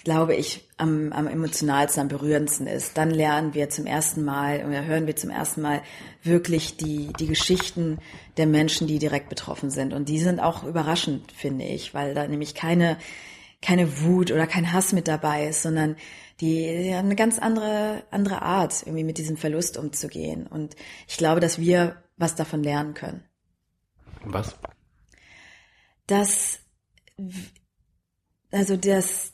glaube 0.04 0.34
ich, 0.36 0.68
am, 0.76 1.12
am 1.12 1.26
emotionalsten, 1.26 2.02
am 2.02 2.08
berührendsten 2.08 2.66
ist. 2.66 2.96
Dann 2.96 3.10
lernen 3.10 3.54
wir 3.54 3.70
zum 3.70 3.86
ersten 3.86 4.22
Mal 4.22 4.64
oder 4.66 4.84
hören 4.84 5.06
wir 5.06 5.16
zum 5.16 5.30
ersten 5.30 5.62
Mal 5.62 5.82
wirklich 6.22 6.76
die, 6.76 7.10
die 7.18 7.26
Geschichten 7.26 7.98
der 8.36 8.46
Menschen, 8.46 8.86
die 8.86 8.98
direkt 8.98 9.30
betroffen 9.30 9.70
sind. 9.70 9.94
Und 9.94 10.08
die 10.08 10.18
sind 10.18 10.40
auch 10.40 10.62
überraschend, 10.64 11.32
finde 11.32 11.64
ich, 11.64 11.94
weil 11.94 12.14
da 12.14 12.28
nämlich 12.28 12.54
keine, 12.54 12.98
keine 13.64 14.02
Wut 14.02 14.30
oder 14.30 14.46
kein 14.46 14.72
Hass 14.72 14.92
mit 14.92 15.08
dabei 15.08 15.48
ist, 15.48 15.62
sondern 15.62 15.96
die, 16.40 16.82
die 16.82 16.94
haben 16.94 17.06
eine 17.06 17.16
ganz 17.16 17.38
andere, 17.38 18.04
andere 18.10 18.42
Art, 18.42 18.82
irgendwie 18.82 19.04
mit 19.04 19.18
diesem 19.18 19.36
Verlust 19.36 19.78
umzugehen. 19.78 20.46
Und 20.46 20.76
ich 21.08 21.16
glaube, 21.16 21.40
dass 21.40 21.58
wir 21.58 22.02
was 22.16 22.34
davon 22.34 22.62
lernen 22.62 22.94
können. 22.94 23.24
Was? 24.24 24.54
Dass, 26.06 26.58
also 28.50 28.76
das, 28.76 29.32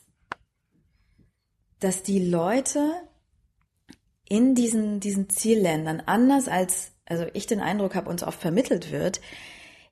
dass 1.79 2.03
die 2.03 2.25
Leute 2.25 2.93
in 4.29 4.55
diesen, 4.55 5.01
diesen 5.01 5.29
Zielländern 5.29 6.01
anders 6.05 6.47
als, 6.47 6.93
also 7.05 7.25
ich 7.33 7.47
den 7.47 7.59
Eindruck 7.59 7.95
habe, 7.95 8.09
uns 8.09 8.23
oft 8.23 8.39
vermittelt 8.39 8.91
wird, 8.91 9.19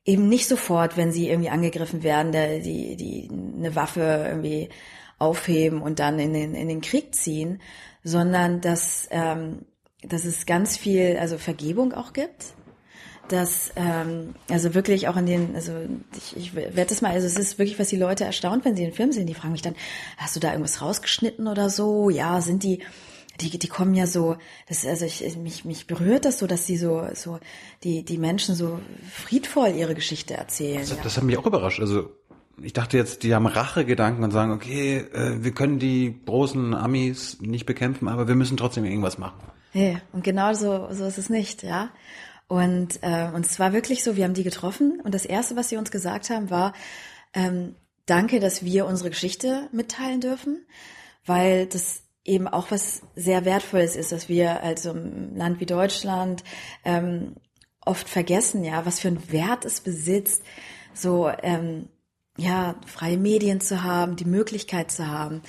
eben 0.04 0.28
nicht 0.28 0.48
sofort, 0.48 0.96
wenn 0.96 1.12
sie 1.12 1.28
irgendwie 1.28 1.50
angegriffen 1.50 2.02
werden, 2.02 2.32
der, 2.32 2.60
die, 2.60 2.96
die 2.96 3.28
eine 3.30 3.74
Waffe 3.76 4.26
irgendwie 4.28 4.68
aufheben 5.18 5.82
und 5.82 5.98
dann 5.98 6.18
in 6.18 6.32
den, 6.32 6.54
in 6.54 6.68
den 6.68 6.80
Krieg 6.80 7.14
ziehen, 7.14 7.60
sondern 8.02 8.60
dass, 8.60 9.08
ähm, 9.10 9.66
dass 10.02 10.24
es 10.24 10.46
ganz 10.46 10.76
viel, 10.76 11.18
also 11.18 11.36
Vergebung 11.36 11.92
auch 11.92 12.14
gibt, 12.14 12.54
dass 13.28 13.72
ähm, 13.76 14.34
also 14.48 14.74
wirklich 14.74 15.06
auch 15.08 15.16
in 15.16 15.26
den, 15.26 15.54
also 15.54 15.72
ich, 16.16 16.36
ich 16.36 16.54
werde 16.54 16.86
das 16.86 17.02
mal, 17.02 17.12
also 17.12 17.26
es 17.26 17.36
ist 17.36 17.58
wirklich, 17.58 17.78
was 17.78 17.88
die 17.88 17.96
Leute 17.96 18.24
erstaunt, 18.24 18.64
wenn 18.64 18.74
sie 18.74 18.82
den 18.82 18.94
Film 18.94 19.12
sehen, 19.12 19.26
die 19.26 19.34
fragen 19.34 19.52
mich 19.52 19.62
dann, 19.62 19.76
hast 20.16 20.34
du 20.34 20.40
da 20.40 20.50
irgendwas 20.50 20.82
rausgeschnitten 20.82 21.46
oder 21.46 21.70
so? 21.70 22.10
Ja, 22.10 22.40
sind 22.40 22.62
die, 22.62 22.82
die, 23.40 23.58
die 23.58 23.68
kommen 23.68 23.94
ja 23.94 24.06
so, 24.06 24.36
das, 24.68 24.84
also 24.86 25.04
ich, 25.04 25.36
mich, 25.36 25.64
mich 25.64 25.86
berührt 25.86 26.24
das 26.24 26.38
so, 26.38 26.46
dass 26.46 26.66
sie 26.66 26.76
so, 26.76 27.06
so, 27.14 27.38
die, 27.82 28.04
die 28.04 28.18
Menschen 28.18 28.54
so 28.54 28.80
friedvoll 29.10 29.74
ihre 29.76 29.94
Geschichte 29.94 30.34
erzählen. 30.34 30.80
Das, 30.80 30.90
ja. 30.90 30.96
das 31.02 31.16
hat 31.16 31.24
mich 31.24 31.38
auch 31.38 31.46
überrascht. 31.46 31.80
Also 31.80 32.10
ich 32.62 32.72
dachte 32.72 32.96
jetzt, 32.96 33.22
die 33.22 33.34
haben 33.34 33.46
Rachegedanken 33.46 34.22
und 34.22 34.30
sagen, 34.30 34.52
okay, 34.52 34.98
äh, 34.98 35.42
wir 35.42 35.52
können 35.52 35.78
die 35.78 36.20
großen 36.26 36.74
Amis 36.74 37.40
nicht 37.40 37.66
bekämpfen, 37.66 38.08
aber 38.08 38.28
wir 38.28 38.34
müssen 38.34 38.56
trotzdem 38.56 38.84
irgendwas 38.84 39.18
machen. 39.18 39.40
Nee, 39.72 39.98
und 40.12 40.24
genau 40.24 40.52
so, 40.52 40.88
so 40.92 41.06
ist 41.06 41.18
es 41.18 41.30
nicht, 41.30 41.62
ja. 41.62 41.90
Und, 42.48 42.98
äh, 43.02 43.30
und 43.32 43.46
es 43.46 43.58
war 43.60 43.72
wirklich 43.72 44.02
so, 44.02 44.16
wir 44.16 44.24
haben 44.24 44.34
die 44.34 44.42
getroffen 44.42 45.00
und 45.04 45.14
das 45.14 45.24
Erste, 45.24 45.54
was 45.54 45.68
sie 45.68 45.76
uns 45.76 45.90
gesagt 45.90 46.30
haben, 46.30 46.50
war, 46.50 46.72
ähm, 47.32 47.76
danke, 48.06 48.40
dass 48.40 48.64
wir 48.64 48.86
unsere 48.86 49.10
Geschichte 49.10 49.68
mitteilen 49.72 50.20
dürfen, 50.20 50.66
weil 51.24 51.66
das 51.66 52.02
eben 52.24 52.48
auch 52.48 52.70
was 52.70 53.02
sehr 53.14 53.44
Wertvolles 53.44 53.96
ist, 53.96 54.12
dass 54.12 54.28
wir 54.28 54.62
also 54.62 54.90
im 54.90 55.36
Land 55.36 55.60
wie 55.60 55.66
Deutschland 55.66 56.44
ähm, 56.84 57.36
oft 57.80 58.08
vergessen, 58.08 58.62
ja, 58.64 58.84
was 58.84 59.00
für 59.00 59.08
einen 59.08 59.32
Wert 59.32 59.64
es 59.64 59.80
besitzt, 59.80 60.42
so 60.92 61.30
ähm, 61.42 61.88
ja 62.36 62.76
freie 62.86 63.16
Medien 63.16 63.60
zu 63.60 63.82
haben, 63.82 64.16
die 64.16 64.26
Möglichkeit 64.26 64.90
zu 64.90 65.06
haben 65.06 65.42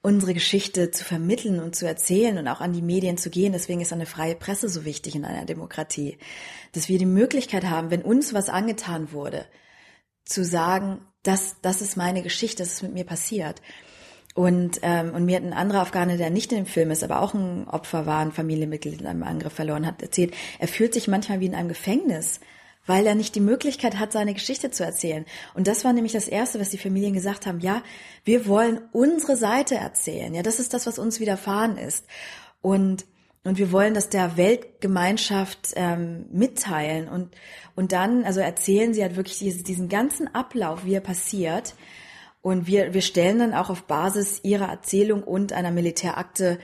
unsere 0.00 0.32
Geschichte 0.32 0.90
zu 0.90 1.04
vermitteln 1.04 1.60
und 1.60 1.74
zu 1.74 1.86
erzählen 1.86 2.38
und 2.38 2.48
auch 2.48 2.60
an 2.60 2.72
die 2.72 2.82
Medien 2.82 3.18
zu 3.18 3.30
gehen. 3.30 3.52
Deswegen 3.52 3.80
ist 3.80 3.92
eine 3.92 4.06
freie 4.06 4.36
Presse 4.36 4.68
so 4.68 4.84
wichtig 4.84 5.16
in 5.16 5.24
einer 5.24 5.44
Demokratie, 5.44 6.18
dass 6.72 6.88
wir 6.88 6.98
die 6.98 7.06
Möglichkeit 7.06 7.64
haben, 7.64 7.90
wenn 7.90 8.02
uns 8.02 8.32
was 8.32 8.48
angetan 8.48 9.12
wurde, 9.12 9.46
zu 10.24 10.44
sagen, 10.44 11.00
das, 11.22 11.56
das 11.62 11.82
ist 11.82 11.96
meine 11.96 12.22
Geschichte, 12.22 12.62
das 12.62 12.74
ist 12.74 12.82
mit 12.82 12.94
mir 12.94 13.04
passiert. 13.04 13.60
Und, 14.38 14.78
ähm, 14.82 15.14
und 15.14 15.24
mir 15.24 15.34
hat 15.34 15.42
ein 15.42 15.52
anderer 15.52 15.80
Afghane, 15.80 16.16
der 16.16 16.30
nicht 16.30 16.52
in 16.52 16.58
dem 16.58 16.66
Film 16.66 16.92
ist, 16.92 17.02
aber 17.02 17.22
auch 17.22 17.34
ein 17.34 17.66
Opfer 17.66 18.06
war, 18.06 18.20
ein 18.20 18.30
Familienmitglied 18.30 19.00
in 19.00 19.06
einem 19.08 19.24
Angriff 19.24 19.54
verloren 19.54 19.84
hat, 19.84 20.00
erzählt, 20.00 20.32
er 20.60 20.68
fühlt 20.68 20.94
sich 20.94 21.08
manchmal 21.08 21.40
wie 21.40 21.46
in 21.46 21.56
einem 21.56 21.68
Gefängnis, 21.68 22.38
weil 22.86 23.04
er 23.08 23.16
nicht 23.16 23.34
die 23.34 23.40
Möglichkeit 23.40 23.98
hat, 23.98 24.12
seine 24.12 24.34
Geschichte 24.34 24.70
zu 24.70 24.84
erzählen. 24.84 25.24
Und 25.54 25.66
das 25.66 25.84
war 25.84 25.92
nämlich 25.92 26.12
das 26.12 26.28
Erste, 26.28 26.60
was 26.60 26.70
die 26.70 26.78
Familien 26.78 27.14
gesagt 27.14 27.48
haben. 27.48 27.58
Ja, 27.58 27.82
wir 28.22 28.46
wollen 28.46 28.80
unsere 28.92 29.34
Seite 29.34 29.74
erzählen. 29.74 30.32
Ja, 30.32 30.44
das 30.44 30.60
ist 30.60 30.72
das, 30.72 30.86
was 30.86 31.00
uns 31.00 31.18
widerfahren 31.18 31.76
ist. 31.76 32.06
Und 32.62 33.06
und 33.42 33.58
wir 33.58 33.72
wollen 33.72 33.94
das 33.94 34.08
der 34.08 34.36
Weltgemeinschaft 34.36 35.72
ähm, 35.74 36.26
mitteilen 36.30 37.08
und 37.08 37.34
und 37.74 37.90
dann 37.90 38.24
also 38.24 38.38
erzählen 38.38 38.94
sie 38.94 39.02
halt 39.02 39.16
wirklich 39.16 39.38
diesen 39.64 39.88
ganzen 39.88 40.32
Ablauf, 40.32 40.84
wie 40.84 40.94
er 40.94 41.00
passiert. 41.00 41.74
Und 42.48 42.66
wir 42.66 42.94
wir 42.94 43.02
stellen 43.02 43.38
dann 43.38 43.54
auch 43.54 43.68
auf 43.68 43.84
Basis 43.84 44.40
ihrer 44.42 44.68
Erzählung 44.68 45.22
und 45.22 45.52
einer 45.52 45.70
Militärakte 45.70 46.58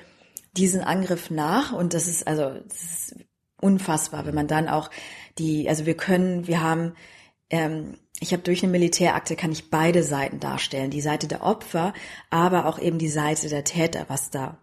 diesen 0.57 0.81
Angriff 0.81 1.31
nach. 1.31 1.73
Und 1.73 1.93
das 1.93 2.09
ist 2.09 2.27
also 2.27 2.59
das 2.67 2.83
ist 2.83 3.17
unfassbar, 3.61 4.25
wenn 4.25 4.35
man 4.35 4.47
dann 4.47 4.69
auch 4.69 4.91
die, 5.39 5.69
also 5.69 5.85
wir 5.85 5.97
können, 5.97 6.47
wir 6.47 6.63
haben, 6.63 6.95
ähm, 7.51 7.99
ich 8.19 8.33
habe 8.33 8.43
durch 8.43 8.63
eine 8.63 8.73
Militärakte 8.73 9.37
kann 9.37 9.53
ich 9.53 9.71
beide 9.71 10.03
Seiten 10.03 10.41
darstellen, 10.41 10.91
die 10.91 11.03
Seite 11.03 11.29
der 11.29 11.43
Opfer, 11.43 11.93
aber 12.31 12.65
auch 12.67 12.79
eben 12.79 12.99
die 12.99 13.09
Seite 13.09 13.51
der 13.51 13.65
Täter, 13.65 14.07
was 14.09 14.31
da 14.31 14.59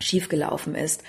schiefgelaufen 0.00 0.74
ist. 0.74 1.02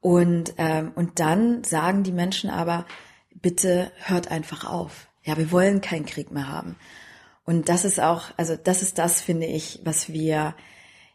Und 0.00 0.54
ähm, 0.58 0.90
und 0.96 1.20
dann 1.20 1.62
sagen 1.62 2.02
die 2.02 2.12
Menschen 2.12 2.50
aber, 2.50 2.86
bitte 3.34 3.92
hört 3.98 4.32
einfach 4.32 4.68
auf. 4.68 5.08
Ja, 5.22 5.36
wir 5.36 5.52
wollen 5.52 5.80
keinen 5.80 6.06
Krieg 6.06 6.32
mehr 6.32 6.48
haben. 6.48 6.76
Und 7.50 7.68
das 7.68 7.84
ist 7.84 7.98
auch, 7.98 8.30
also 8.36 8.54
das 8.54 8.80
ist 8.80 8.96
das, 8.98 9.20
finde 9.20 9.46
ich, 9.46 9.80
was 9.82 10.12
wir 10.12 10.54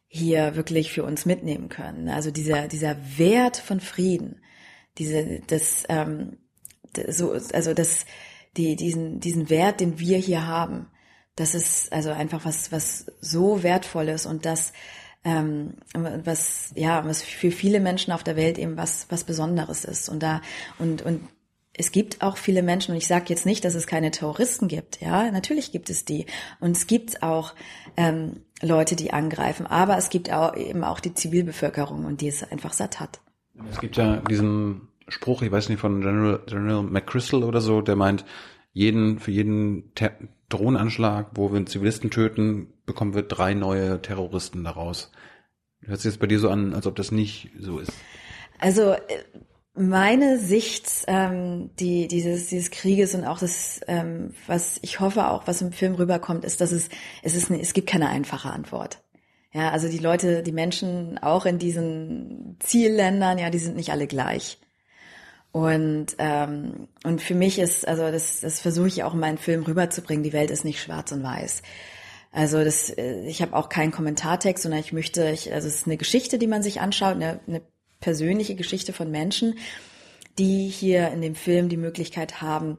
hier 0.09 0.57
wirklich 0.57 0.91
für 0.91 1.05
uns 1.05 1.25
mitnehmen 1.25 1.69
können. 1.69 2.09
Also 2.09 2.29
dieser, 2.29 2.67
dieser 2.67 2.97
Wert 3.17 3.55
von 3.55 3.79
Frieden, 3.79 4.41
diese, 4.97 5.39
das, 5.47 5.85
ähm, 5.87 6.35
so, 7.07 7.31
also 7.31 7.73
das, 7.73 8.05
die, 8.57 8.75
diesen, 8.75 9.21
diesen 9.21 9.49
Wert, 9.49 9.79
den 9.79 9.97
wir 9.97 10.17
hier 10.17 10.45
haben, 10.45 10.87
das 11.37 11.55
ist 11.55 11.93
also 11.93 12.11
einfach 12.11 12.43
was, 12.43 12.69
was 12.69 13.05
so 13.21 13.63
wertvolles 13.63 14.25
und 14.25 14.45
das, 14.45 14.73
ähm, 15.23 15.75
was 15.93 16.73
ja, 16.75 17.05
was 17.05 17.21
für 17.21 17.51
viele 17.51 17.79
Menschen 17.79 18.11
auf 18.11 18.25
der 18.25 18.35
Welt 18.35 18.57
eben 18.57 18.75
was 18.75 19.07
was 19.09 19.23
Besonderes 19.23 19.85
ist 19.85 20.09
und 20.09 20.21
da 20.21 20.41
und 20.79 21.01
und 21.01 21.21
es 21.77 21.91
gibt 21.91 22.21
auch 22.21 22.37
viele 22.37 22.63
Menschen 22.63 22.91
und 22.91 22.97
ich 22.97 23.07
sage 23.07 23.25
jetzt 23.27 23.45
nicht, 23.45 23.65
dass 23.65 23.75
es 23.75 23.87
keine 23.87 24.11
Terroristen 24.11 24.67
gibt. 24.67 25.01
Ja, 25.01 25.29
natürlich 25.31 25.71
gibt 25.71 25.89
es 25.89 26.05
die 26.05 26.25
und 26.59 26.71
es 26.71 26.87
gibt 26.87 27.21
auch 27.21 27.53
ähm, 27.97 28.41
Leute, 28.61 28.95
die 28.95 29.11
angreifen, 29.11 29.67
aber 29.67 29.97
es 29.97 30.09
gibt 30.09 30.31
auch 30.31 30.55
eben 30.55 30.83
auch 30.83 30.99
die 30.99 31.13
Zivilbevölkerung 31.13 32.05
und 32.05 32.21
die 32.21 32.29
es 32.29 32.49
einfach 32.49 32.73
satt 32.73 32.99
hat. 32.99 33.19
Es 33.69 33.79
gibt 33.79 33.97
ja 33.97 34.17
diesen 34.17 34.87
Spruch, 35.07 35.41
ich 35.41 35.51
weiß 35.51 35.69
nicht 35.69 35.79
von 35.79 36.01
General, 36.01 36.41
General 36.47 36.83
McChrystal 36.83 37.43
oder 37.43 37.61
so, 37.61 37.81
der 37.81 37.95
meint, 37.95 38.25
jeden 38.71 39.19
für 39.19 39.31
jeden 39.31 39.93
Ter 39.95 40.11
Drohnenanschlag, 40.49 41.31
wo 41.33 41.49
wir 41.49 41.57
einen 41.57 41.67
Zivilisten 41.67 42.11
töten, 42.11 42.67
bekommen 42.85 43.15
wir 43.15 43.23
drei 43.23 43.53
neue 43.55 44.01
Terroristen 44.01 44.63
daraus. 44.63 45.11
Hört 45.81 45.99
sich 45.99 46.11
jetzt 46.11 46.19
bei 46.19 46.27
dir 46.27 46.39
so 46.39 46.49
an, 46.49 46.73
als 46.73 46.85
ob 46.85 46.95
das 46.95 47.11
nicht 47.11 47.49
so 47.59 47.79
ist. 47.79 47.91
Also 48.59 48.91
äh, 48.91 48.99
meine 49.75 50.39
Sicht 50.39 50.87
ähm, 51.07 51.69
die, 51.79 52.07
dieses, 52.07 52.47
dieses 52.47 52.71
Krieges 52.71 53.13
und 53.13 53.25
auch 53.25 53.39
das, 53.39 53.81
ähm, 53.87 54.33
was 54.47 54.79
ich 54.81 54.99
hoffe 54.99 55.29
auch, 55.29 55.47
was 55.47 55.61
im 55.61 55.73
Film 55.73 55.95
rüberkommt, 55.95 56.45
ist, 56.45 56.61
dass 56.61 56.71
es, 56.71 56.89
es 57.23 57.35
ist, 57.35 57.51
es 57.51 57.73
gibt 57.73 57.89
keine 57.89 58.09
einfache 58.09 58.49
Antwort. 58.49 59.01
Ja, 59.53 59.71
also 59.71 59.87
die 59.87 59.99
Leute, 59.99 60.43
die 60.43 60.51
Menschen 60.51 61.17
auch 61.17 61.45
in 61.45 61.59
diesen 61.59 62.57
Zielländern, 62.59 63.37
ja, 63.37 63.49
die 63.49 63.59
sind 63.59 63.75
nicht 63.75 63.91
alle 63.91 64.07
gleich. 64.07 64.59
Und 65.51 66.15
ähm, 66.19 66.89
und 67.03 67.21
für 67.21 67.35
mich 67.35 67.59
ist, 67.59 67.87
also 67.87 68.11
das, 68.11 68.41
das 68.41 68.59
versuche 68.59 68.87
ich 68.87 69.03
auch 69.03 69.13
in 69.13 69.19
meinen 69.21 69.37
Film 69.37 69.63
rüberzubringen. 69.63 70.23
Die 70.23 70.33
Welt 70.33 70.51
ist 70.51 70.65
nicht 70.65 70.81
schwarz 70.81 71.11
und 71.13 71.23
weiß. 71.23 71.61
Also 72.33 72.63
das, 72.65 72.89
äh, 72.89 73.21
ich 73.25 73.41
habe 73.41 73.55
auch 73.55 73.69
keinen 73.69 73.91
Kommentartext, 73.91 74.63
sondern 74.63 74.81
ich 74.81 74.91
möchte, 74.91 75.29
ich, 75.29 75.53
also 75.53 75.69
es 75.69 75.75
ist 75.75 75.87
eine 75.87 75.95
Geschichte, 75.97 76.37
die 76.37 76.47
man 76.47 76.61
sich 76.61 76.81
anschaut, 76.81 77.15
eine, 77.15 77.39
eine 77.47 77.61
persönliche 78.05 78.53
Geschichte 78.53 78.93
von 78.93 79.09
Menschen, 79.09 79.57
die 80.37 80.67
hier 80.67 81.09
in 81.09 81.21
dem 81.21 81.33
Film 81.33 81.69
die 81.69 81.75
Möglichkeit 81.75 82.39
haben, 82.39 82.77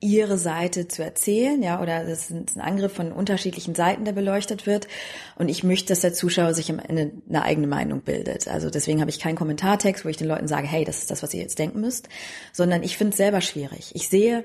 ihre 0.00 0.38
Seite 0.38 0.88
zu 0.88 1.04
erzählen, 1.04 1.62
ja, 1.62 1.80
oder 1.80 2.04
das 2.04 2.32
ist 2.32 2.56
ein 2.56 2.60
Angriff 2.60 2.92
von 2.92 3.12
unterschiedlichen 3.12 3.76
Seiten, 3.76 4.04
der 4.04 4.12
beleuchtet 4.12 4.66
wird. 4.66 4.88
Und 5.36 5.48
ich 5.48 5.62
möchte, 5.62 5.90
dass 5.90 6.00
der 6.00 6.14
Zuschauer 6.14 6.52
sich 6.52 6.68
am 6.68 6.80
Ende 6.80 7.12
eine 7.28 7.42
eigene 7.42 7.68
Meinung 7.68 8.02
bildet. 8.02 8.48
Also 8.48 8.68
deswegen 8.68 9.00
habe 9.00 9.08
ich 9.08 9.20
keinen 9.20 9.36
Kommentartext, 9.36 10.04
wo 10.04 10.08
ich 10.08 10.16
den 10.16 10.26
Leuten 10.26 10.48
sage, 10.48 10.66
hey, 10.66 10.84
das 10.84 10.98
ist 10.98 11.12
das, 11.12 11.22
was 11.22 11.32
ihr 11.32 11.42
jetzt 11.42 11.60
denken 11.60 11.80
müsst, 11.80 12.08
sondern 12.52 12.82
ich 12.82 12.96
finde 12.96 13.12
es 13.12 13.18
selber 13.18 13.42
schwierig. 13.42 13.92
Ich 13.94 14.08
sehe 14.08 14.44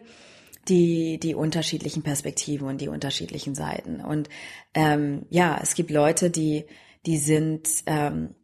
die 0.67 1.17
die 1.17 1.33
unterschiedlichen 1.33 2.03
Perspektiven 2.03 2.67
und 2.67 2.79
die 2.79 2.89
unterschiedlichen 2.89 3.55
Seiten. 3.55 4.01
Und 4.01 4.29
ähm, 4.75 5.25
ja, 5.31 5.59
es 5.59 5.73
gibt 5.73 5.89
Leute, 5.89 6.29
die 6.29 6.65
die 7.07 7.17
sind 7.17 7.67
ähm, 7.87 8.35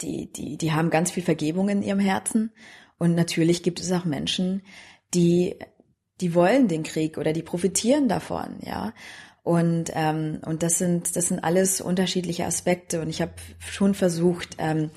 die, 0.00 0.32
die, 0.32 0.56
die 0.56 0.72
haben 0.72 0.90
ganz 0.90 1.10
viel 1.10 1.22
Vergebung 1.22 1.68
in 1.68 1.82
ihrem 1.82 2.00
Herzen. 2.00 2.52
Und 2.98 3.14
natürlich 3.14 3.62
gibt 3.62 3.80
es 3.80 3.92
auch 3.92 4.04
Menschen, 4.04 4.62
die, 5.14 5.56
die 6.20 6.34
wollen 6.34 6.68
den 6.68 6.82
Krieg 6.82 7.18
oder 7.18 7.32
die 7.32 7.42
profitieren 7.42 8.08
davon, 8.08 8.58
ja. 8.62 8.92
Und, 9.42 9.90
ähm, 9.94 10.40
und 10.44 10.62
das 10.62 10.76
sind, 10.78 11.16
das 11.16 11.28
sind 11.28 11.42
alles 11.42 11.80
unterschiedliche 11.80 12.44
Aspekte. 12.44 13.00
Und 13.00 13.08
ich 13.08 13.22
habe 13.22 13.32
schon 13.58 13.94
versucht, 13.94 14.56
ähm, 14.58 14.90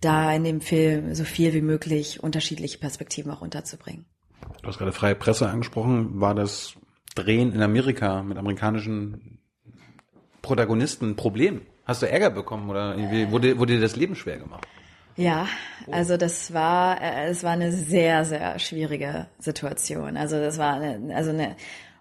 da 0.00 0.34
in 0.34 0.44
dem 0.44 0.60
Film 0.60 1.14
so 1.14 1.24
viel 1.24 1.54
wie 1.54 1.62
möglich 1.62 2.22
unterschiedliche 2.22 2.78
Perspektiven 2.78 3.30
auch 3.30 3.40
unterzubringen. 3.40 4.04
Du 4.60 4.68
hast 4.68 4.78
gerade 4.78 4.92
freie 4.92 5.14
Presse 5.14 5.48
angesprochen. 5.48 6.20
War 6.20 6.34
das 6.34 6.74
Drehen 7.14 7.52
in 7.52 7.62
Amerika 7.62 8.22
mit 8.22 8.36
amerikanischen 8.36 9.38
Protagonisten 10.42 11.10
ein 11.10 11.16
Problem? 11.16 11.62
Hast 11.86 12.02
du 12.02 12.08
Ärger 12.08 12.30
bekommen 12.30 12.70
oder 12.70 12.96
irgendwie 12.96 13.30
wurde, 13.30 13.58
wurde 13.58 13.74
dir 13.74 13.80
das 13.80 13.96
Leben 13.96 14.16
schwer 14.16 14.38
gemacht? 14.38 14.66
Ja, 15.16 15.46
also 15.92 16.16
das 16.16 16.52
war, 16.52 17.00
äh, 17.00 17.28
es 17.28 17.44
war 17.44 17.52
eine 17.52 17.70
sehr, 17.70 18.24
sehr 18.24 18.58
schwierige 18.58 19.26
Situation. 19.38 20.16
Also 20.16 20.40
das 20.40 20.58
war 20.58 20.74
eine, 20.74 21.14
also 21.14 21.30
eine 21.30 21.56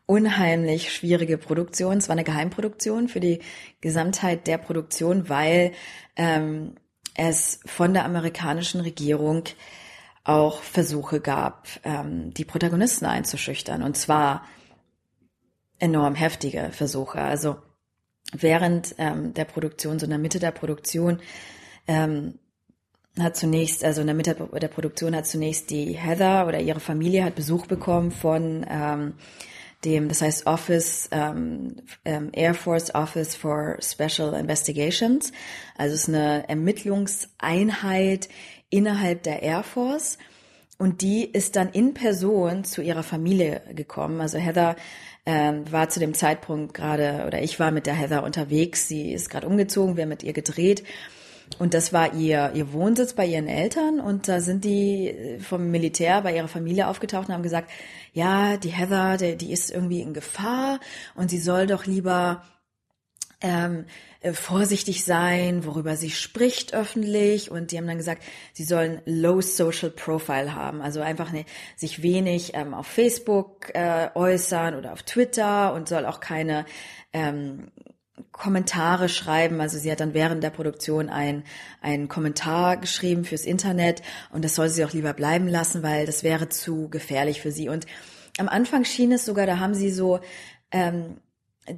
unheimlich 0.06 0.94
schwierige 0.94 1.38
Produktion. 1.38 1.98
Es 1.98 2.10
war 2.10 2.14
eine 2.14 2.24
Geheimproduktion 2.24 3.08
für 3.08 3.20
die 3.20 3.40
Gesamtheit 3.82 4.48
der 4.48 4.58
Produktion, 4.58 5.30
weil 5.30 5.74
ähm, 6.16 6.76
es 7.16 7.60
von 7.66 7.94
der 7.94 8.06
amerikanischen 8.06 8.82
Regierung 8.82 9.44
auch 10.24 10.62
Versuche 10.62 11.20
gab, 11.20 11.68
ähm, 11.84 12.34
die 12.34 12.46
Protagonisten 12.46 13.06
einzuschüchtern. 13.06 13.84
Und 13.84 13.98
zwar 13.98 14.44
enorm 15.80 16.16
heftige 16.16 16.70
Versuche. 16.72 17.20
Also 17.22 17.58
während 18.34 18.96
ähm, 18.98 19.34
der 19.34 19.46
Produktion, 19.46 20.00
so 20.00 20.06
in 20.06 20.10
der 20.10 20.20
Mitte 20.20 20.40
der 20.40 20.52
Produktion, 20.52 21.20
ähm, 21.88 22.40
hat 23.20 23.36
zunächst, 23.36 23.84
also 23.84 24.02
in 24.02 24.08
der 24.08 24.16
Mitte 24.16 24.36
der 24.36 24.68
Produktion 24.68 25.16
hat 25.16 25.28
zunächst 25.28 25.70
die 25.70 25.94
Heather 25.94 26.48
oder 26.48 26.60
ihre 26.60 26.80
Familie 26.80 27.24
hat 27.24 27.36
Besuch 27.36 27.68
bekommen 27.68 28.12
von 28.12 28.66
ähm, 28.68 29.14
dem, 29.86 30.08
das 30.08 30.22
heißt 30.22 30.48
Office, 30.48 31.10
ähm, 31.12 31.76
ähm, 32.06 32.30
Air 32.32 32.54
Force 32.54 32.96
Office 32.96 33.36
for 33.36 33.78
Special 33.82 34.34
Investigations. 34.34 35.32
Also 35.78 35.96
es 35.96 36.04
ist 36.04 36.10
eine 36.10 36.48
Ermittlungseinheit 36.48 38.30
innerhalb 38.70 39.24
der 39.24 39.44
Air 39.44 39.64
Force. 39.64 40.18
Und 40.80 41.02
die 41.02 41.24
ist 41.24 41.56
dann 41.56 41.70
in 41.70 41.94
Person 41.94 42.64
zu 42.64 42.82
ihrer 42.82 43.04
Familie 43.04 43.62
gekommen. 43.74 44.22
Also 44.22 44.38
Heather 44.40 44.76
ähm, 45.26 45.72
war 45.72 45.90
zu 45.90 46.00
dem 46.00 46.14
Zeitpunkt 46.14 46.74
gerade, 46.74 47.24
oder 47.28 47.42
ich 47.42 47.60
war 47.60 47.72
mit 47.72 47.86
der 47.86 47.96
Heather 47.96 48.24
unterwegs, 48.24 48.88
sie 48.88 49.14
ist 49.14 49.30
gerade 49.30 49.48
umgezogen, 49.48 49.96
wir 49.96 50.04
haben 50.04 50.10
mit 50.10 50.24
ihr 50.24 50.34
gedreht. 50.34 50.84
Und 51.60 51.74
das 51.74 51.94
war 51.94 52.14
ihr, 52.14 52.52
ihr 52.56 52.74
Wohnsitz 52.74 53.14
bei 53.14 53.26
ihren 53.26 53.48
Eltern. 53.48 54.00
Und 54.00 54.28
da 54.28 54.40
sind 54.40 54.64
die 54.64 55.38
vom 55.40 55.70
Militär 55.70 56.22
bei 56.22 56.36
ihrer 56.36 56.48
Familie 56.48 56.88
aufgetaucht 56.88 57.28
und 57.28 57.34
haben 57.34 57.44
gesagt, 57.44 57.70
ja, 58.14 58.58
die 58.58 58.70
Heather, 58.70 59.18
die, 59.18 59.36
die 59.36 59.52
ist 59.52 59.70
irgendwie 59.70 60.02
in 60.02 60.14
Gefahr. 60.14 60.80
Und 61.16 61.30
sie 61.30 61.40
soll 61.40 61.68
doch 61.68 61.86
lieber 61.86 62.44
ähm, 63.44 63.86
äh, 64.22 64.34
vorsichtig 64.34 65.04
sein, 65.04 65.66
worüber 65.66 65.98
sie 65.98 66.10
spricht 66.10 66.74
öffentlich. 66.74 67.52
Und 67.52 67.72
die 67.72 67.78
haben 67.78 67.88
dann 67.88 67.98
gesagt, 67.98 68.24
sie 68.54 68.64
sollen 68.64 69.02
Low 69.06 69.42
Social 69.42 69.92
Profile 69.92 70.56
haben, 70.56 70.82
also 70.82 71.02
einfach 71.02 71.32
ne, 71.32 71.46
sich 71.76 72.02
wenig 72.02 72.54
ähm, 72.56 72.74
auf 72.74 72.88
Facebook 72.88 73.70
äh, 73.76 74.10
äußern 74.16 74.76
oder 74.76 74.94
auf 74.94 75.04
Twitter 75.04 75.74
und 75.74 75.90
soll 75.90 76.06
auch 76.06 76.22
keine 76.22 76.66
ähm, 77.12 77.68
Kommentare 78.32 79.10
schreiben. 79.10 79.60
Also 79.60 79.78
sie 79.78 79.92
hat 79.92 80.00
dann 80.00 80.14
während 80.14 80.42
der 80.42 80.50
Produktion 80.50 81.10
ein, 81.10 81.44
einen 81.82 82.08
Kommentar 82.08 82.78
geschrieben 82.78 83.26
fürs 83.26 83.46
Internet 83.46 84.02
und 84.32 84.46
das 84.46 84.56
soll 84.56 84.70
sie 84.70 84.86
auch 84.86 84.94
lieber 84.94 85.14
bleiben 85.14 85.50
lassen, 85.50 85.84
weil 85.84 86.06
das 86.06 86.24
wäre 86.24 86.48
zu 86.48 86.90
gefährlich 86.90 87.42
für 87.42 87.52
sie. 87.52 87.68
Und 87.68 87.88
am 88.38 88.48
Anfang 88.48 88.86
schien 88.86 89.12
es 89.12 89.26
sogar, 89.26 89.46
da 89.46 89.60
haben 89.60 89.76
sie 89.76 89.92
so 89.92 90.22
ähm, 90.72 91.18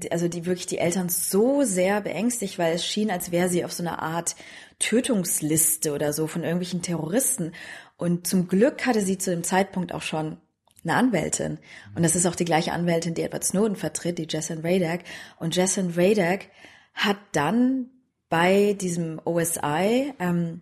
also 0.10 0.28
die 0.28 0.46
wirklich 0.46 0.66
die 0.66 0.80
Eltern 0.80 1.10
so 1.10 1.64
sehr 1.64 2.02
beängstigt, 2.02 2.58
weil 2.58 2.74
es 2.74 2.86
schien, 2.86 3.12
als 3.12 3.32
wäre 3.32 3.50
sie 3.50 3.64
auf 3.66 3.72
so 3.72 3.84
einer 3.84 4.02
Art 4.02 4.36
Tötungsliste 4.80 5.94
oder 5.94 6.12
so 6.14 6.28
von 6.28 6.44
irgendwelchen 6.44 6.82
Terroristen. 6.82 7.54
Und 7.98 8.28
zum 8.28 8.48
Glück 8.48 8.86
hatte 8.86 9.02
sie 9.02 9.18
zu 9.18 9.32
dem 9.32 9.44
Zeitpunkt 9.44 9.94
auch 9.94 10.02
schon 10.02 10.38
eine 10.84 10.96
Anwältin. 10.96 11.60
Und 11.96 12.04
das 12.04 12.16
ist 12.16 12.26
auch 12.26 12.36
die 12.36 12.46
gleiche 12.46 12.74
Anwältin, 12.74 13.14
die 13.14 13.24
Edward 13.24 13.44
Snowden 13.44 13.76
vertritt, 13.76 14.18
die 14.18 14.28
Jessin 14.30 14.62
Radak. 14.64 15.02
Und 15.40 15.56
Jessin 15.56 15.94
Radak 15.96 16.48
hat 16.94 17.18
dann 17.32 17.90
bei 18.30 18.74
diesem 18.74 19.22
OSI 19.24 20.14
ähm, 20.20 20.62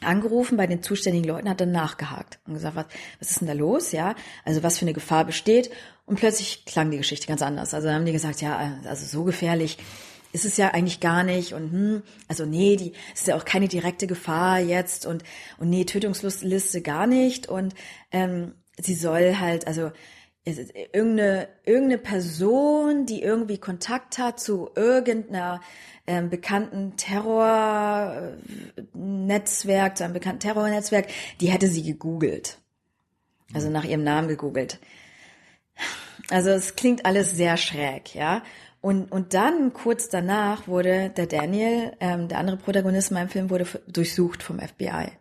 angerufen 0.00 0.56
bei 0.56 0.66
den 0.66 0.82
zuständigen 0.82 1.28
Leuten, 1.28 1.48
hat 1.48 1.60
dann 1.60 1.72
nachgehakt 1.72 2.38
und 2.46 2.54
gesagt, 2.54 2.76
was, 2.76 2.86
was 3.18 3.30
ist 3.30 3.40
denn 3.40 3.48
da 3.48 3.54
los, 3.54 3.92
ja? 3.92 4.14
Also 4.44 4.62
was 4.62 4.78
für 4.78 4.84
eine 4.84 4.92
Gefahr 4.92 5.24
besteht. 5.24 5.70
Und 6.06 6.16
plötzlich 6.16 6.66
klang 6.66 6.90
die 6.90 6.98
Geschichte 6.98 7.26
ganz 7.26 7.42
anders. 7.42 7.72
Also 7.72 7.90
haben 7.90 8.04
die 8.04 8.12
gesagt, 8.12 8.42
ja, 8.42 8.78
also 8.84 9.06
so 9.06 9.24
gefährlich 9.24 9.78
ist 10.34 10.44
es 10.44 10.56
ja 10.56 10.74
eigentlich 10.74 11.00
gar 11.00 11.22
nicht 11.22 11.52
und 11.52 11.70
hm, 11.70 12.02
also 12.26 12.44
nee, 12.44 12.74
die 12.74 12.92
ist 13.14 13.28
ja 13.28 13.36
auch 13.36 13.44
keine 13.44 13.68
direkte 13.68 14.08
Gefahr 14.08 14.58
jetzt 14.58 15.06
und 15.06 15.22
und 15.58 15.70
nee, 15.70 15.84
Tötungsliste 15.84 16.82
gar 16.82 17.06
nicht 17.06 17.48
und 17.48 17.72
ähm, 18.10 18.54
sie 18.76 18.96
soll 18.96 19.36
halt 19.38 19.68
also 19.68 19.92
irgendeine 20.44 21.46
irgendeine 21.64 21.98
Person, 21.98 23.06
die 23.06 23.22
irgendwie 23.22 23.58
Kontakt 23.58 24.18
hat 24.18 24.40
zu 24.40 24.70
irgendeiner 24.74 25.60
ähm, 26.06 26.28
bekannten 26.30 26.96
Terrornetzwerk, 26.96 29.96
zu 29.96 30.04
einem 30.04 30.14
bekannten 30.14 30.40
Terrornetzwerk, 30.40 31.06
die 31.40 31.46
hätte 31.46 31.68
sie 31.68 31.84
gegoogelt. 31.84 32.58
Also 33.54 33.70
nach 33.70 33.84
ihrem 33.84 34.02
Namen 34.02 34.26
gegoogelt. 34.26 34.80
Also 36.30 36.50
es 36.50 36.74
klingt 36.76 37.04
alles 37.06 37.32
sehr 37.32 37.56
schräg, 37.56 38.14
ja. 38.14 38.42
Und, 38.80 39.10
und 39.10 39.32
dann 39.34 39.72
kurz 39.72 40.08
danach 40.08 40.68
wurde 40.68 41.10
der 41.10 41.26
Daniel, 41.26 41.92
ähm, 42.00 42.28
der 42.28 42.38
andere 42.38 42.56
Protagonist 42.58 43.10
in 43.10 43.14
meinem 43.14 43.28
Film, 43.30 43.50
wurde 43.50 43.66
durchsucht 43.88 44.42
vom 44.42 44.58
FBI 44.58 45.12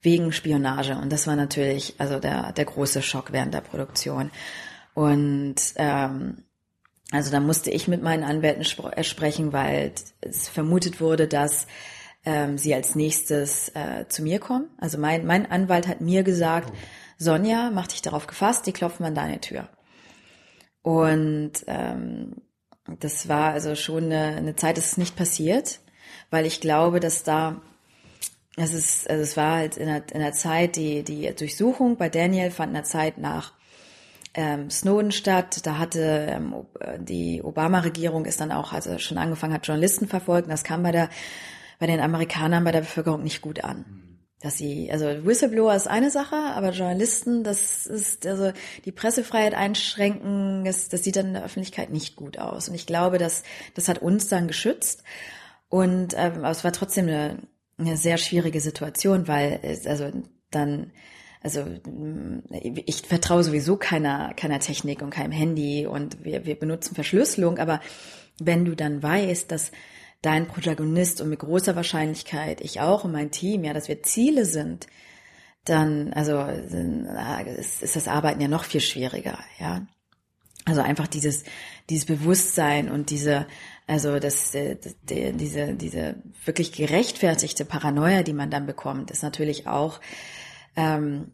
wegen 0.00 0.32
Spionage. 0.32 0.96
Und 0.96 1.12
das 1.12 1.26
war 1.26 1.34
natürlich 1.36 1.94
also 1.98 2.20
der, 2.20 2.52
der 2.52 2.64
große 2.64 3.02
Schock 3.02 3.32
während 3.32 3.52
der 3.52 3.62
Produktion. 3.62 4.30
Und 4.94 5.56
ähm, 5.76 6.44
Also 7.10 7.30
da 7.30 7.40
musste 7.40 7.70
ich 7.70 7.88
mit 7.88 8.02
meinen 8.02 8.22
Anwälten 8.22 8.62
spr- 8.64 8.92
äh, 8.92 9.02
sprechen, 9.02 9.52
weil 9.52 9.92
es 10.20 10.48
vermutet 10.48 11.00
wurde, 11.00 11.26
dass 11.26 11.66
ähm, 12.24 12.58
sie 12.58 12.74
als 12.74 12.94
nächstes 12.94 13.70
äh, 13.70 14.06
zu 14.08 14.22
mir 14.22 14.38
kommen. 14.38 14.68
Also 14.78 14.98
mein, 14.98 15.24
mein 15.26 15.50
Anwalt 15.50 15.88
hat 15.88 16.00
mir 16.00 16.22
gesagt, 16.22 16.72
Sonja, 17.18 17.70
mach 17.72 17.88
dich 17.88 18.00
darauf 18.00 18.26
gefasst, 18.26 18.66
die 18.66 18.72
klopfen 18.72 19.04
an 19.04 19.14
deine 19.14 19.40
Tür. 19.40 19.68
Und 20.82 21.52
ähm, 21.66 22.36
das 23.00 23.28
war 23.28 23.52
also 23.52 23.74
schon 23.74 24.04
eine, 24.04 24.36
eine 24.36 24.56
Zeit, 24.56 24.78
das 24.78 24.86
ist 24.86 24.98
nicht 24.98 25.16
passiert, 25.16 25.80
weil 26.30 26.46
ich 26.46 26.60
glaube, 26.60 27.00
dass 27.00 27.24
da 27.24 27.60
es 28.56 28.72
ist, 28.72 29.08
also 29.08 29.22
es 29.22 29.36
war 29.36 29.56
halt 29.56 29.76
in 29.76 29.86
der, 29.86 30.02
in 30.12 30.20
der 30.20 30.32
Zeit, 30.32 30.76
die, 30.76 31.02
die 31.04 31.32
Durchsuchung 31.34 31.96
bei 31.96 32.08
Daniel 32.08 32.50
fand 32.50 32.70
in 32.70 32.74
der 32.74 32.84
Zeit 32.84 33.18
nach 33.18 33.52
ähm, 34.34 34.70
Snowden 34.70 35.12
statt. 35.12 35.64
Da 35.64 35.78
hatte 35.78 36.26
ähm, 36.28 36.54
die 36.98 37.42
Obama-Regierung 37.42 38.24
ist 38.24 38.40
dann 38.40 38.50
auch, 38.50 38.72
also 38.72 38.98
schon 38.98 39.18
angefangen 39.18 39.52
hat, 39.52 39.66
Journalisten 39.66 40.08
verfolgt. 40.08 40.50
Das 40.50 40.64
kam 40.64 40.82
bei 40.82 40.92
der, 40.92 41.08
bei 41.78 41.86
den 41.86 42.00
Amerikanern, 42.00 42.64
bei 42.64 42.72
der 42.72 42.80
Bevölkerung 42.80 43.22
nicht 43.22 43.42
gut 43.42 43.62
an. 43.62 44.07
Dass 44.40 44.56
sie, 44.56 44.90
also 44.92 45.06
Whistleblower 45.24 45.74
ist 45.74 45.88
eine 45.88 46.10
Sache, 46.10 46.36
aber 46.36 46.70
Journalisten, 46.70 47.42
das 47.42 47.86
ist, 47.86 48.24
also 48.24 48.52
die 48.84 48.92
Pressefreiheit 48.92 49.54
einschränken, 49.54 50.64
das, 50.64 50.88
das 50.88 51.02
sieht 51.02 51.16
dann 51.16 51.28
in 51.28 51.34
der 51.34 51.44
Öffentlichkeit 51.44 51.90
nicht 51.90 52.14
gut 52.14 52.38
aus. 52.38 52.68
Und 52.68 52.76
ich 52.76 52.86
glaube, 52.86 53.18
dass 53.18 53.42
das 53.74 53.88
hat 53.88 53.98
uns 53.98 54.28
dann 54.28 54.46
geschützt. 54.46 55.02
Und 55.68 56.14
ähm, 56.16 56.38
aber 56.38 56.50
es 56.50 56.62
war 56.62 56.72
trotzdem 56.72 57.08
eine, 57.08 57.38
eine 57.78 57.96
sehr 57.96 58.16
schwierige 58.16 58.60
Situation, 58.60 59.26
weil 59.26 59.60
also 59.86 60.12
dann 60.50 60.92
also 61.42 61.64
ich 62.50 63.02
vertraue 63.02 63.44
sowieso 63.44 63.76
keiner 63.76 64.34
keiner 64.34 64.60
Technik 64.60 65.02
und 65.02 65.10
keinem 65.10 65.32
Handy 65.32 65.86
und 65.86 66.24
wir, 66.24 66.46
wir 66.46 66.58
benutzen 66.58 66.94
Verschlüsselung, 66.94 67.58
aber 67.58 67.80
wenn 68.40 68.64
du 68.64 68.74
dann 68.74 69.02
weißt, 69.02 69.50
dass 69.50 69.72
dein 70.22 70.48
Protagonist 70.48 71.20
und 71.20 71.28
mit 71.28 71.38
großer 71.38 71.76
Wahrscheinlichkeit 71.76 72.60
ich 72.60 72.80
auch 72.80 73.04
und 73.04 73.12
mein 73.12 73.30
Team, 73.30 73.64
ja, 73.64 73.72
dass 73.72 73.88
wir 73.88 74.02
Ziele 74.02 74.44
sind, 74.44 74.86
dann 75.64 76.12
also 76.12 76.40
ist, 77.58 77.82
ist 77.82 77.96
das 77.96 78.08
Arbeiten 78.08 78.40
ja 78.40 78.48
noch 78.48 78.64
viel 78.64 78.80
schwieriger, 78.80 79.38
ja. 79.58 79.86
Also 80.64 80.82
einfach 80.82 81.06
dieses 81.06 81.44
dieses 81.88 82.04
Bewusstsein 82.04 82.90
und 82.90 83.10
diese 83.10 83.46
also 83.86 84.18
das, 84.18 84.52
das 84.52 84.96
die, 85.08 85.32
diese 85.32 85.74
diese 85.74 86.16
wirklich 86.44 86.72
gerechtfertigte 86.72 87.64
Paranoia, 87.64 88.22
die 88.22 88.34
man 88.34 88.50
dann 88.50 88.66
bekommt, 88.66 89.10
ist 89.10 89.22
natürlich 89.22 89.66
auch 89.66 90.00
ähm, 90.78 91.32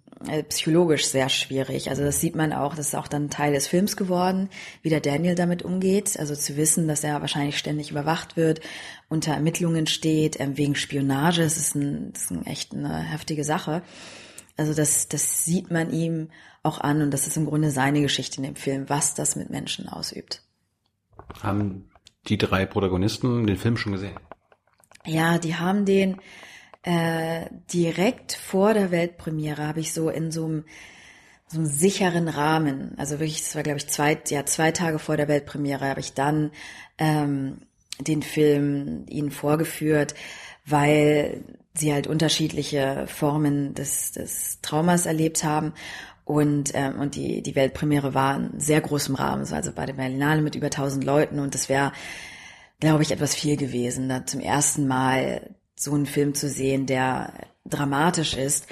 psychologisch 0.48 1.06
sehr 1.06 1.28
schwierig. 1.28 1.90
Also 1.90 2.02
das 2.02 2.18
sieht 2.18 2.34
man 2.34 2.54
auch, 2.54 2.74
das 2.74 2.88
ist 2.88 2.94
auch 2.94 3.08
dann 3.08 3.28
Teil 3.28 3.52
des 3.52 3.66
Films 3.66 3.94
geworden, 3.94 4.48
wie 4.80 4.88
der 4.88 5.00
Daniel 5.00 5.34
damit 5.34 5.62
umgeht. 5.62 6.18
Also 6.18 6.34
zu 6.34 6.56
wissen, 6.56 6.88
dass 6.88 7.04
er 7.04 7.20
wahrscheinlich 7.20 7.58
ständig 7.58 7.90
überwacht 7.90 8.36
wird, 8.36 8.60
unter 9.10 9.32
Ermittlungen 9.32 9.86
steht, 9.86 10.40
ähm, 10.40 10.56
wegen 10.56 10.74
Spionage, 10.76 11.42
das 11.42 11.58
ist, 11.58 11.74
ein, 11.74 12.12
das 12.14 12.22
ist 12.22 12.30
ein 12.30 12.46
echt 12.46 12.72
eine 12.72 12.98
heftige 12.98 13.44
Sache. 13.44 13.82
Also 14.56 14.72
das, 14.72 15.08
das 15.08 15.44
sieht 15.44 15.70
man 15.70 15.92
ihm 15.92 16.30
auch 16.62 16.80
an 16.80 17.02
und 17.02 17.10
das 17.10 17.26
ist 17.26 17.36
im 17.36 17.44
Grunde 17.44 17.70
seine 17.70 18.00
Geschichte 18.00 18.38
in 18.38 18.44
dem 18.44 18.56
Film, 18.56 18.88
was 18.88 19.14
das 19.14 19.36
mit 19.36 19.50
Menschen 19.50 19.90
ausübt. 19.90 20.42
Haben 21.42 21.90
die 22.28 22.38
drei 22.38 22.64
Protagonisten 22.64 23.46
den 23.46 23.58
Film 23.58 23.76
schon 23.76 23.92
gesehen? 23.92 24.18
Ja, 25.04 25.36
die 25.36 25.56
haben 25.56 25.84
den 25.84 26.16
äh, 26.84 27.46
direkt 27.72 28.34
vor 28.34 28.74
der 28.74 28.90
Weltpremiere 28.90 29.66
habe 29.66 29.80
ich 29.80 29.92
so 29.92 30.10
in 30.10 30.30
so 30.30 30.44
einem, 30.44 30.64
so 31.48 31.58
einem 31.58 31.66
sicheren 31.66 32.28
Rahmen, 32.28 32.92
also 32.98 33.18
wirklich, 33.20 33.42
das 33.42 33.54
war 33.54 33.62
glaube 33.62 33.78
ich 33.78 33.88
zwei, 33.88 34.18
ja 34.28 34.44
zwei 34.44 34.70
Tage 34.70 34.98
vor 34.98 35.16
der 35.16 35.28
Weltpremiere 35.28 35.88
habe 35.88 36.00
ich 36.00 36.12
dann 36.12 36.50
ähm, 36.98 37.62
den 38.00 38.22
Film 38.22 39.06
ihnen 39.08 39.30
vorgeführt, 39.30 40.14
weil 40.66 41.44
sie 41.74 41.92
halt 41.92 42.06
unterschiedliche 42.06 43.06
Formen 43.08 43.74
des, 43.74 44.12
des 44.12 44.60
Traumas 44.60 45.06
erlebt 45.06 45.42
haben. 45.42 45.72
Und 46.26 46.70
ähm, 46.74 47.00
und 47.00 47.16
die 47.16 47.42
die 47.42 47.54
Weltpremiere 47.54 48.14
war 48.14 48.36
in 48.36 48.58
sehr 48.58 48.80
großem 48.80 49.14
Rahmen, 49.14 49.46
also 49.52 49.72
bei 49.72 49.84
der 49.84 49.92
Berlinale 49.92 50.40
mit 50.40 50.54
über 50.54 50.66
1000 50.66 51.04
Leuten 51.04 51.38
und 51.38 51.54
das 51.54 51.68
wäre 51.68 51.92
glaube 52.80 53.02
ich 53.02 53.10
etwas 53.10 53.34
viel 53.34 53.58
gewesen, 53.58 54.08
da 54.08 54.24
zum 54.24 54.40
ersten 54.40 54.86
Mal 54.86 55.54
so 55.84 55.94
einen 55.94 56.06
Film 56.06 56.34
zu 56.34 56.48
sehen, 56.48 56.86
der 56.86 57.32
dramatisch 57.64 58.34
ist 58.34 58.66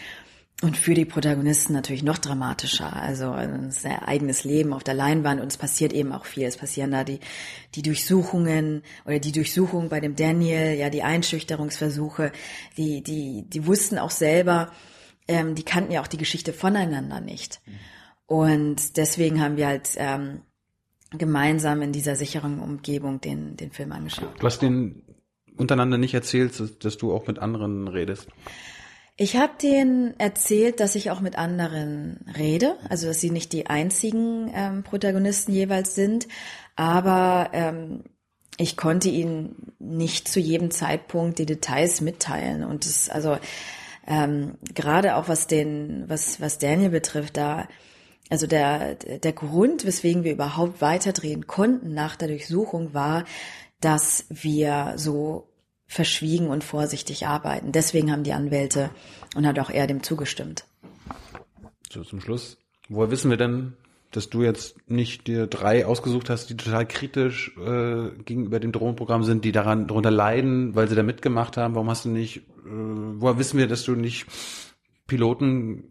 und 0.62 0.76
für 0.76 0.94
die 0.94 1.04
Protagonisten 1.04 1.72
natürlich 1.72 2.04
noch 2.04 2.18
dramatischer. 2.18 2.94
Also 2.94 3.32
ein 3.32 3.72
sehr 3.72 4.06
eigenes 4.06 4.44
Leben 4.44 4.72
auf 4.72 4.84
der 4.84 4.94
Leinwand 4.94 5.40
und 5.40 5.48
es 5.48 5.56
passiert 5.56 5.92
eben 5.92 6.12
auch 6.12 6.24
viel. 6.24 6.44
Es 6.44 6.56
passieren 6.56 6.92
da 6.92 7.02
die, 7.02 7.18
die 7.74 7.82
Durchsuchungen 7.82 8.82
oder 9.04 9.18
die 9.18 9.32
Durchsuchung 9.32 9.88
bei 9.88 9.98
dem 9.98 10.14
Daniel, 10.14 10.74
ja, 10.74 10.88
die 10.88 11.02
Einschüchterungsversuche, 11.02 12.30
die, 12.76 13.02
die, 13.02 13.44
die 13.48 13.66
wussten 13.66 13.98
auch 13.98 14.12
selber, 14.12 14.70
ähm, 15.26 15.56
die 15.56 15.64
kannten 15.64 15.90
ja 15.90 16.00
auch 16.00 16.06
die 16.06 16.16
Geschichte 16.16 16.52
voneinander 16.52 17.20
nicht. 17.20 17.60
Und 18.26 18.96
deswegen 18.96 19.40
haben 19.40 19.56
wir 19.56 19.66
halt 19.66 19.90
ähm, 19.96 20.42
gemeinsam 21.10 21.82
in 21.82 21.90
dieser 21.90 22.14
sicheren 22.14 22.60
Umgebung 22.60 23.20
den, 23.20 23.56
den 23.56 23.72
Film 23.72 23.90
angeschaut. 23.90 24.34
Du 24.38 24.46
hast 24.46 24.62
den 24.62 25.02
untereinander 25.56 25.98
nicht 25.98 26.14
erzählt, 26.14 26.84
dass 26.84 26.96
du 26.96 27.12
auch 27.12 27.26
mit 27.26 27.38
anderen 27.38 27.88
redest? 27.88 28.28
Ich 29.16 29.36
habe 29.36 29.52
denen 29.60 30.18
erzählt, 30.18 30.80
dass 30.80 30.94
ich 30.94 31.10
auch 31.10 31.20
mit 31.20 31.36
anderen 31.36 32.24
rede, 32.36 32.76
also 32.88 33.06
dass 33.06 33.20
sie 33.20 33.30
nicht 33.30 33.52
die 33.52 33.66
einzigen 33.66 34.50
ähm, 34.54 34.82
Protagonisten 34.84 35.52
jeweils 35.52 35.94
sind, 35.94 36.28
aber 36.76 37.50
ähm, 37.52 38.04
ich 38.56 38.76
konnte 38.76 39.10
ihnen 39.10 39.74
nicht 39.78 40.28
zu 40.28 40.40
jedem 40.40 40.70
Zeitpunkt 40.70 41.38
die 41.38 41.46
Details 41.46 42.00
mitteilen 42.00 42.64
und 42.64 42.86
das 42.86 43.10
also 43.10 43.38
ähm, 44.06 44.56
gerade 44.74 45.16
auch 45.16 45.28
was 45.28 45.46
den 45.46 46.04
was 46.08 46.40
was 46.40 46.58
Daniel 46.58 46.90
betrifft, 46.90 47.36
da 47.36 47.68
also 48.30 48.46
der 48.46 48.94
der 48.94 49.32
Grund, 49.32 49.84
weswegen 49.84 50.24
wir 50.24 50.32
überhaupt 50.32 50.80
weiterdrehen 50.80 51.46
konnten 51.46 51.92
nach 51.92 52.16
der 52.16 52.28
Durchsuchung 52.28 52.94
war, 52.94 53.24
dass 53.82 54.26
wir 54.30 54.94
so 54.96 55.48
verschwiegen 55.86 56.48
und 56.48 56.64
vorsichtig 56.64 57.26
arbeiten. 57.26 57.72
Deswegen 57.72 58.10
haben 58.10 58.24
die 58.24 58.32
Anwälte 58.32 58.90
und 59.36 59.46
hat 59.46 59.58
auch 59.58 59.68
er 59.68 59.86
dem 59.86 60.02
zugestimmt. 60.02 60.64
So 61.90 62.02
zum 62.02 62.20
Schluss. 62.20 62.56
Woher 62.88 63.10
wissen 63.10 63.30
wir 63.30 63.36
denn, 63.36 63.74
dass 64.10 64.30
du 64.30 64.42
jetzt 64.42 64.76
nicht 64.90 65.26
dir 65.26 65.46
drei 65.46 65.84
ausgesucht 65.86 66.30
hast, 66.30 66.48
die 66.48 66.56
total 66.56 66.86
kritisch 66.86 67.56
äh, 67.58 68.10
gegenüber 68.24 68.60
dem 68.60 68.72
Drohnenprogramm 68.72 69.24
sind, 69.24 69.44
die 69.44 69.52
daran 69.52 69.86
darunter 69.86 70.10
leiden, 70.10 70.74
weil 70.74 70.88
sie 70.88 70.94
da 70.94 71.02
mitgemacht 71.02 71.56
haben? 71.56 71.74
Warum 71.74 71.90
hast 71.90 72.04
du 72.04 72.08
nicht? 72.08 72.38
Äh, 72.38 72.42
woher 72.64 73.38
wissen 73.38 73.58
wir, 73.58 73.66
dass 73.66 73.84
du 73.84 73.92
nicht 73.92 74.26
Piloten 75.06 75.84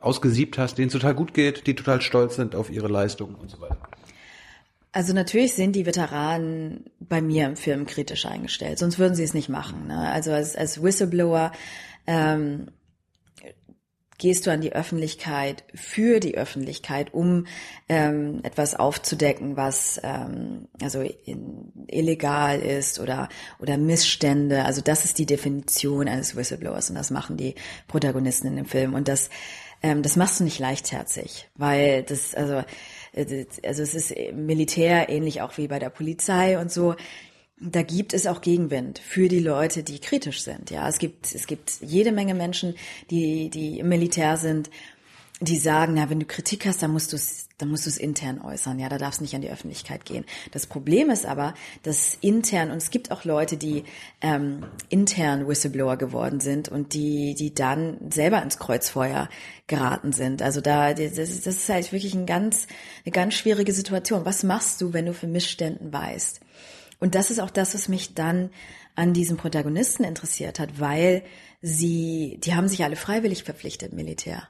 ausgesiebt 0.00 0.58
hast, 0.58 0.78
denen 0.78 0.88
es 0.88 0.92
total 0.92 1.14
gut 1.14 1.34
geht, 1.34 1.66
die 1.66 1.74
total 1.74 2.00
stolz 2.00 2.36
sind 2.36 2.54
auf 2.54 2.70
ihre 2.70 2.88
Leistung 2.88 3.34
und 3.34 3.50
so 3.50 3.60
weiter? 3.60 3.75
Also 4.96 5.12
natürlich 5.12 5.52
sind 5.52 5.76
die 5.76 5.84
Veteranen 5.84 6.86
bei 7.00 7.20
mir 7.20 7.44
im 7.44 7.56
Film 7.56 7.84
kritisch 7.84 8.24
eingestellt, 8.24 8.78
sonst 8.78 8.98
würden 8.98 9.14
sie 9.14 9.24
es 9.24 9.34
nicht 9.34 9.50
machen. 9.50 9.88
Ne? 9.88 10.10
Also 10.10 10.32
als, 10.32 10.56
als 10.56 10.82
Whistleblower 10.82 11.52
ähm, 12.06 12.68
gehst 14.16 14.46
du 14.46 14.50
an 14.50 14.62
die 14.62 14.72
Öffentlichkeit 14.72 15.64
für 15.74 16.18
die 16.18 16.38
Öffentlichkeit, 16.38 17.12
um 17.12 17.46
ähm, 17.90 18.40
etwas 18.42 18.74
aufzudecken, 18.74 19.58
was 19.58 20.00
ähm, 20.02 20.68
also 20.80 21.02
in, 21.02 21.74
illegal 21.88 22.58
ist 22.60 22.98
oder 22.98 23.28
oder 23.58 23.76
Missstände. 23.76 24.64
Also 24.64 24.80
das 24.80 25.04
ist 25.04 25.18
die 25.18 25.26
Definition 25.26 26.08
eines 26.08 26.36
Whistleblowers 26.36 26.88
und 26.88 26.96
das 26.96 27.10
machen 27.10 27.36
die 27.36 27.54
Protagonisten 27.86 28.46
in 28.46 28.56
dem 28.56 28.64
Film 28.64 28.94
und 28.94 29.08
das 29.08 29.28
ähm, 29.82 30.02
das 30.02 30.16
machst 30.16 30.40
du 30.40 30.44
nicht 30.44 30.58
leichtherzig, 30.58 31.50
weil 31.54 32.02
das 32.02 32.34
also 32.34 32.62
also 33.16 33.82
es 33.82 33.94
ist 33.94 34.14
Militär 34.34 35.08
ähnlich 35.08 35.40
auch 35.40 35.56
wie 35.56 35.68
bei 35.68 35.78
der 35.78 35.90
Polizei 35.90 36.58
und 36.58 36.70
so. 36.70 36.94
Da 37.58 37.82
gibt 37.82 38.12
es 38.12 38.26
auch 38.26 38.42
Gegenwind 38.42 38.98
für 38.98 39.28
die 39.28 39.40
Leute, 39.40 39.82
die 39.82 39.98
kritisch 39.98 40.42
sind. 40.42 40.70
Ja, 40.70 40.86
es 40.88 40.98
gibt 40.98 41.34
es 41.34 41.46
gibt 41.46 41.78
jede 41.80 42.12
Menge 42.12 42.34
Menschen, 42.34 42.74
die 43.10 43.48
die 43.48 43.78
im 43.78 43.88
Militär 43.88 44.36
sind, 44.36 44.70
die 45.40 45.58
sagen, 45.58 45.94
na, 45.94 46.08
wenn 46.08 46.20
du 46.20 46.26
Kritik 46.26 46.64
hast, 46.64 46.82
dann 46.82 46.92
musst 46.92 47.12
du 47.12 47.16
es 47.16 47.46
dann 47.58 47.70
musst 47.70 47.86
du 47.86 47.90
es 47.90 47.96
intern 47.96 48.40
äußern. 48.40 48.78
Ja, 48.78 48.90
da 48.90 48.98
darf 48.98 49.14
es 49.14 49.20
nicht 49.22 49.34
an 49.34 49.40
die 49.40 49.50
Öffentlichkeit 49.50 50.04
gehen. 50.04 50.26
Das 50.50 50.66
Problem 50.66 51.08
ist 51.08 51.24
aber, 51.24 51.54
dass 51.82 52.16
intern 52.20 52.70
und 52.70 52.78
es 52.78 52.90
gibt 52.90 53.10
auch 53.10 53.24
Leute, 53.24 53.56
die 53.56 53.84
ähm, 54.20 54.66
intern 54.90 55.48
Whistleblower 55.48 55.96
geworden 55.96 56.40
sind 56.40 56.68
und 56.68 56.92
die 56.92 57.34
die 57.34 57.54
dann 57.54 58.10
selber 58.10 58.42
ins 58.42 58.58
Kreuzfeuer 58.58 59.28
geraten 59.66 60.12
sind. 60.12 60.42
Also 60.42 60.60
da 60.60 60.92
das 60.92 61.18
ist, 61.18 61.46
das 61.46 61.56
ist 61.56 61.68
halt 61.68 61.92
wirklich 61.92 62.14
ein 62.14 62.26
ganz 62.26 62.66
eine 63.04 63.12
ganz 63.12 63.34
schwierige 63.34 63.72
Situation. 63.72 64.24
Was 64.24 64.42
machst 64.42 64.80
du, 64.80 64.92
wenn 64.92 65.06
du 65.06 65.14
für 65.14 65.26
Missständen 65.26 65.92
weißt? 65.92 66.40
Und 66.98 67.14
das 67.14 67.30
ist 67.30 67.40
auch 67.40 67.50
das, 67.50 67.74
was 67.74 67.88
mich 67.88 68.14
dann 68.14 68.50
an 68.94 69.12
diesen 69.12 69.36
Protagonisten 69.36 70.04
interessiert 70.04 70.58
hat, 70.58 70.80
weil 70.80 71.22
sie 71.60 72.38
die 72.42 72.54
haben 72.54 72.68
sich 72.68 72.84
alle 72.84 72.96
freiwillig 72.96 73.44
verpflichtet 73.44 73.92
Militär. 73.92 74.48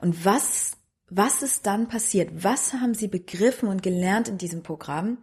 Und 0.00 0.24
was 0.24 0.78
was 1.10 1.42
ist 1.42 1.66
dann 1.66 1.88
passiert? 1.88 2.44
Was 2.44 2.74
haben 2.74 2.94
sie 2.94 3.08
begriffen 3.08 3.68
und 3.68 3.82
gelernt 3.82 4.28
in 4.28 4.38
diesem 4.38 4.62
Programm, 4.62 5.18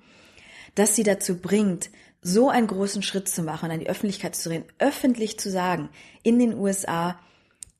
dass 0.73 0.95
sie 0.95 1.03
dazu 1.03 1.37
bringt, 1.37 1.89
so 2.21 2.49
einen 2.49 2.67
großen 2.67 3.03
Schritt 3.03 3.29
zu 3.29 3.43
machen, 3.43 3.69
an 3.69 3.79
die 3.79 3.89
Öffentlichkeit 3.89 4.35
zu 4.35 4.49
reden, 4.49 4.65
öffentlich 4.79 5.39
zu 5.39 5.51
sagen, 5.51 5.89
in 6.23 6.39
den 6.39 6.55
USA, 6.55 7.19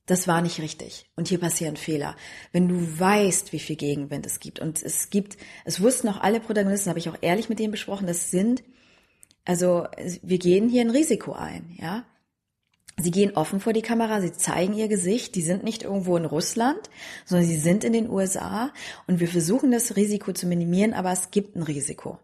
das 0.06 0.28
war 0.28 0.40
nicht 0.40 0.60
richtig 0.60 1.10
und 1.16 1.26
hier 1.26 1.40
passieren 1.40 1.76
Fehler. 1.76 2.14
Wenn 2.52 2.68
du 2.68 2.76
weißt, 2.76 3.52
wie 3.52 3.58
viel 3.58 3.74
Gegenwind 3.74 4.24
es 4.24 4.38
gibt 4.38 4.60
und 4.60 4.80
es 4.80 5.10
gibt, 5.10 5.36
es 5.64 5.82
wussten 5.82 6.08
auch 6.08 6.20
alle 6.20 6.38
Protagonisten, 6.38 6.90
habe 6.90 7.00
ich 7.00 7.08
auch 7.08 7.18
ehrlich 7.22 7.48
mit 7.48 7.58
denen 7.58 7.72
besprochen, 7.72 8.06
das 8.06 8.30
sind, 8.30 8.62
also 9.44 9.88
wir 10.22 10.38
gehen 10.38 10.68
hier 10.68 10.82
ein 10.82 10.90
Risiko 10.90 11.32
ein, 11.32 11.76
ja. 11.76 12.04
Sie 12.98 13.10
gehen 13.10 13.36
offen 13.36 13.60
vor 13.60 13.74
die 13.74 13.82
Kamera, 13.82 14.22
sie 14.22 14.32
zeigen 14.32 14.72
ihr 14.72 14.88
Gesicht, 14.88 15.34
die 15.34 15.42
sind 15.42 15.62
nicht 15.62 15.82
irgendwo 15.82 16.16
in 16.16 16.24
Russland, 16.24 16.80
sondern 17.26 17.46
sie 17.46 17.58
sind 17.58 17.84
in 17.84 17.92
den 17.92 18.08
USA 18.08 18.72
und 19.06 19.20
wir 19.20 19.28
versuchen 19.28 19.70
das 19.70 19.96
Risiko 19.96 20.32
zu 20.32 20.46
minimieren, 20.46 20.94
aber 20.94 21.12
es 21.12 21.30
gibt 21.30 21.56
ein 21.56 21.62
Risiko. 21.62 22.18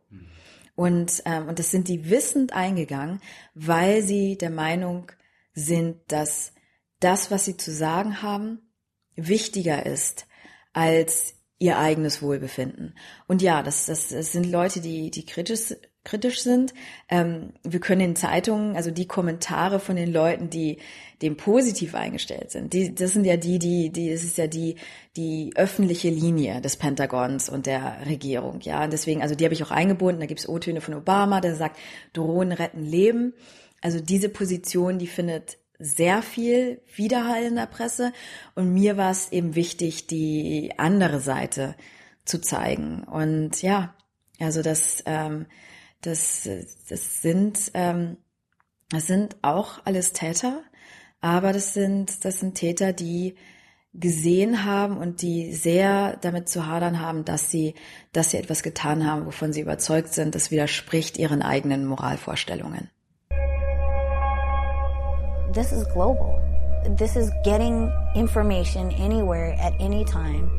Und, 0.74 1.22
ähm, 1.26 1.48
und 1.48 1.58
das 1.58 1.70
sind 1.70 1.88
die 1.88 2.08
wissend 2.08 2.54
eingegangen, 2.54 3.20
weil 3.54 4.02
sie 4.02 4.38
der 4.38 4.50
Meinung 4.50 5.12
sind, 5.52 5.98
dass 6.08 6.52
das, 7.00 7.30
was 7.30 7.44
sie 7.44 7.58
zu 7.58 7.70
sagen 7.70 8.22
haben, 8.22 8.72
wichtiger 9.14 9.84
ist 9.84 10.26
als 10.72 11.34
ihr 11.58 11.78
eigenes 11.78 12.22
Wohlbefinden. 12.22 12.94
Und 13.28 13.42
ja, 13.42 13.62
das, 13.62 13.86
das, 13.86 14.08
das 14.08 14.32
sind 14.32 14.50
Leute, 14.50 14.80
die, 14.80 15.10
die 15.10 15.26
kritisch, 15.26 15.74
kritisch 16.04 16.40
sind. 16.42 16.74
Ähm, 17.08 17.52
wir 17.62 17.80
können 17.80 18.00
in 18.00 18.16
Zeitungen, 18.16 18.76
also 18.76 18.90
die 18.90 19.06
Kommentare 19.06 19.78
von 19.78 19.96
den 19.96 20.12
Leuten, 20.12 20.50
die 20.50 20.78
dem 21.22 21.36
positiv 21.36 21.94
eingestellt 21.94 22.50
sind, 22.50 22.72
die, 22.72 22.94
das 22.94 23.12
sind 23.12 23.24
ja 23.24 23.36
die, 23.36 23.58
die, 23.58 23.90
die, 23.90 24.10
das 24.10 24.24
ist 24.24 24.38
ja 24.38 24.48
die, 24.48 24.76
die 25.16 25.52
öffentliche 25.54 26.10
Linie 26.10 26.60
des 26.60 26.76
Pentagons 26.76 27.48
und 27.48 27.66
der 27.66 27.98
Regierung, 28.06 28.60
ja. 28.62 28.82
Und 28.82 28.92
deswegen, 28.92 29.22
also 29.22 29.34
die 29.34 29.44
habe 29.44 29.54
ich 29.54 29.62
auch 29.62 29.70
eingebunden. 29.70 30.20
Da 30.20 30.26
gibt's 30.26 30.48
O-Töne 30.48 30.80
von 30.80 30.94
Obama, 30.94 31.40
der 31.40 31.54
sagt, 31.54 31.78
Drohnen 32.12 32.52
retten 32.52 32.84
Leben. 32.84 33.34
Also 33.80 34.00
diese 34.00 34.28
Position, 34.28 34.98
die 34.98 35.06
findet 35.06 35.58
sehr 35.78 36.22
viel 36.22 36.80
Widerhall 36.94 37.42
in 37.42 37.56
der 37.56 37.66
Presse 37.66 38.12
und 38.54 38.72
mir 38.72 38.96
war 38.96 39.10
es 39.10 39.32
eben 39.32 39.56
wichtig, 39.56 40.06
die 40.06 40.72
andere 40.76 41.20
Seite 41.20 41.74
zu 42.24 42.40
zeigen. 42.40 43.02
Und 43.02 43.62
ja, 43.62 43.94
also 44.38 44.62
das, 44.62 45.02
ähm, 45.06 45.46
das, 46.02 46.48
das 46.88 47.22
sind, 47.22 47.70
ähm, 47.74 48.16
das 48.90 49.06
sind 49.06 49.36
auch 49.42 49.80
alles 49.84 50.12
Täter, 50.12 50.62
aber 51.20 51.52
das 51.52 51.74
sind, 51.74 52.24
das 52.24 52.40
sind 52.40 52.54
Täter, 52.54 52.92
die 52.92 53.36
gesehen 53.94 54.64
haben 54.64 54.96
und 54.96 55.20
die 55.22 55.52
sehr 55.52 56.16
damit 56.22 56.48
zu 56.48 56.66
hadern 56.66 57.00
haben, 57.00 57.24
dass 57.24 57.50
sie, 57.50 57.74
dass 58.12 58.30
sie 58.30 58.38
etwas 58.38 58.62
getan 58.62 59.06
haben, 59.06 59.26
wovon 59.26 59.52
sie 59.52 59.60
überzeugt 59.60 60.14
sind, 60.14 60.34
das 60.34 60.50
widerspricht 60.50 61.18
ihren 61.18 61.42
eigenen 61.42 61.84
Moralvorstellungen. 61.86 62.90
This 65.52 65.70
is 65.72 65.86
global. 65.92 66.40
This 66.96 67.14
is 67.14 67.30
getting 67.44 67.90
information 68.14 68.90
anywhere 68.94 69.54
at 69.60 69.74
any 69.78 70.04
time, 70.04 70.50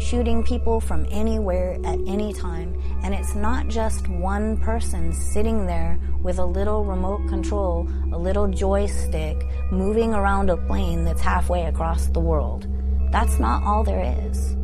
shooting 0.00 0.42
people 0.42 0.80
from 0.80 1.06
anywhere 1.10 1.78
at 1.84 1.98
any 2.06 2.32
time, 2.32 2.74
and 3.02 3.14
it's 3.14 3.34
not 3.34 3.68
just 3.68 4.08
one 4.08 4.56
person 4.58 5.12
sitting 5.12 5.66
there 5.66 5.98
with 6.22 6.38
a 6.38 6.44
little 6.44 6.84
remote 6.84 7.28
control, 7.28 7.88
a 8.12 8.18
little 8.18 8.48
joystick, 8.48 9.36
moving 9.70 10.14
around 10.14 10.50
a 10.50 10.56
plane 10.56 11.04
that's 11.04 11.20
halfway 11.20 11.66
across 11.66 12.06
the 12.06 12.20
world. 12.20 12.66
That's 13.10 13.38
not 13.38 13.62
all 13.62 13.84
there 13.84 14.28
is. 14.28 14.56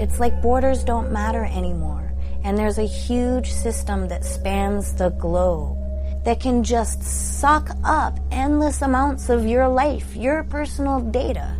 It's 0.00 0.18
like 0.18 0.42
borders 0.42 0.84
don't 0.84 1.12
matter 1.12 1.44
anymore, 1.44 2.12
and 2.44 2.56
there's 2.56 2.78
a 2.78 2.86
huge 2.86 3.52
system 3.52 4.08
that 4.08 4.24
spans 4.24 4.94
the 4.94 5.10
globe 5.10 5.78
that 6.24 6.40
can 6.40 6.62
just 6.62 7.02
suck 7.02 7.70
up 7.84 8.18
endless 8.30 8.82
amounts 8.82 9.28
of 9.30 9.46
your 9.46 9.68
life, 9.68 10.14
your 10.16 10.44
personal 10.44 11.00
data. 11.00 11.56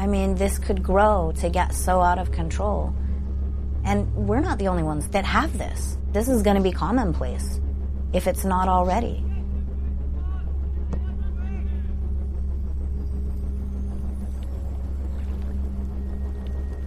I 0.00 0.06
mean, 0.06 0.34
this 0.34 0.58
could 0.58 0.82
grow 0.82 1.30
to 1.40 1.50
get 1.50 1.74
so 1.74 2.00
out 2.00 2.18
of 2.18 2.32
control. 2.32 2.94
And 3.84 4.10
we're 4.14 4.40
not 4.40 4.58
the 4.58 4.68
only 4.68 4.82
ones 4.82 5.06
that 5.08 5.26
have 5.26 5.58
this. 5.58 5.98
This 6.12 6.26
is 6.26 6.42
going 6.42 6.56
to 6.56 6.62
be 6.62 6.72
commonplace 6.72 7.60
if 8.14 8.26
it's 8.26 8.42
not 8.42 8.66
already. 8.66 9.22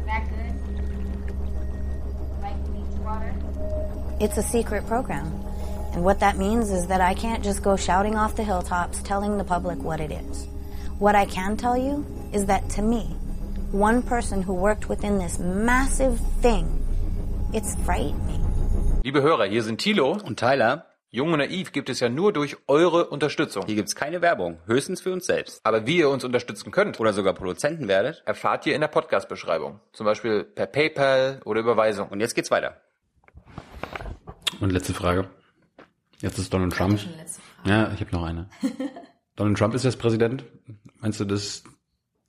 That 0.07 0.27
good? 0.27 0.55
It's 4.19 4.37
a 4.37 4.43
secret 4.43 4.87
program. 4.87 5.27
And 5.93 6.03
what 6.03 6.19
that 6.21 6.37
means 6.39 6.71
is 6.71 6.87
that 6.87 6.99
I 6.99 7.13
can't 7.13 7.43
just 7.43 7.61
go 7.61 7.75
shouting 7.75 8.15
off 8.15 8.35
the 8.35 8.43
hilltops 8.43 9.03
telling 9.03 9.37
the 9.37 9.43
public 9.43 9.77
what 9.77 9.99
it 9.99 10.11
is. 10.11 10.47
What 11.03 11.15
I 11.15 11.25
can 11.25 11.57
tell 11.57 11.75
you 11.75 12.05
is 12.31 12.45
that 12.45 12.69
to 12.77 12.81
me, 12.81 13.17
one 13.73 14.01
person 14.01 14.41
who 14.41 14.53
worked 14.53 14.87
within 14.87 15.19
this 15.19 15.37
massive 15.37 16.17
thing, 16.41 16.65
it's 17.51 17.75
frightening. 17.83 18.41
Liebe 19.03 19.21
Hörer, 19.21 19.43
hier 19.47 19.63
sind 19.63 19.81
Thilo 19.81 20.13
und 20.13 20.39
Tyler. 20.39 20.85
Jung 21.09 21.33
und 21.33 21.39
Naiv 21.39 21.73
gibt 21.73 21.89
es 21.89 21.99
ja 21.99 22.07
nur 22.07 22.31
durch 22.31 22.55
eure 22.69 23.09
Unterstützung. 23.09 23.65
Hier 23.65 23.75
gibt's 23.75 23.97
keine 23.97 24.21
Werbung, 24.21 24.59
höchstens 24.65 25.01
für 25.01 25.11
uns 25.11 25.25
selbst. 25.25 25.59
Aber 25.65 25.85
wie 25.85 25.97
ihr 25.97 26.07
uns 26.07 26.23
unterstützen 26.23 26.71
könnt 26.71 27.01
oder 27.01 27.11
sogar 27.11 27.33
Produzenten 27.33 27.89
werdet, 27.89 28.23
erfahrt 28.25 28.65
ihr 28.65 28.73
in 28.73 28.79
der 28.79 28.87
Podcast-Beschreibung. 28.87 29.81
Zum 29.91 30.05
Beispiel 30.05 30.45
per 30.45 30.67
PayPal 30.67 31.41
oder 31.43 31.59
Überweisung. 31.59 32.07
Und 32.07 32.21
jetzt 32.21 32.33
geht's 32.33 32.49
weiter. 32.49 32.77
Und 34.61 34.69
letzte 34.69 34.93
Frage. 34.93 35.29
Jetzt 36.21 36.39
ist 36.39 36.53
Donald 36.53 36.71
Trump. 36.71 36.97
Ja, 37.65 37.91
ich 37.91 37.99
habe 37.99 38.11
noch 38.13 38.23
eine. 38.23 38.47
Donald 39.35 39.57
Trump 39.57 39.73
ist 39.73 39.83
jetzt 39.83 39.99
Präsident. 39.99 40.45
Meinst 40.99 41.19
du, 41.19 41.25
dass 41.25 41.63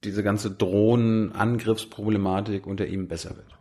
diese 0.02 0.22
ganze 0.22 0.50
Drohnenangriffsproblematik 0.50 2.66
unter 2.66 2.86
ihm 2.86 3.08
besser 3.08 3.36
wird? 3.36 3.54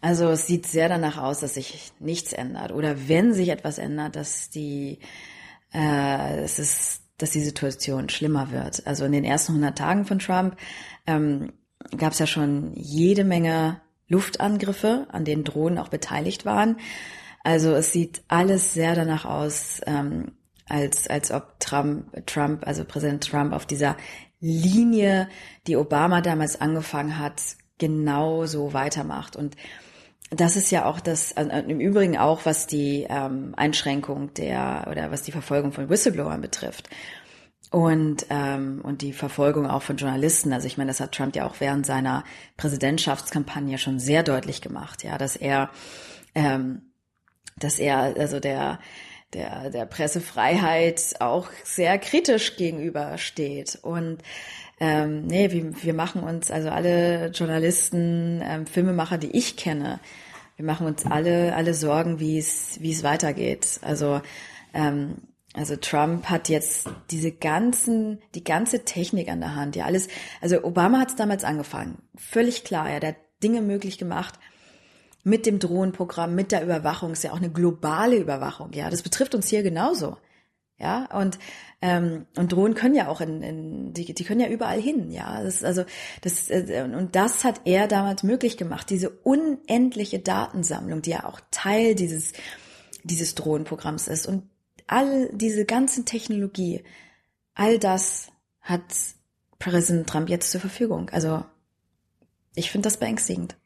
Also 0.00 0.28
es 0.28 0.46
sieht 0.46 0.66
sehr 0.66 0.88
danach 0.88 1.18
aus, 1.18 1.40
dass 1.40 1.54
sich 1.54 1.92
nichts 1.98 2.32
ändert. 2.32 2.72
Oder 2.72 3.08
wenn 3.08 3.34
sich 3.34 3.48
etwas 3.48 3.78
ändert, 3.78 4.16
dass 4.16 4.50
die, 4.50 4.98
äh, 5.72 6.40
es 6.40 6.58
ist, 6.58 7.02
dass 7.18 7.30
die 7.30 7.40
Situation 7.40 8.08
schlimmer 8.08 8.50
wird. 8.50 8.86
Also 8.86 9.04
in 9.04 9.12
den 9.12 9.24
ersten 9.24 9.52
100 9.52 9.76
Tagen 9.76 10.04
von 10.04 10.18
Trump 10.18 10.56
ähm, 11.06 11.52
gab 11.96 12.12
es 12.12 12.18
ja 12.18 12.26
schon 12.26 12.72
jede 12.74 13.24
Menge 13.24 13.80
Luftangriffe, 14.08 15.06
an 15.10 15.24
denen 15.24 15.44
Drohnen 15.44 15.78
auch 15.78 15.88
beteiligt 15.88 16.44
waren. 16.44 16.76
Also 17.42 17.74
es 17.74 17.92
sieht 17.92 18.22
alles 18.28 18.74
sehr 18.74 18.94
danach 18.94 19.24
aus, 19.24 19.80
ähm, 19.86 20.32
als, 20.68 21.08
als 21.08 21.30
ob 21.30 21.58
Trump, 21.60 22.26
Trump, 22.26 22.66
also 22.66 22.84
Präsident 22.84 23.24
Trump 23.24 23.52
auf 23.52 23.66
dieser 23.66 23.96
Linie, 24.40 25.28
die 25.66 25.76
Obama 25.76 26.20
damals 26.20 26.60
angefangen 26.60 27.18
hat, 27.18 27.40
genauso 27.78 28.72
weitermacht. 28.72 29.36
Und 29.36 29.56
das 30.30 30.56
ist 30.56 30.70
ja 30.70 30.86
auch 30.86 31.00
das, 31.00 31.32
äh, 31.32 31.44
im 31.68 31.80
Übrigen 31.80 32.18
auch, 32.18 32.44
was 32.44 32.66
die 32.66 33.06
ähm, 33.08 33.54
Einschränkung 33.56 34.34
der 34.34 34.88
oder 34.90 35.10
was 35.10 35.22
die 35.22 35.32
Verfolgung 35.32 35.72
von 35.72 35.88
Whistleblowern 35.88 36.40
betrifft. 36.40 36.88
Und, 37.70 38.26
ähm, 38.30 38.80
und 38.82 39.02
die 39.02 39.12
Verfolgung 39.12 39.66
auch 39.66 39.82
von 39.82 39.96
Journalisten. 39.96 40.52
Also 40.52 40.66
ich 40.66 40.78
meine, 40.78 40.88
das 40.88 41.00
hat 41.00 41.12
Trump 41.12 41.34
ja 41.34 41.46
auch 41.46 41.56
während 41.58 41.84
seiner 41.84 42.24
Präsidentschaftskampagne 42.56 43.76
schon 43.78 43.98
sehr 43.98 44.22
deutlich 44.22 44.60
gemacht, 44.60 45.02
ja, 45.02 45.18
dass 45.18 45.36
er 45.36 45.70
ähm, 46.34 46.82
dass 47.58 47.78
er 47.78 48.14
also 48.18 48.40
der 48.40 48.78
der 49.32 49.70
der 49.70 49.86
Pressefreiheit 49.86 51.16
auch 51.20 51.48
sehr 51.64 51.98
kritisch 51.98 52.56
gegenübersteht 52.56 53.78
und 53.82 54.18
ähm, 54.78 55.26
nee, 55.26 55.50
wir, 55.52 55.82
wir 55.82 55.94
machen 55.94 56.22
uns 56.22 56.50
also 56.50 56.68
alle 56.68 57.28
Journalisten, 57.28 58.42
ähm, 58.44 58.66
Filmemacher, 58.66 59.16
die 59.16 59.34
ich 59.34 59.56
kenne, 59.56 60.00
wir 60.56 60.64
machen 60.64 60.86
uns 60.86 61.06
alle 61.06 61.54
alle 61.54 61.74
Sorgen, 61.74 62.20
wie 62.20 62.38
es 62.38 62.80
wie 62.80 62.92
es 62.92 63.02
weitergeht. 63.02 63.80
Also 63.82 64.20
ähm, 64.74 65.16
also 65.56 65.74
Trump 65.76 66.26
hat 66.28 66.50
jetzt 66.50 66.86
diese 67.10 67.32
ganzen, 67.32 68.20
die 68.34 68.44
ganze 68.44 68.84
Technik 68.84 69.30
an 69.30 69.40
der 69.40 69.54
Hand, 69.54 69.74
ja 69.74 69.86
alles. 69.86 70.08
Also 70.42 70.62
Obama 70.62 70.98
hat 71.00 71.08
es 71.08 71.16
damals 71.16 71.44
angefangen, 71.44 72.02
völlig 72.14 72.62
klar, 72.62 72.90
ja, 72.90 73.00
der 73.00 73.10
hat 73.10 73.16
Dinge 73.42 73.62
möglich 73.62 73.96
gemacht, 73.96 74.38
mit 75.26 75.44
dem 75.44 75.58
Drohnenprogramm, 75.58 76.36
mit 76.36 76.52
der 76.52 76.62
Überwachung, 76.62 77.10
ist 77.10 77.24
ja 77.24 77.32
auch 77.32 77.38
eine 77.38 77.50
globale 77.50 78.16
Überwachung. 78.16 78.72
Ja, 78.74 78.90
das 78.90 79.02
betrifft 79.02 79.34
uns 79.34 79.48
hier 79.48 79.64
genauso. 79.64 80.16
Ja, 80.78 81.06
und 81.18 81.40
ähm, 81.82 82.26
und 82.36 82.52
Drohnen 82.52 82.74
können 82.74 82.94
ja 82.94 83.08
auch 83.08 83.20
in, 83.20 83.42
in 83.42 83.92
die, 83.92 84.14
die 84.14 84.24
können 84.24 84.40
ja 84.40 84.48
überall 84.48 84.80
hin. 84.80 85.10
Ja, 85.10 85.42
das 85.42 85.64
also 85.64 85.84
das 86.20 86.48
äh, 86.48 86.88
und 86.94 87.16
das 87.16 87.42
hat 87.42 87.62
er 87.64 87.88
damals 87.88 88.22
möglich 88.22 88.56
gemacht. 88.56 88.88
Diese 88.88 89.10
unendliche 89.10 90.20
Datensammlung, 90.20 91.02
die 91.02 91.10
ja 91.10 91.24
auch 91.24 91.40
Teil 91.50 91.96
dieses 91.96 92.32
dieses 93.02 93.34
Drohnenprogramms 93.34 94.06
ist 94.06 94.26
und 94.26 94.44
all 94.86 95.28
diese 95.32 95.64
ganzen 95.64 96.04
Technologie, 96.04 96.84
all 97.54 97.80
das 97.80 98.28
hat 98.60 98.84
Präsident 99.58 100.08
Trump 100.08 100.28
jetzt 100.28 100.52
zur 100.52 100.60
Verfügung. 100.60 101.10
Also 101.10 101.44
ich 102.54 102.70
finde 102.70 102.86
das 102.86 102.98
beängstigend. 102.98 103.56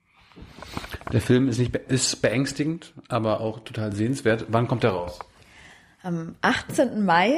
Der 1.12 1.20
Film 1.20 1.49
ist 1.49 1.59
nicht 1.59 1.74
ist 1.74 2.22
beängstigend, 2.22 2.93
aber 3.09 3.41
auch 3.41 3.61
total 3.61 3.93
sehenswert. 3.93 4.47
Wann 4.49 4.68
kommt 4.68 4.84
er 4.84 4.91
raus? 4.91 5.18
Am 6.03 6.34
18. 6.41 7.05
Mai 7.05 7.34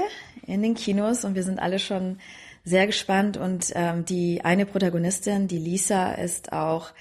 in 0.46 0.62
den 0.62 0.74
Kinos 0.74 1.24
und 1.24 1.34
wir 1.34 1.42
sind 1.42 1.58
alle 1.58 1.78
schon 1.78 2.18
sehr 2.64 2.86
gespannt 2.86 3.36
und 3.36 3.72
ähm, 3.74 4.04
die 4.04 4.44
eine 4.44 4.66
Protagonistin, 4.66 5.48
die 5.48 5.58
Lisa, 5.58 6.12
ist 6.12 6.52
auch 6.52 6.92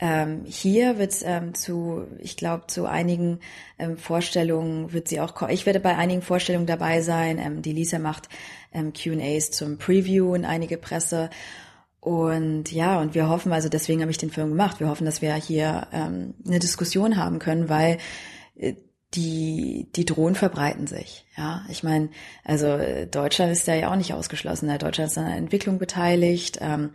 ähm, 0.00 0.44
hier 0.46 0.98
wird 0.98 1.14
ähm, 1.24 1.54
zu, 1.54 2.06
ich 2.20 2.36
glaube, 2.36 2.68
zu 2.68 2.86
einigen 2.86 3.40
ähm, 3.78 3.96
Vorstellungen 3.96 4.92
wird 4.92 5.08
sie 5.08 5.20
auch, 5.20 5.48
ich 5.48 5.66
werde 5.66 5.80
bei 5.80 5.96
einigen 5.96 6.22
Vorstellungen 6.22 6.66
dabei 6.66 7.00
sein. 7.00 7.38
Ähm, 7.38 7.62
die 7.62 7.72
Lisa 7.72 7.98
macht 7.98 8.28
ähm, 8.72 8.92
Q&As 8.92 9.50
zum 9.50 9.78
Preview 9.78 10.34
und 10.34 10.44
einige 10.44 10.76
Presse. 10.76 11.30
Und 12.00 12.70
ja, 12.70 13.00
und 13.00 13.14
wir 13.14 13.28
hoffen, 13.28 13.52
also 13.52 13.68
deswegen 13.68 14.00
habe 14.00 14.10
ich 14.10 14.18
den 14.18 14.30
Film 14.30 14.50
gemacht, 14.50 14.80
wir 14.80 14.88
hoffen, 14.88 15.04
dass 15.04 15.20
wir 15.20 15.34
hier 15.34 15.88
ähm, 15.92 16.34
eine 16.46 16.58
Diskussion 16.58 17.16
haben 17.16 17.38
können, 17.38 17.68
weil 17.68 17.98
äh, 18.56 18.74
die, 19.14 19.88
die 19.96 20.04
Drohnen 20.04 20.34
verbreiten 20.34 20.86
sich. 20.86 21.26
Ja, 21.36 21.64
ich 21.70 21.82
meine, 21.82 22.10
also 22.44 22.78
Deutschland 23.10 23.52
ist 23.52 23.66
ja 23.66 23.90
auch 23.90 23.96
nicht 23.96 24.12
ausgeschlossen. 24.12 24.68
Deutschland 24.78 25.10
ist 25.10 25.18
an 25.18 25.26
der 25.26 25.36
Entwicklung 25.36 25.78
beteiligt. 25.78 26.58
Ähm, 26.60 26.90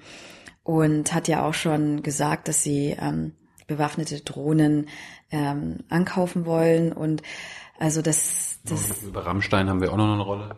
und 0.63 1.13
hat 1.13 1.27
ja 1.27 1.45
auch 1.45 1.53
schon 1.53 2.03
gesagt, 2.03 2.47
dass 2.47 2.63
sie 2.63 2.95
ähm, 2.99 3.33
bewaffnete 3.67 4.21
Drohnen 4.21 4.87
ähm, 5.31 5.79
ankaufen 5.89 6.45
wollen 6.45 6.91
und 6.93 7.21
also 7.79 8.01
das, 8.01 8.59
das 8.63 9.03
über 9.03 9.25
Rammstein 9.25 9.67
haben 9.67 9.81
wir 9.81 9.91
auch 9.91 9.97
noch 9.97 10.13
eine 10.13 10.21
Rolle. 10.21 10.55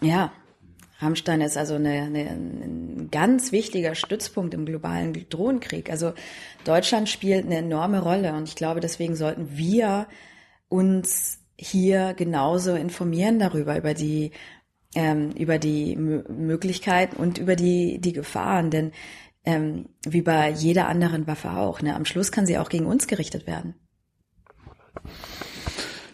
Ja, 0.00 0.32
Rammstein 0.98 1.40
ist 1.42 1.56
also 1.56 1.74
eine, 1.74 2.02
eine, 2.02 2.30
ganz 3.10 3.52
wichtiger 3.52 3.94
Stützpunkt 3.94 4.54
im 4.54 4.66
globalen 4.66 5.12
Drohnenkrieg. 5.28 5.90
Also 5.90 6.12
Deutschland 6.64 7.08
spielt 7.08 7.46
eine 7.46 7.58
enorme 7.58 8.00
Rolle 8.00 8.34
und 8.34 8.48
ich 8.48 8.56
glaube, 8.56 8.80
deswegen 8.80 9.16
sollten 9.16 9.56
wir 9.56 10.06
uns 10.68 11.40
hier 11.56 12.14
genauso 12.14 12.74
informieren 12.74 13.38
darüber, 13.38 13.76
über 13.76 13.94
die 13.94 14.32
ähm, 14.94 15.30
über 15.32 15.58
die 15.58 15.92
M 15.94 16.24
Möglichkeiten 16.28 17.16
und 17.16 17.38
über 17.38 17.56
die, 17.56 18.00
die 18.00 18.12
Gefahren. 18.12 18.70
Denn 18.70 18.92
ähm, 19.44 19.88
wie 20.04 20.22
bei 20.22 20.50
jeder 20.50 20.88
anderen 20.88 21.26
Waffe 21.26 21.52
auch, 21.52 21.82
ne, 21.82 21.94
am 21.94 22.04
Schluss 22.04 22.32
kann 22.32 22.46
sie 22.46 22.58
auch 22.58 22.68
gegen 22.68 22.86
uns 22.86 23.06
gerichtet 23.06 23.46
werden. 23.46 23.74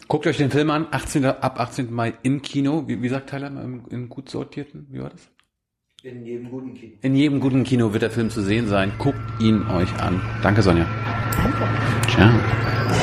Guckt 0.09 0.27
euch 0.27 0.39
den 0.39 0.51
Film 0.51 0.71
an, 0.71 0.89
18. 0.91 1.25
ab 1.25 1.61
18. 1.61 1.93
Mai 1.93 2.15
im 2.23 2.43
Kino. 2.43 2.89
Wie, 2.89 3.01
wie 3.01 3.09
sagt 3.09 3.31
Tyler 3.31 3.47
im, 3.47 3.87
im 3.91 4.09
gut 4.09 4.29
sortierten? 4.29 4.89
Wie 4.91 5.01
war 5.01 5.11
das? 5.11 5.31
In 6.03 6.25
jedem 6.25 6.51
guten 6.51 6.73
Kino. 6.73 6.93
In 7.03 7.15
jedem 7.15 7.41
guten 7.41 7.63
Kino 7.63 7.93
wird 7.93 8.03
der 8.03 8.11
Film 8.11 8.31
zu 8.31 8.41
sehen 8.41 8.69
sein. 8.69 8.91
Guckt 8.99 9.21
ihn 9.39 9.67
euch 9.69 9.93
an. 10.01 10.23
Danke, 10.43 10.63
Sonja. 10.63 10.87
Danke. 11.43 11.69
Ciao. 12.09 13.00